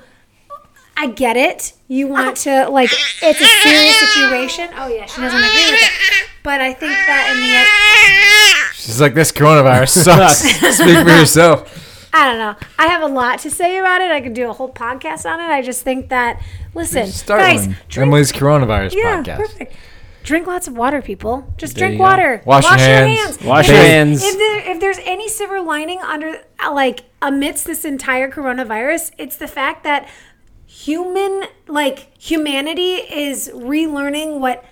I 0.96 1.08
get 1.08 1.36
it. 1.36 1.74
You 1.86 2.08
want 2.08 2.46
oh. 2.46 2.64
to 2.64 2.70
like 2.70 2.90
it's 2.92 3.40
a 3.40 3.44
serious 3.44 3.98
situation. 3.98 4.70
Oh 4.76 4.88
yeah, 4.88 5.06
she 5.06 5.20
doesn't 5.20 5.38
agree 5.38 5.70
with 5.70 5.82
it. 5.82 6.28
But 6.44 6.60
I 6.60 6.72
think 6.74 6.92
that 6.92 7.30
in 7.32 8.70
the 8.70 8.74
She's 8.74 9.00
like, 9.00 9.14
this 9.14 9.32
coronavirus 9.32 9.88
sucks. 10.04 10.38
Speak 10.76 10.98
for 10.98 11.08
yourself. 11.08 12.08
I 12.12 12.26
don't 12.30 12.38
know. 12.38 12.54
I 12.78 12.86
have 12.86 13.02
a 13.02 13.06
lot 13.06 13.40
to 13.40 13.50
say 13.50 13.78
about 13.78 14.00
it. 14.02 14.10
I 14.12 14.20
could 14.20 14.34
do 14.34 14.48
a 14.48 14.52
whole 14.52 14.70
podcast 14.72 15.28
on 15.28 15.40
it. 15.40 15.44
I 15.44 15.62
just 15.62 15.82
think 15.82 16.10
that 16.10 16.40
listen, 16.74 17.06
Start 17.08 17.40
guys, 17.40 17.66
one. 17.66 17.76
drink, 17.88 18.06
Emily's 18.08 18.30
coronavirus 18.30 18.94
yeah, 18.94 19.22
podcast. 19.22 19.36
perfect. 19.38 19.74
Drink 20.22 20.46
lots 20.46 20.68
of 20.68 20.76
water, 20.76 21.02
people. 21.02 21.52
Just 21.56 21.74
There 21.76 21.88
drink 21.88 21.94
you 21.94 21.98
go. 21.98 22.04
water. 22.04 22.42
Wash 22.46 22.64
your 22.64 22.78
hands. 22.78 23.42
Wash 23.42 23.64
If 23.68 23.72
your 23.74 23.78
there's- 23.82 23.90
hands. 23.90 24.22
If, 24.24 24.38
there, 24.38 24.70
if 24.74 24.80
there's 24.80 24.98
any 25.04 25.28
silver 25.28 25.60
lining 25.60 26.00
under, 26.00 26.40
like, 26.72 27.04
amidst 27.20 27.64
this 27.66 27.84
entire 27.84 28.30
coronavirus, 28.30 29.10
it's 29.18 29.36
the 29.36 29.48
fact 29.48 29.82
that 29.84 30.08
human, 30.66 31.44
like, 31.68 32.10
humanity 32.22 32.94
is 32.94 33.50
relearning 33.54 34.40
what 34.40 34.64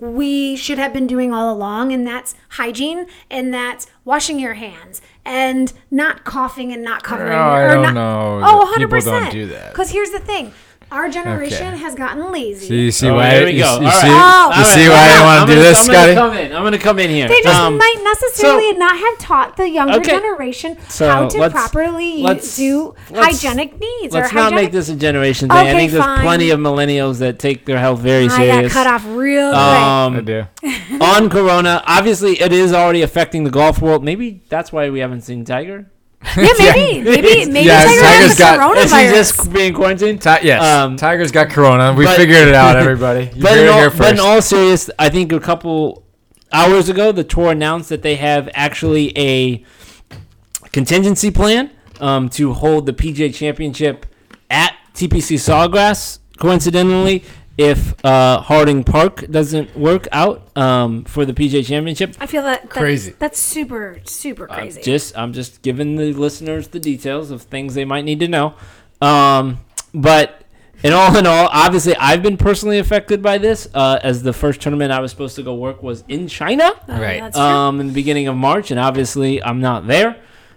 we 0.00 0.56
should 0.56 0.78
have 0.78 0.92
been 0.92 1.06
doing 1.06 1.32
all 1.32 1.52
along, 1.52 1.92
and 1.92 2.06
that's 2.06 2.34
hygiene, 2.50 3.06
and 3.30 3.52
that's 3.52 3.86
washing 4.04 4.38
your 4.38 4.54
hands, 4.54 5.00
and 5.24 5.72
not 5.90 6.24
coughing 6.24 6.72
and 6.72 6.82
not 6.82 7.02
covering. 7.02 7.32
Oh, 7.32 7.36
I 7.36 7.62
or 7.62 7.74
don't 7.74 7.82
not, 7.82 7.94
know 7.94 8.40
Oh, 8.44 8.74
100%. 8.76 8.78
people 8.78 9.00
don't 9.00 9.32
do 9.32 9.46
that. 9.48 9.72
Because 9.72 9.90
here's 9.90 10.10
the 10.10 10.20
thing. 10.20 10.52
Our 10.90 11.08
generation 11.10 11.68
Okay. 11.74 11.78
has 11.78 11.94
gotten 11.94 12.32
lazy. 12.32 12.66
So 12.68 12.72
you 12.74 12.90
see 12.90 13.08
Oh, 13.08 13.16
why? 13.16 13.28
there 13.30 13.44
we 13.44 13.50
you, 13.52 13.58
go. 13.62 13.80
you 13.80 13.86
All 13.86 13.92
see, 13.92 14.08
right. 14.08 14.10
Oh. 14.10 14.52
you 14.56 14.58
All 14.58 14.64
see 14.64 14.86
right, 14.86 14.88
why 14.88 15.16
I 15.18 15.24
want 15.36 15.48
to 15.48 15.54
do 15.54 15.60
gonna- 15.60 15.68
this, 15.68 15.80
I'm 15.80 15.86
gonna 15.94 15.98
Scotty? 15.98 16.14
come 16.14 16.36
in. 16.46 16.56
I'm 16.56 16.62
gonna 16.64 16.78
come 16.78 16.98
in 16.98 17.10
here. 17.10 17.28
They 17.28 17.40
just 17.42 17.54
Um, 17.60 17.76
might 17.76 17.96
necessarily 18.02 18.70
so- 18.72 18.78
not 18.78 18.96
have 18.98 19.18
taught 19.18 19.56
the 19.58 19.68
younger 19.68 19.98
Okay. 19.98 20.10
generation 20.12 20.78
So 20.88 21.06
how 21.10 21.28
to 21.28 21.38
let's- 21.38 21.52
properly 21.52 22.22
let's- 22.22 22.56
do 22.56 22.94
let's- 23.10 23.42
hygienic 23.42 23.78
needs 23.78 24.14
Let's 24.14 24.32
or 24.32 24.34
not 24.34 24.44
hygienic. 24.44 24.64
make 24.64 24.72
this 24.72 24.88
a 24.88 24.94
generation 24.94 25.48
thing. 25.50 25.58
I 25.58 25.68
Okay, 25.68 25.72
think 25.78 25.92
there's 25.92 26.04
fine. 26.04 26.20
plenty 26.22 26.50
of 26.50 26.58
millennials 26.58 27.18
that 27.18 27.38
take 27.38 27.66
their 27.66 27.78
health 27.78 27.98
very 28.00 28.24
I 28.30 28.62
got 28.62 28.70
cut 28.70 28.86
off 28.86 29.04
real 29.08 29.48
quick. 29.50 29.58
I 29.58 30.04
Um, 30.06 30.24
do. 30.24 30.44
on 31.02 31.28
Corona, 31.28 31.82
obviously 31.86 32.40
it 32.40 32.50
is 32.52 32.72
already 32.72 33.02
affecting 33.02 33.44
the 33.44 33.50
golf 33.50 33.82
world. 33.82 34.02
Maybe 34.02 34.40
that's 34.48 34.72
why 34.72 34.88
we 34.88 35.00
haven't 35.00 35.20
seen 35.20 35.44
Tiger. 35.44 35.84
yeah, 36.36 36.48
maybe, 36.58 37.02
maybe, 37.02 37.50
maybe 37.50 37.66
Yeah, 37.66 37.84
Tiger 37.84 38.00
Tiger's 38.00 38.18
has 38.28 38.36
the 38.36 38.42
got- 38.42 38.76
Is 38.78 38.92
he 38.92 39.02
just 39.08 39.52
being 39.52 39.72
quarantined? 39.74 40.20
Ti- 40.22 40.38
yes, 40.42 40.62
Um, 40.62 40.96
Tiger's 40.96 41.32
got 41.32 41.50
corona. 41.50 41.92
We 41.94 42.04
but- 42.04 42.16
figured 42.16 42.48
it 42.48 42.54
out, 42.54 42.76
everybody. 42.84 43.30
You 43.34 43.42
but, 43.42 43.52
heard 43.52 43.58
in 43.60 43.64
it 43.66 43.68
all, 43.70 43.78
here 43.80 43.90
but 43.90 44.12
in 44.14 44.20
all 44.20 44.42
serious, 44.42 44.90
I 44.98 45.08
think 45.08 45.32
a 45.32 45.40
couple 45.40 46.04
hours 46.52 46.88
ago, 46.88 47.12
the 47.12 47.24
tour 47.24 47.52
announced 47.52 47.88
that 47.90 48.02
they 48.02 48.16
have 48.16 48.48
actually 48.54 49.16
a 49.18 49.64
contingency 50.72 51.30
plan 51.30 51.70
um, 52.00 52.28
to 52.30 52.52
hold 52.52 52.86
the 52.86 52.92
PGA 52.92 53.34
Championship 53.34 54.06
at 54.50 54.74
TPC 54.94 55.36
Sawgrass. 55.36 56.18
Coincidentally, 56.38 57.24
if 57.58 58.02
uh, 58.04 58.40
Harding 58.40 58.84
Park 58.84 59.26
doesn't 59.30 59.76
work 59.76 60.06
out 60.12 60.56
um, 60.56 61.04
for 61.04 61.26
the 61.26 61.32
PGA 61.34 61.66
Championship, 61.66 62.14
I 62.20 62.26
feel 62.26 62.42
that, 62.44 62.62
that 62.62 62.70
Crazy. 62.70 63.14
That's 63.18 63.38
super, 63.38 63.98
super 64.04 64.50
I'm 64.50 64.58
crazy. 64.60 64.80
just 64.82 65.18
I'm 65.18 65.32
just 65.32 65.60
giving 65.62 65.96
the 65.96 66.12
listeners 66.14 66.68
the 66.68 66.78
details 66.80 67.30
of 67.32 67.42
things 67.42 67.74
they 67.74 67.84
might 67.84 68.04
need 68.04 68.20
to 68.20 68.28
know. 68.28 68.54
Um, 69.02 69.58
but 69.92 70.42
in 70.84 70.92
all 70.92 71.16
in 71.16 71.26
all, 71.26 71.48
obviously 71.52 71.96
I've 71.96 72.22
been 72.22 72.36
personally 72.36 72.78
affected 72.78 73.20
by 73.22 73.38
this, 73.38 73.68
uh, 73.74 73.98
as 74.04 74.22
the 74.22 74.32
first 74.32 74.60
tournament 74.60 74.92
I 74.92 75.00
was 75.00 75.10
supposed 75.10 75.34
to 75.36 75.42
go 75.42 75.54
work 75.54 75.82
was 75.82 76.04
in 76.06 76.28
China 76.28 76.70
Oh, 76.88 77.00
Right. 77.00 77.20
That's 77.20 77.36
true. 77.36 77.44
um, 77.44 77.80
in 77.80 77.88
the 77.88 77.92
beginning 77.92 78.28
of 78.28 78.36
March, 78.36 78.70
and 78.70 78.78
obviously 78.78 79.42
I'm 79.42 79.60
not 79.60 79.88
there. 79.88 80.16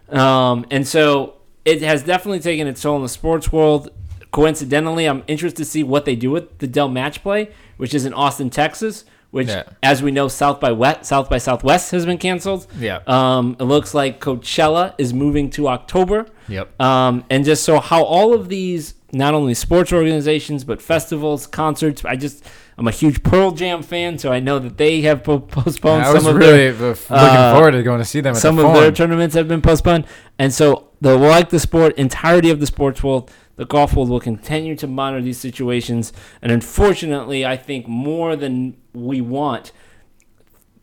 Um, 0.09 0.65
and 0.69 0.87
so 0.87 1.37
it 1.65 1.81
has 1.81 2.03
definitely 2.03 2.41
taken 2.41 2.67
its 2.67 2.81
toll 2.81 2.97
in 2.97 3.01
the 3.01 3.09
sports 3.09 3.51
world. 3.51 3.89
Coincidentally, 4.31 5.05
I'm 5.05 5.23
interested 5.27 5.57
to 5.57 5.65
see 5.65 5.83
what 5.83 6.05
they 6.05 6.15
do 6.15 6.31
with 6.31 6.57
the 6.59 6.67
Dell 6.67 6.87
Match 6.89 7.21
Play, 7.21 7.49
which 7.77 7.93
is 7.93 8.05
in 8.05 8.13
Austin, 8.13 8.49
Texas. 8.49 9.05
Which, 9.31 9.47
Yeah. 9.47 9.63
as 9.81 10.03
we 10.03 10.11
know, 10.11 10.27
South 10.27 10.59
by 10.59 10.73
West, 10.73 11.05
South 11.05 11.29
by 11.29 11.37
Southwest 11.37 11.91
has 11.91 12.05
been 12.05 12.17
canceled. 12.17 12.67
Yeah. 12.77 12.99
Um, 13.07 13.55
it 13.61 13.63
looks 13.63 13.93
like 13.93 14.19
Coachella 14.19 14.93
is 14.97 15.13
moving 15.13 15.49
to 15.51 15.69
October. 15.69 16.25
Yep. 16.49 16.81
Um, 16.81 17.23
and 17.29 17.45
just 17.45 17.63
so 17.63 17.79
how 17.79 18.03
all 18.03 18.33
of 18.33 18.49
these, 18.49 18.93
not 19.13 19.33
only 19.33 19.53
sports 19.53 19.93
organizations, 19.93 20.65
but 20.65 20.81
festivals, 20.81 21.47
concerts, 21.47 22.03
I 22.03 22.17
just, 22.17 22.43
I'm 22.81 22.87
a 22.87 22.91
huge 22.91 23.21
Pearl 23.21 23.51
Jam 23.51 23.83
fan, 23.83 24.17
so 24.17 24.31
I 24.31 24.39
know 24.39 24.57
that 24.57 24.77
they 24.77 25.01
have 25.01 25.23
po- 25.23 25.37
postponed 25.37 26.01
I 26.01 26.05
some 26.05 26.15
was 26.15 26.25
of 26.25 26.35
really 26.35 26.71
their, 26.71 26.87
uh, 26.87 26.87
looking 26.87 27.11
uh, 27.11 27.53
forward 27.53 27.71
to 27.73 27.83
going 27.83 27.99
to 27.99 28.05
see 28.05 28.21
them. 28.21 28.33
At 28.33 28.41
some 28.41 28.55
the 28.55 28.65
of 28.65 28.73
their 28.73 28.91
tournaments 28.91 29.35
have 29.35 29.47
been 29.47 29.61
postponed. 29.61 30.07
And 30.39 30.51
so 30.51 30.87
the 30.99 31.15
like 31.15 31.51
the 31.51 31.59
sport, 31.59 31.95
entirety 31.99 32.49
of 32.49 32.59
the 32.59 32.65
sports 32.65 33.03
world, 33.03 33.29
the 33.55 33.65
golf 33.65 33.95
world 33.95 34.09
will 34.09 34.19
continue 34.19 34.75
to 34.77 34.87
monitor 34.87 35.23
these 35.23 35.37
situations. 35.37 36.11
And 36.41 36.51
unfortunately, 36.51 37.45
I 37.45 37.55
think 37.55 37.87
more 37.87 38.35
than 38.35 38.75
we 38.93 39.21
want, 39.21 39.71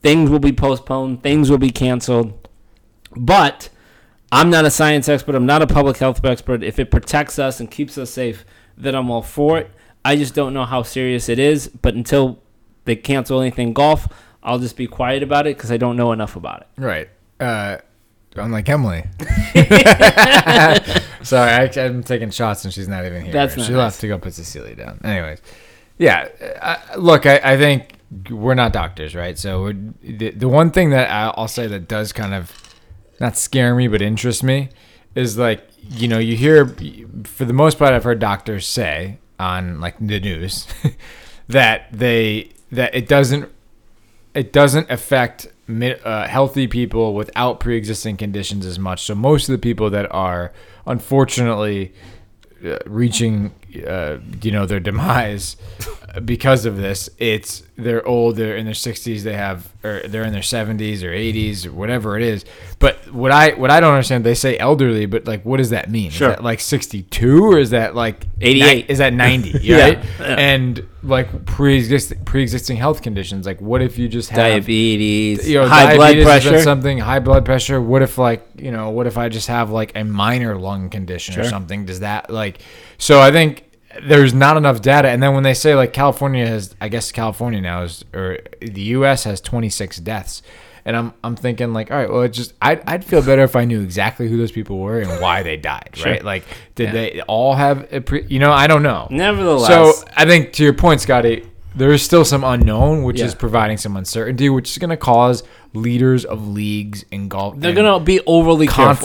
things 0.00 0.30
will 0.30 0.38
be 0.38 0.52
postponed, 0.52 1.24
things 1.24 1.50
will 1.50 1.58
be 1.58 1.70
canceled. 1.70 2.48
But 3.16 3.70
I'm 4.30 4.50
not 4.50 4.64
a 4.64 4.70
science 4.70 5.08
expert. 5.08 5.34
I'm 5.34 5.46
not 5.46 5.62
a 5.62 5.66
public 5.66 5.96
health 5.96 6.24
expert. 6.24 6.62
If 6.62 6.78
it 6.78 6.92
protects 6.92 7.40
us 7.40 7.58
and 7.58 7.68
keeps 7.68 7.98
us 7.98 8.10
safe, 8.10 8.44
then 8.76 8.94
I'm 8.94 9.10
all 9.10 9.22
for 9.22 9.58
it. 9.58 9.72
I 10.04 10.16
just 10.16 10.34
don't 10.34 10.54
know 10.54 10.64
how 10.64 10.82
serious 10.82 11.28
it 11.28 11.38
is. 11.38 11.68
But 11.68 11.94
until 11.94 12.40
they 12.84 12.96
cancel 12.96 13.40
anything 13.40 13.72
golf, 13.72 14.08
I'll 14.42 14.58
just 14.58 14.76
be 14.76 14.86
quiet 14.86 15.22
about 15.22 15.46
it 15.46 15.56
because 15.56 15.70
I 15.70 15.76
don't 15.76 15.96
know 15.96 16.12
enough 16.12 16.36
about 16.36 16.62
it. 16.62 16.68
Right. 16.80 17.08
Uh, 17.38 17.78
unlike 18.36 18.68
Emily. 18.68 19.04
Sorry, 21.22 21.50
I, 21.50 21.70
I'm 21.76 22.02
taking 22.02 22.30
shots 22.30 22.64
and 22.64 22.72
she's 22.72 22.88
not 22.88 23.04
even 23.04 23.22
here. 23.24 23.32
That's 23.32 23.54
she 23.54 23.60
not 23.60 23.70
left 23.70 23.94
nice. 23.94 24.00
to 24.00 24.08
go 24.08 24.18
put 24.18 24.34
Cecilia 24.34 24.74
down. 24.74 25.00
Anyways, 25.04 25.40
yeah. 25.98 26.28
Uh, 26.60 26.96
look, 26.98 27.26
I, 27.26 27.40
I 27.42 27.56
think 27.56 27.94
we're 28.30 28.54
not 28.54 28.72
doctors, 28.72 29.14
right? 29.14 29.38
So 29.38 29.62
we're, 29.62 29.76
the, 30.02 30.30
the 30.30 30.48
one 30.48 30.70
thing 30.70 30.90
that 30.90 31.10
I'll 31.10 31.48
say 31.48 31.66
that 31.66 31.88
does 31.88 32.12
kind 32.12 32.34
of 32.34 32.52
not 33.20 33.36
scare 33.36 33.74
me 33.74 33.88
but 33.88 34.00
interest 34.00 34.42
me 34.42 34.68
is 35.14 35.36
like 35.36 35.68
you 35.82 36.06
know 36.06 36.18
you 36.18 36.36
hear 36.36 36.66
for 37.24 37.44
the 37.44 37.52
most 37.52 37.78
part 37.78 37.92
I've 37.92 38.04
heard 38.04 38.20
doctors 38.20 38.66
say 38.66 39.18
on 39.38 39.80
like 39.80 39.96
the 40.00 40.20
news 40.20 40.66
that 41.48 41.86
they 41.92 42.50
that 42.72 42.94
it 42.94 43.08
doesn't 43.08 43.50
it 44.34 44.52
doesn't 44.52 44.90
affect 44.90 45.48
uh, 45.68 46.26
healthy 46.26 46.66
people 46.66 47.14
without 47.14 47.60
pre-existing 47.60 48.16
conditions 48.16 48.64
as 48.64 48.78
much. 48.78 49.02
So 49.02 49.14
most 49.14 49.48
of 49.48 49.52
the 49.52 49.58
people 49.58 49.90
that 49.90 50.10
are 50.12 50.52
unfortunately 50.86 51.92
uh, 52.64 52.78
reaching 52.86 53.52
uh, 53.86 54.18
you 54.42 54.50
know, 54.50 54.66
their 54.66 54.80
demise 54.80 55.56
because 56.24 56.64
of 56.64 56.76
this. 56.76 57.08
It's 57.18 57.62
they're 57.76 58.06
old, 58.06 58.36
they're 58.36 58.56
in 58.56 58.64
their 58.64 58.74
60s, 58.74 59.22
they 59.22 59.34
have, 59.34 59.72
or 59.84 60.02
they're 60.08 60.24
in 60.24 60.32
their 60.32 60.42
70s 60.42 61.02
or 61.04 61.10
80s 61.12 61.64
or 61.64 61.72
whatever 61.72 62.16
it 62.16 62.22
is. 62.24 62.44
But 62.80 63.12
what 63.12 63.30
I 63.30 63.50
what 63.50 63.70
I 63.70 63.78
don't 63.80 63.92
understand, 63.94 64.24
they 64.24 64.34
say 64.34 64.58
elderly, 64.58 65.06
but 65.06 65.26
like, 65.26 65.44
what 65.44 65.58
does 65.58 65.70
that 65.70 65.88
mean? 65.90 66.10
Sure. 66.10 66.30
Is 66.30 66.36
that 66.36 66.44
like 66.44 66.60
62 66.60 67.44
or 67.44 67.58
is 67.58 67.70
that 67.70 67.94
like 67.94 68.26
88? 68.40 68.86
ni- 68.86 68.92
Is 68.92 68.98
that 68.98 69.12
90? 69.12 69.52
Right? 69.52 69.62
Yeah. 69.62 70.02
And 70.20 70.86
like 71.04 71.44
pre-existing 71.46 72.24
pre-existing 72.24 72.76
health 72.76 73.02
conditions, 73.02 73.46
like 73.46 73.60
what 73.60 73.80
if 73.82 73.96
you 73.98 74.08
just 74.08 74.30
have 74.30 74.38
Diabetes, 74.38 75.48
you 75.48 75.60
know, 75.60 75.68
high 75.68 75.94
blood 75.94 76.14
diabetes 76.14 76.26
is 76.26 76.50
pressure. 76.50 76.62
something 76.62 76.98
high 76.98 77.20
blood 77.20 77.44
pressure. 77.44 77.80
What 77.80 78.02
if 78.02 78.18
like 78.18 78.44
you 78.56 78.72
know, 78.72 78.90
what 78.90 79.06
if 79.06 79.16
I 79.16 79.28
just 79.28 79.46
have 79.46 79.70
like 79.70 79.92
a 79.96 80.04
minor 80.04 80.56
lung 80.58 80.90
condition 80.90 81.38
or 81.38 81.44
something? 81.44 81.84
Does 81.86 82.00
that 82.00 82.30
like? 82.30 82.60
So 82.98 83.20
I 83.20 83.30
think 83.30 83.64
there's 84.02 84.34
not 84.34 84.56
enough 84.56 84.82
data. 84.82 85.08
And 85.08 85.22
then 85.22 85.34
when 85.34 85.42
they 85.44 85.54
say 85.54 85.74
like 85.74 85.92
California 85.92 86.46
has, 86.46 86.74
I 86.80 86.88
guess 86.88 87.10
California 87.12 87.60
now 87.60 87.82
is, 87.82 88.04
or 88.12 88.38
the 88.60 88.80
U.S. 88.82 89.24
has 89.24 89.40
26 89.40 89.98
deaths. 89.98 90.42
And 90.84 90.96
I'm, 90.96 91.12
I'm 91.22 91.36
thinking 91.36 91.74
like, 91.74 91.90
all 91.90 91.98
right, 91.98 92.10
well, 92.10 92.22
it 92.22 92.30
just 92.30 92.54
I'd, 92.62 92.82
I'd 92.88 93.04
feel 93.04 93.20
better 93.22 93.42
if 93.42 93.54
I 93.56 93.64
knew 93.66 93.82
exactly 93.82 94.26
who 94.28 94.38
those 94.38 94.52
people 94.52 94.78
were 94.78 95.00
and 95.00 95.20
why 95.20 95.42
they 95.42 95.56
died, 95.58 95.90
Sure. 95.94 96.12
right? 96.12 96.24
Like, 96.24 96.44
did 96.76 96.86
Yeah. 96.86 96.92
they 96.92 97.20
all 97.22 97.54
have, 97.54 97.92
a 97.92 98.00
pre, 98.00 98.24
you 98.26 98.38
know, 98.38 98.52
I 98.52 98.66
don't 98.68 98.82
know. 98.82 99.06
Nevertheless, 99.10 99.68
So 99.68 100.08
I 100.16 100.24
think 100.24 100.52
to 100.54 100.62
your 100.64 100.72
point, 100.72 101.02
Scotty, 101.02 101.44
there 101.76 101.92
is 101.92 102.02
still 102.02 102.24
some 102.24 102.42
unknown, 102.42 103.02
which 103.02 103.20
is 103.20 103.34
providing 103.34 103.76
some 103.76 103.96
uncertainty, 103.98 104.48
which 104.48 104.70
is 104.70 104.78
going 104.78 104.88
to 104.90 104.96
cause 104.96 105.42
leaders 105.74 106.24
of 106.24 106.48
leagues 106.48 107.04
and 107.12 107.28
golf. 107.30 107.54
they're 107.58 107.74
gonna 107.74 108.00
be 108.00 108.20
overly 108.26 108.66
careful. 108.66 109.04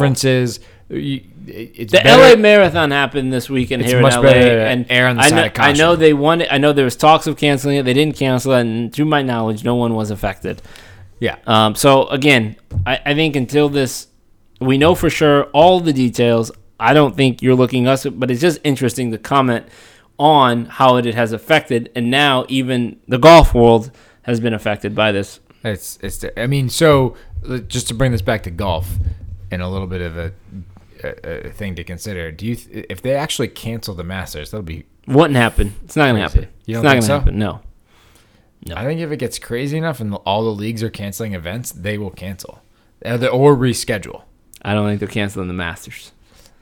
You- 0.95 1.21
It's 1.45 1.91
The 1.91 1.99
better- 2.03 2.21
LA 2.23 2.35
Marathon 2.37 2.91
happened 2.91 3.33
this 3.33 3.49
weekend 3.49 3.81
It's 3.81 3.91
here 3.91 3.99
in 3.99 4.05
LA, 4.05 4.31
and 4.71 4.85
err 4.89 5.07
on 5.09 5.17
the 5.17 5.23
I 5.23 5.29
side 5.29 5.57
know. 5.57 5.63
I 5.63 5.73
know 5.73 5.95
they 5.97 6.13
wanted. 6.13 6.47
I 6.53 6.57
know 6.57 6.71
there 6.71 6.85
was 6.85 6.95
talks 6.95 7.27
of 7.27 7.35
canceling 7.35 7.75
it. 7.77 7.83
They 7.83 7.93
didn't 7.93 8.15
cancel 8.15 8.53
it, 8.53 8.61
and 8.61 8.93
to 8.93 9.03
my 9.03 9.21
knowledge, 9.21 9.63
no 9.65 9.75
one 9.75 9.93
was 9.93 10.09
affected. 10.09 10.61
Yeah, 11.19 11.35
Um, 11.45 11.75
so 11.75 12.07
again, 12.07 12.55
I, 12.85 12.99
I 13.05 13.13
think 13.13 13.35
until 13.35 13.67
this, 13.69 14.07
we 14.61 14.77
know 14.77 14.95
for 14.95 15.09
sure 15.09 15.43
all 15.53 15.79
the 15.81 15.93
details. 15.93 16.49
I 16.79 16.93
don't 16.93 17.15
think 17.15 17.41
you're 17.41 17.55
looking 17.55 17.87
us, 17.87 18.05
but 18.05 18.29
it's 18.31 18.41
just 18.41 18.59
interesting 18.63 19.11
to 19.11 19.17
comment 19.17 19.65
on 20.19 20.65
how 20.65 20.95
it 20.97 21.05
has 21.13 21.31
affected, 21.33 21.89
and 21.95 22.09
now 22.11 22.45
even 22.49 22.97
the 23.07 23.17
golf 23.17 23.53
world 23.53 23.91
has 24.23 24.39
been 24.39 24.53
affected 24.53 24.95
by 24.95 25.11
this. 25.11 25.39
it's 25.63 25.97
it's. 26.01 26.23
I 26.37 26.47
mean, 26.47 26.69
so 26.69 27.15
just 27.67 27.87
to 27.89 27.93
bring 27.93 28.11
this 28.11 28.21
back 28.21 28.43
to 28.43 28.51
golf, 28.51 28.97
and 29.51 29.61
a 29.61 29.67
little 29.67 29.87
bit 29.87 30.01
of 30.01 30.17
a, 30.17 30.31
a, 31.03 31.47
a 31.47 31.49
thing 31.51 31.75
to 31.75 31.83
consider. 31.83 32.31
Do 32.31 32.45
you 32.45 32.55
th- 32.55 32.85
if 32.89 33.01
they 33.01 33.15
actually 33.15 33.47
cancel 33.49 33.93
the 33.95 34.03
Masters, 34.03 34.51
that'll 34.51 34.63
be. 34.63 34.85
Wouldn't 35.07 35.35
happen. 35.35 35.75
It's 35.83 35.95
not 35.95 36.07
gonna 36.07 36.19
Crazy. 36.21 36.39
happen. 36.39 36.53
You 36.65 36.77
it's 36.77 36.83
not 36.83 36.89
gonna 36.91 37.01
so? 37.01 37.19
happen. 37.19 37.37
No. 37.37 37.59
No. 38.65 38.75
I 38.75 38.85
think 38.85 39.01
if 39.01 39.11
it 39.11 39.17
gets 39.17 39.37
crazy 39.39 39.77
enough 39.77 39.99
and 39.99 40.13
all 40.25 40.43
the 40.45 40.51
leagues 40.51 40.81
are 40.83 40.89
canceling 40.89 41.33
events, 41.33 41.71
they 41.73 41.97
will 41.97 42.11
cancel, 42.11 42.61
Uh, 43.05 43.17
or 43.27 43.55
reschedule. 43.57 44.21
I 44.61 44.73
don't 44.73 44.87
think 44.87 44.99
they're 45.01 45.09
canceling 45.09 45.49
the 45.49 45.53
Masters. 45.53 46.13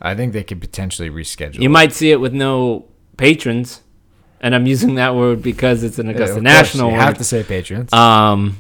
I 0.02 0.16
think 0.16 0.34
they 0.34 0.44
could 0.44 0.60
potentially 0.60 1.12
reschedule. 1.12 1.62
You 1.62 1.70
might 1.70 1.94
see 1.94 2.10
it 2.12 2.20
with 2.20 2.34
no 2.34 2.86
patrons, 3.18 3.82
and 4.40 4.56
I'm 4.56 4.66
using 4.66 4.96
that 4.96 5.16
word 5.16 5.44
because 5.44 5.84
it's 5.84 6.00
an 6.00 6.08
Yeah, 6.08 6.14
Augusta 6.14 6.34
course, 6.38 6.44
National. 6.44 6.88
You 6.90 6.96
word. 6.98 7.02
have 7.04 7.18
to 7.20 7.24
say 7.24 7.44
patrons. 7.44 7.94
Um, 7.94 8.58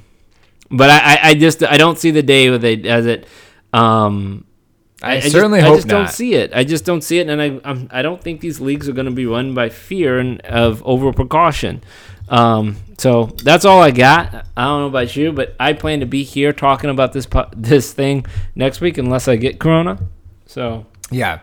but 0.69 0.91
I, 0.91 0.99
I, 1.15 1.19
I 1.29 1.33
just 1.33 1.63
I 1.63 1.77
don't 1.77 1.97
see 1.97 2.11
the 2.11 2.21
day 2.21 2.49
where 2.51 2.59
they 2.59 2.83
as 2.83 3.07
it. 3.07 3.25
Um, 3.73 4.45
I, 5.03 5.19
just- 5.19 5.31
certainly 5.31 5.59
I 5.59 5.63
hope 5.63 5.73
I 5.73 5.75
just 5.77 5.87
not. 5.87 5.93
don't 5.93 6.09
see 6.09 6.35
it. 6.35 6.51
I 6.53 6.63
just 6.63 6.85
don't 6.85 7.01
see 7.03 7.19
it, 7.19 7.27
and 7.29 7.41
I 7.41 7.59
I'm, 7.63 7.87
I 7.91 8.01
don't 8.01 8.21
think 8.21 8.41
these 8.41 8.59
leagues 8.59 8.87
are 8.87 8.93
going 8.93 9.05
to 9.05 9.11
be 9.11 9.25
run 9.25 9.53
by 9.53 9.69
fear 9.69 10.19
and 10.19 10.41
of 10.41 10.81
over 10.85 11.11
precaution. 11.11 11.83
Um, 12.29 12.77
so 12.97 13.25
that's 13.43 13.65
all 13.65 13.81
I 13.81 13.91
got. 13.91 14.45
I 14.55 14.63
don't 14.65 14.81
know 14.81 14.87
about 14.87 15.15
you, 15.15 15.31
but 15.33 15.55
I 15.59 15.73
plan 15.73 15.99
to 15.99 16.05
be 16.05 16.23
here 16.23 16.53
talking 16.53 16.89
about 16.89 17.13
this 17.13 17.27
this 17.55 17.91
thing 17.93 18.25
next 18.55 18.79
week 18.79 18.97
unless 18.97 19.27
I 19.27 19.35
get 19.35 19.59
corona. 19.59 19.99
So 20.45 20.85
Yeah. 21.09 21.39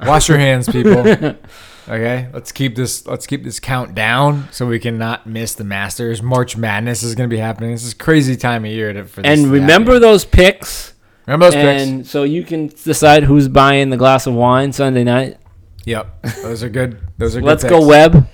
Wash 0.00 0.28
your 0.28 0.36
hands, 0.38 0.68
people. 0.68 0.98
okay, 1.88 2.28
let's 2.34 2.50
keep 2.52 2.74
this. 2.74 3.06
Let's 3.06 3.26
keep 3.26 3.44
this 3.44 3.60
count 3.60 3.94
down 3.94 4.48
so 4.50 4.66
we 4.66 4.78
cannot 4.78 5.26
miss 5.26 5.54
the 5.54 5.64
Masters. 5.64 6.20
March 6.22 6.56
Madness 6.56 7.02
is 7.02 7.14
going 7.14 7.30
to 7.30 7.34
be 7.34 7.40
happening. 7.40 7.70
This 7.70 7.84
is 7.84 7.94
crazy 7.94 8.36
time 8.36 8.64
of 8.64 8.70
year 8.72 8.92
to, 8.92 9.04
for 9.04 9.22
this 9.22 9.38
and 9.40 9.50
remember 9.50 9.98
those 10.00 10.24
picks. 10.24 10.92
Remember 11.26 11.46
those 11.46 11.54
picks. 11.54 11.82
and 11.82 12.06
so 12.06 12.22
you 12.22 12.44
can 12.44 12.68
decide 12.68 13.24
who's 13.24 13.48
buying 13.48 13.90
the 13.90 13.96
glass 13.96 14.26
of 14.26 14.34
wine 14.34 14.72
Sunday 14.72 15.04
night. 15.04 15.38
Yep, 15.84 16.22
those 16.42 16.62
are 16.62 16.68
good. 16.68 17.00
Those 17.18 17.36
are 17.36 17.40
good. 17.40 17.46
Let's 17.46 17.62
picks. 17.62 17.70
go, 17.70 17.86
Webb. 17.86 18.28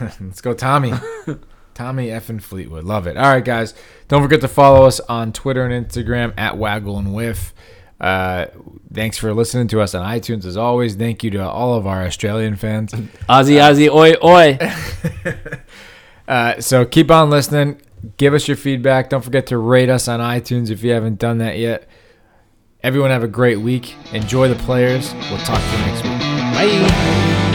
Let's 0.00 0.40
go, 0.40 0.54
Tommy. 0.54 0.92
Tommy 1.74 2.10
F 2.10 2.28
and 2.28 2.42
Fleetwood. 2.42 2.84
Love 2.84 3.06
it. 3.06 3.16
All 3.16 3.24
right, 3.30 3.44
guys. 3.44 3.74
Don't 4.08 4.22
forget 4.22 4.40
to 4.42 4.48
follow 4.48 4.84
us 4.84 5.00
on 5.00 5.32
Twitter 5.32 5.64
and 5.64 5.86
Instagram 5.86 6.34
at 6.36 6.58
Waggle 6.58 6.98
and 6.98 7.14
Whiff. 7.14 7.54
Uh, 7.98 8.46
thanks 8.92 9.16
for 9.16 9.32
listening 9.32 9.68
to 9.68 9.80
us 9.80 9.94
on 9.94 10.04
iTunes 10.04 10.44
as 10.44 10.56
always. 10.56 10.96
Thank 10.96 11.22
you 11.22 11.30
to 11.30 11.48
all 11.48 11.74
of 11.74 11.86
our 11.86 12.04
Australian 12.04 12.56
fans. 12.56 12.92
Aussie, 12.92 13.58
Aussie, 13.58 13.88
oi, 13.88 14.14
oi. 14.22 14.58
Uh, 16.28 16.60
so 16.60 16.84
keep 16.84 17.10
on 17.10 17.28
listening. 17.30 17.80
Give 18.16 18.34
us 18.34 18.48
your 18.48 18.56
feedback. 18.56 19.10
Don't 19.10 19.22
forget 19.22 19.46
to 19.48 19.58
rate 19.58 19.88
us 19.88 20.08
on 20.08 20.20
iTunes 20.20 20.70
if 20.70 20.82
you 20.82 20.92
haven't 20.92 21.18
done 21.18 21.38
that 21.38 21.58
yet. 21.58 21.88
Everyone 22.82 23.10
have 23.10 23.22
a 23.22 23.28
great 23.28 23.60
week. 23.60 23.94
Enjoy 24.12 24.48
the 24.48 24.56
players. 24.56 25.14
We'll 25.14 25.38
talk 25.38 25.60
to 25.60 25.78
you 25.78 25.86
next 25.86 26.02
week. 26.02 26.18
Bye. 26.18 27.51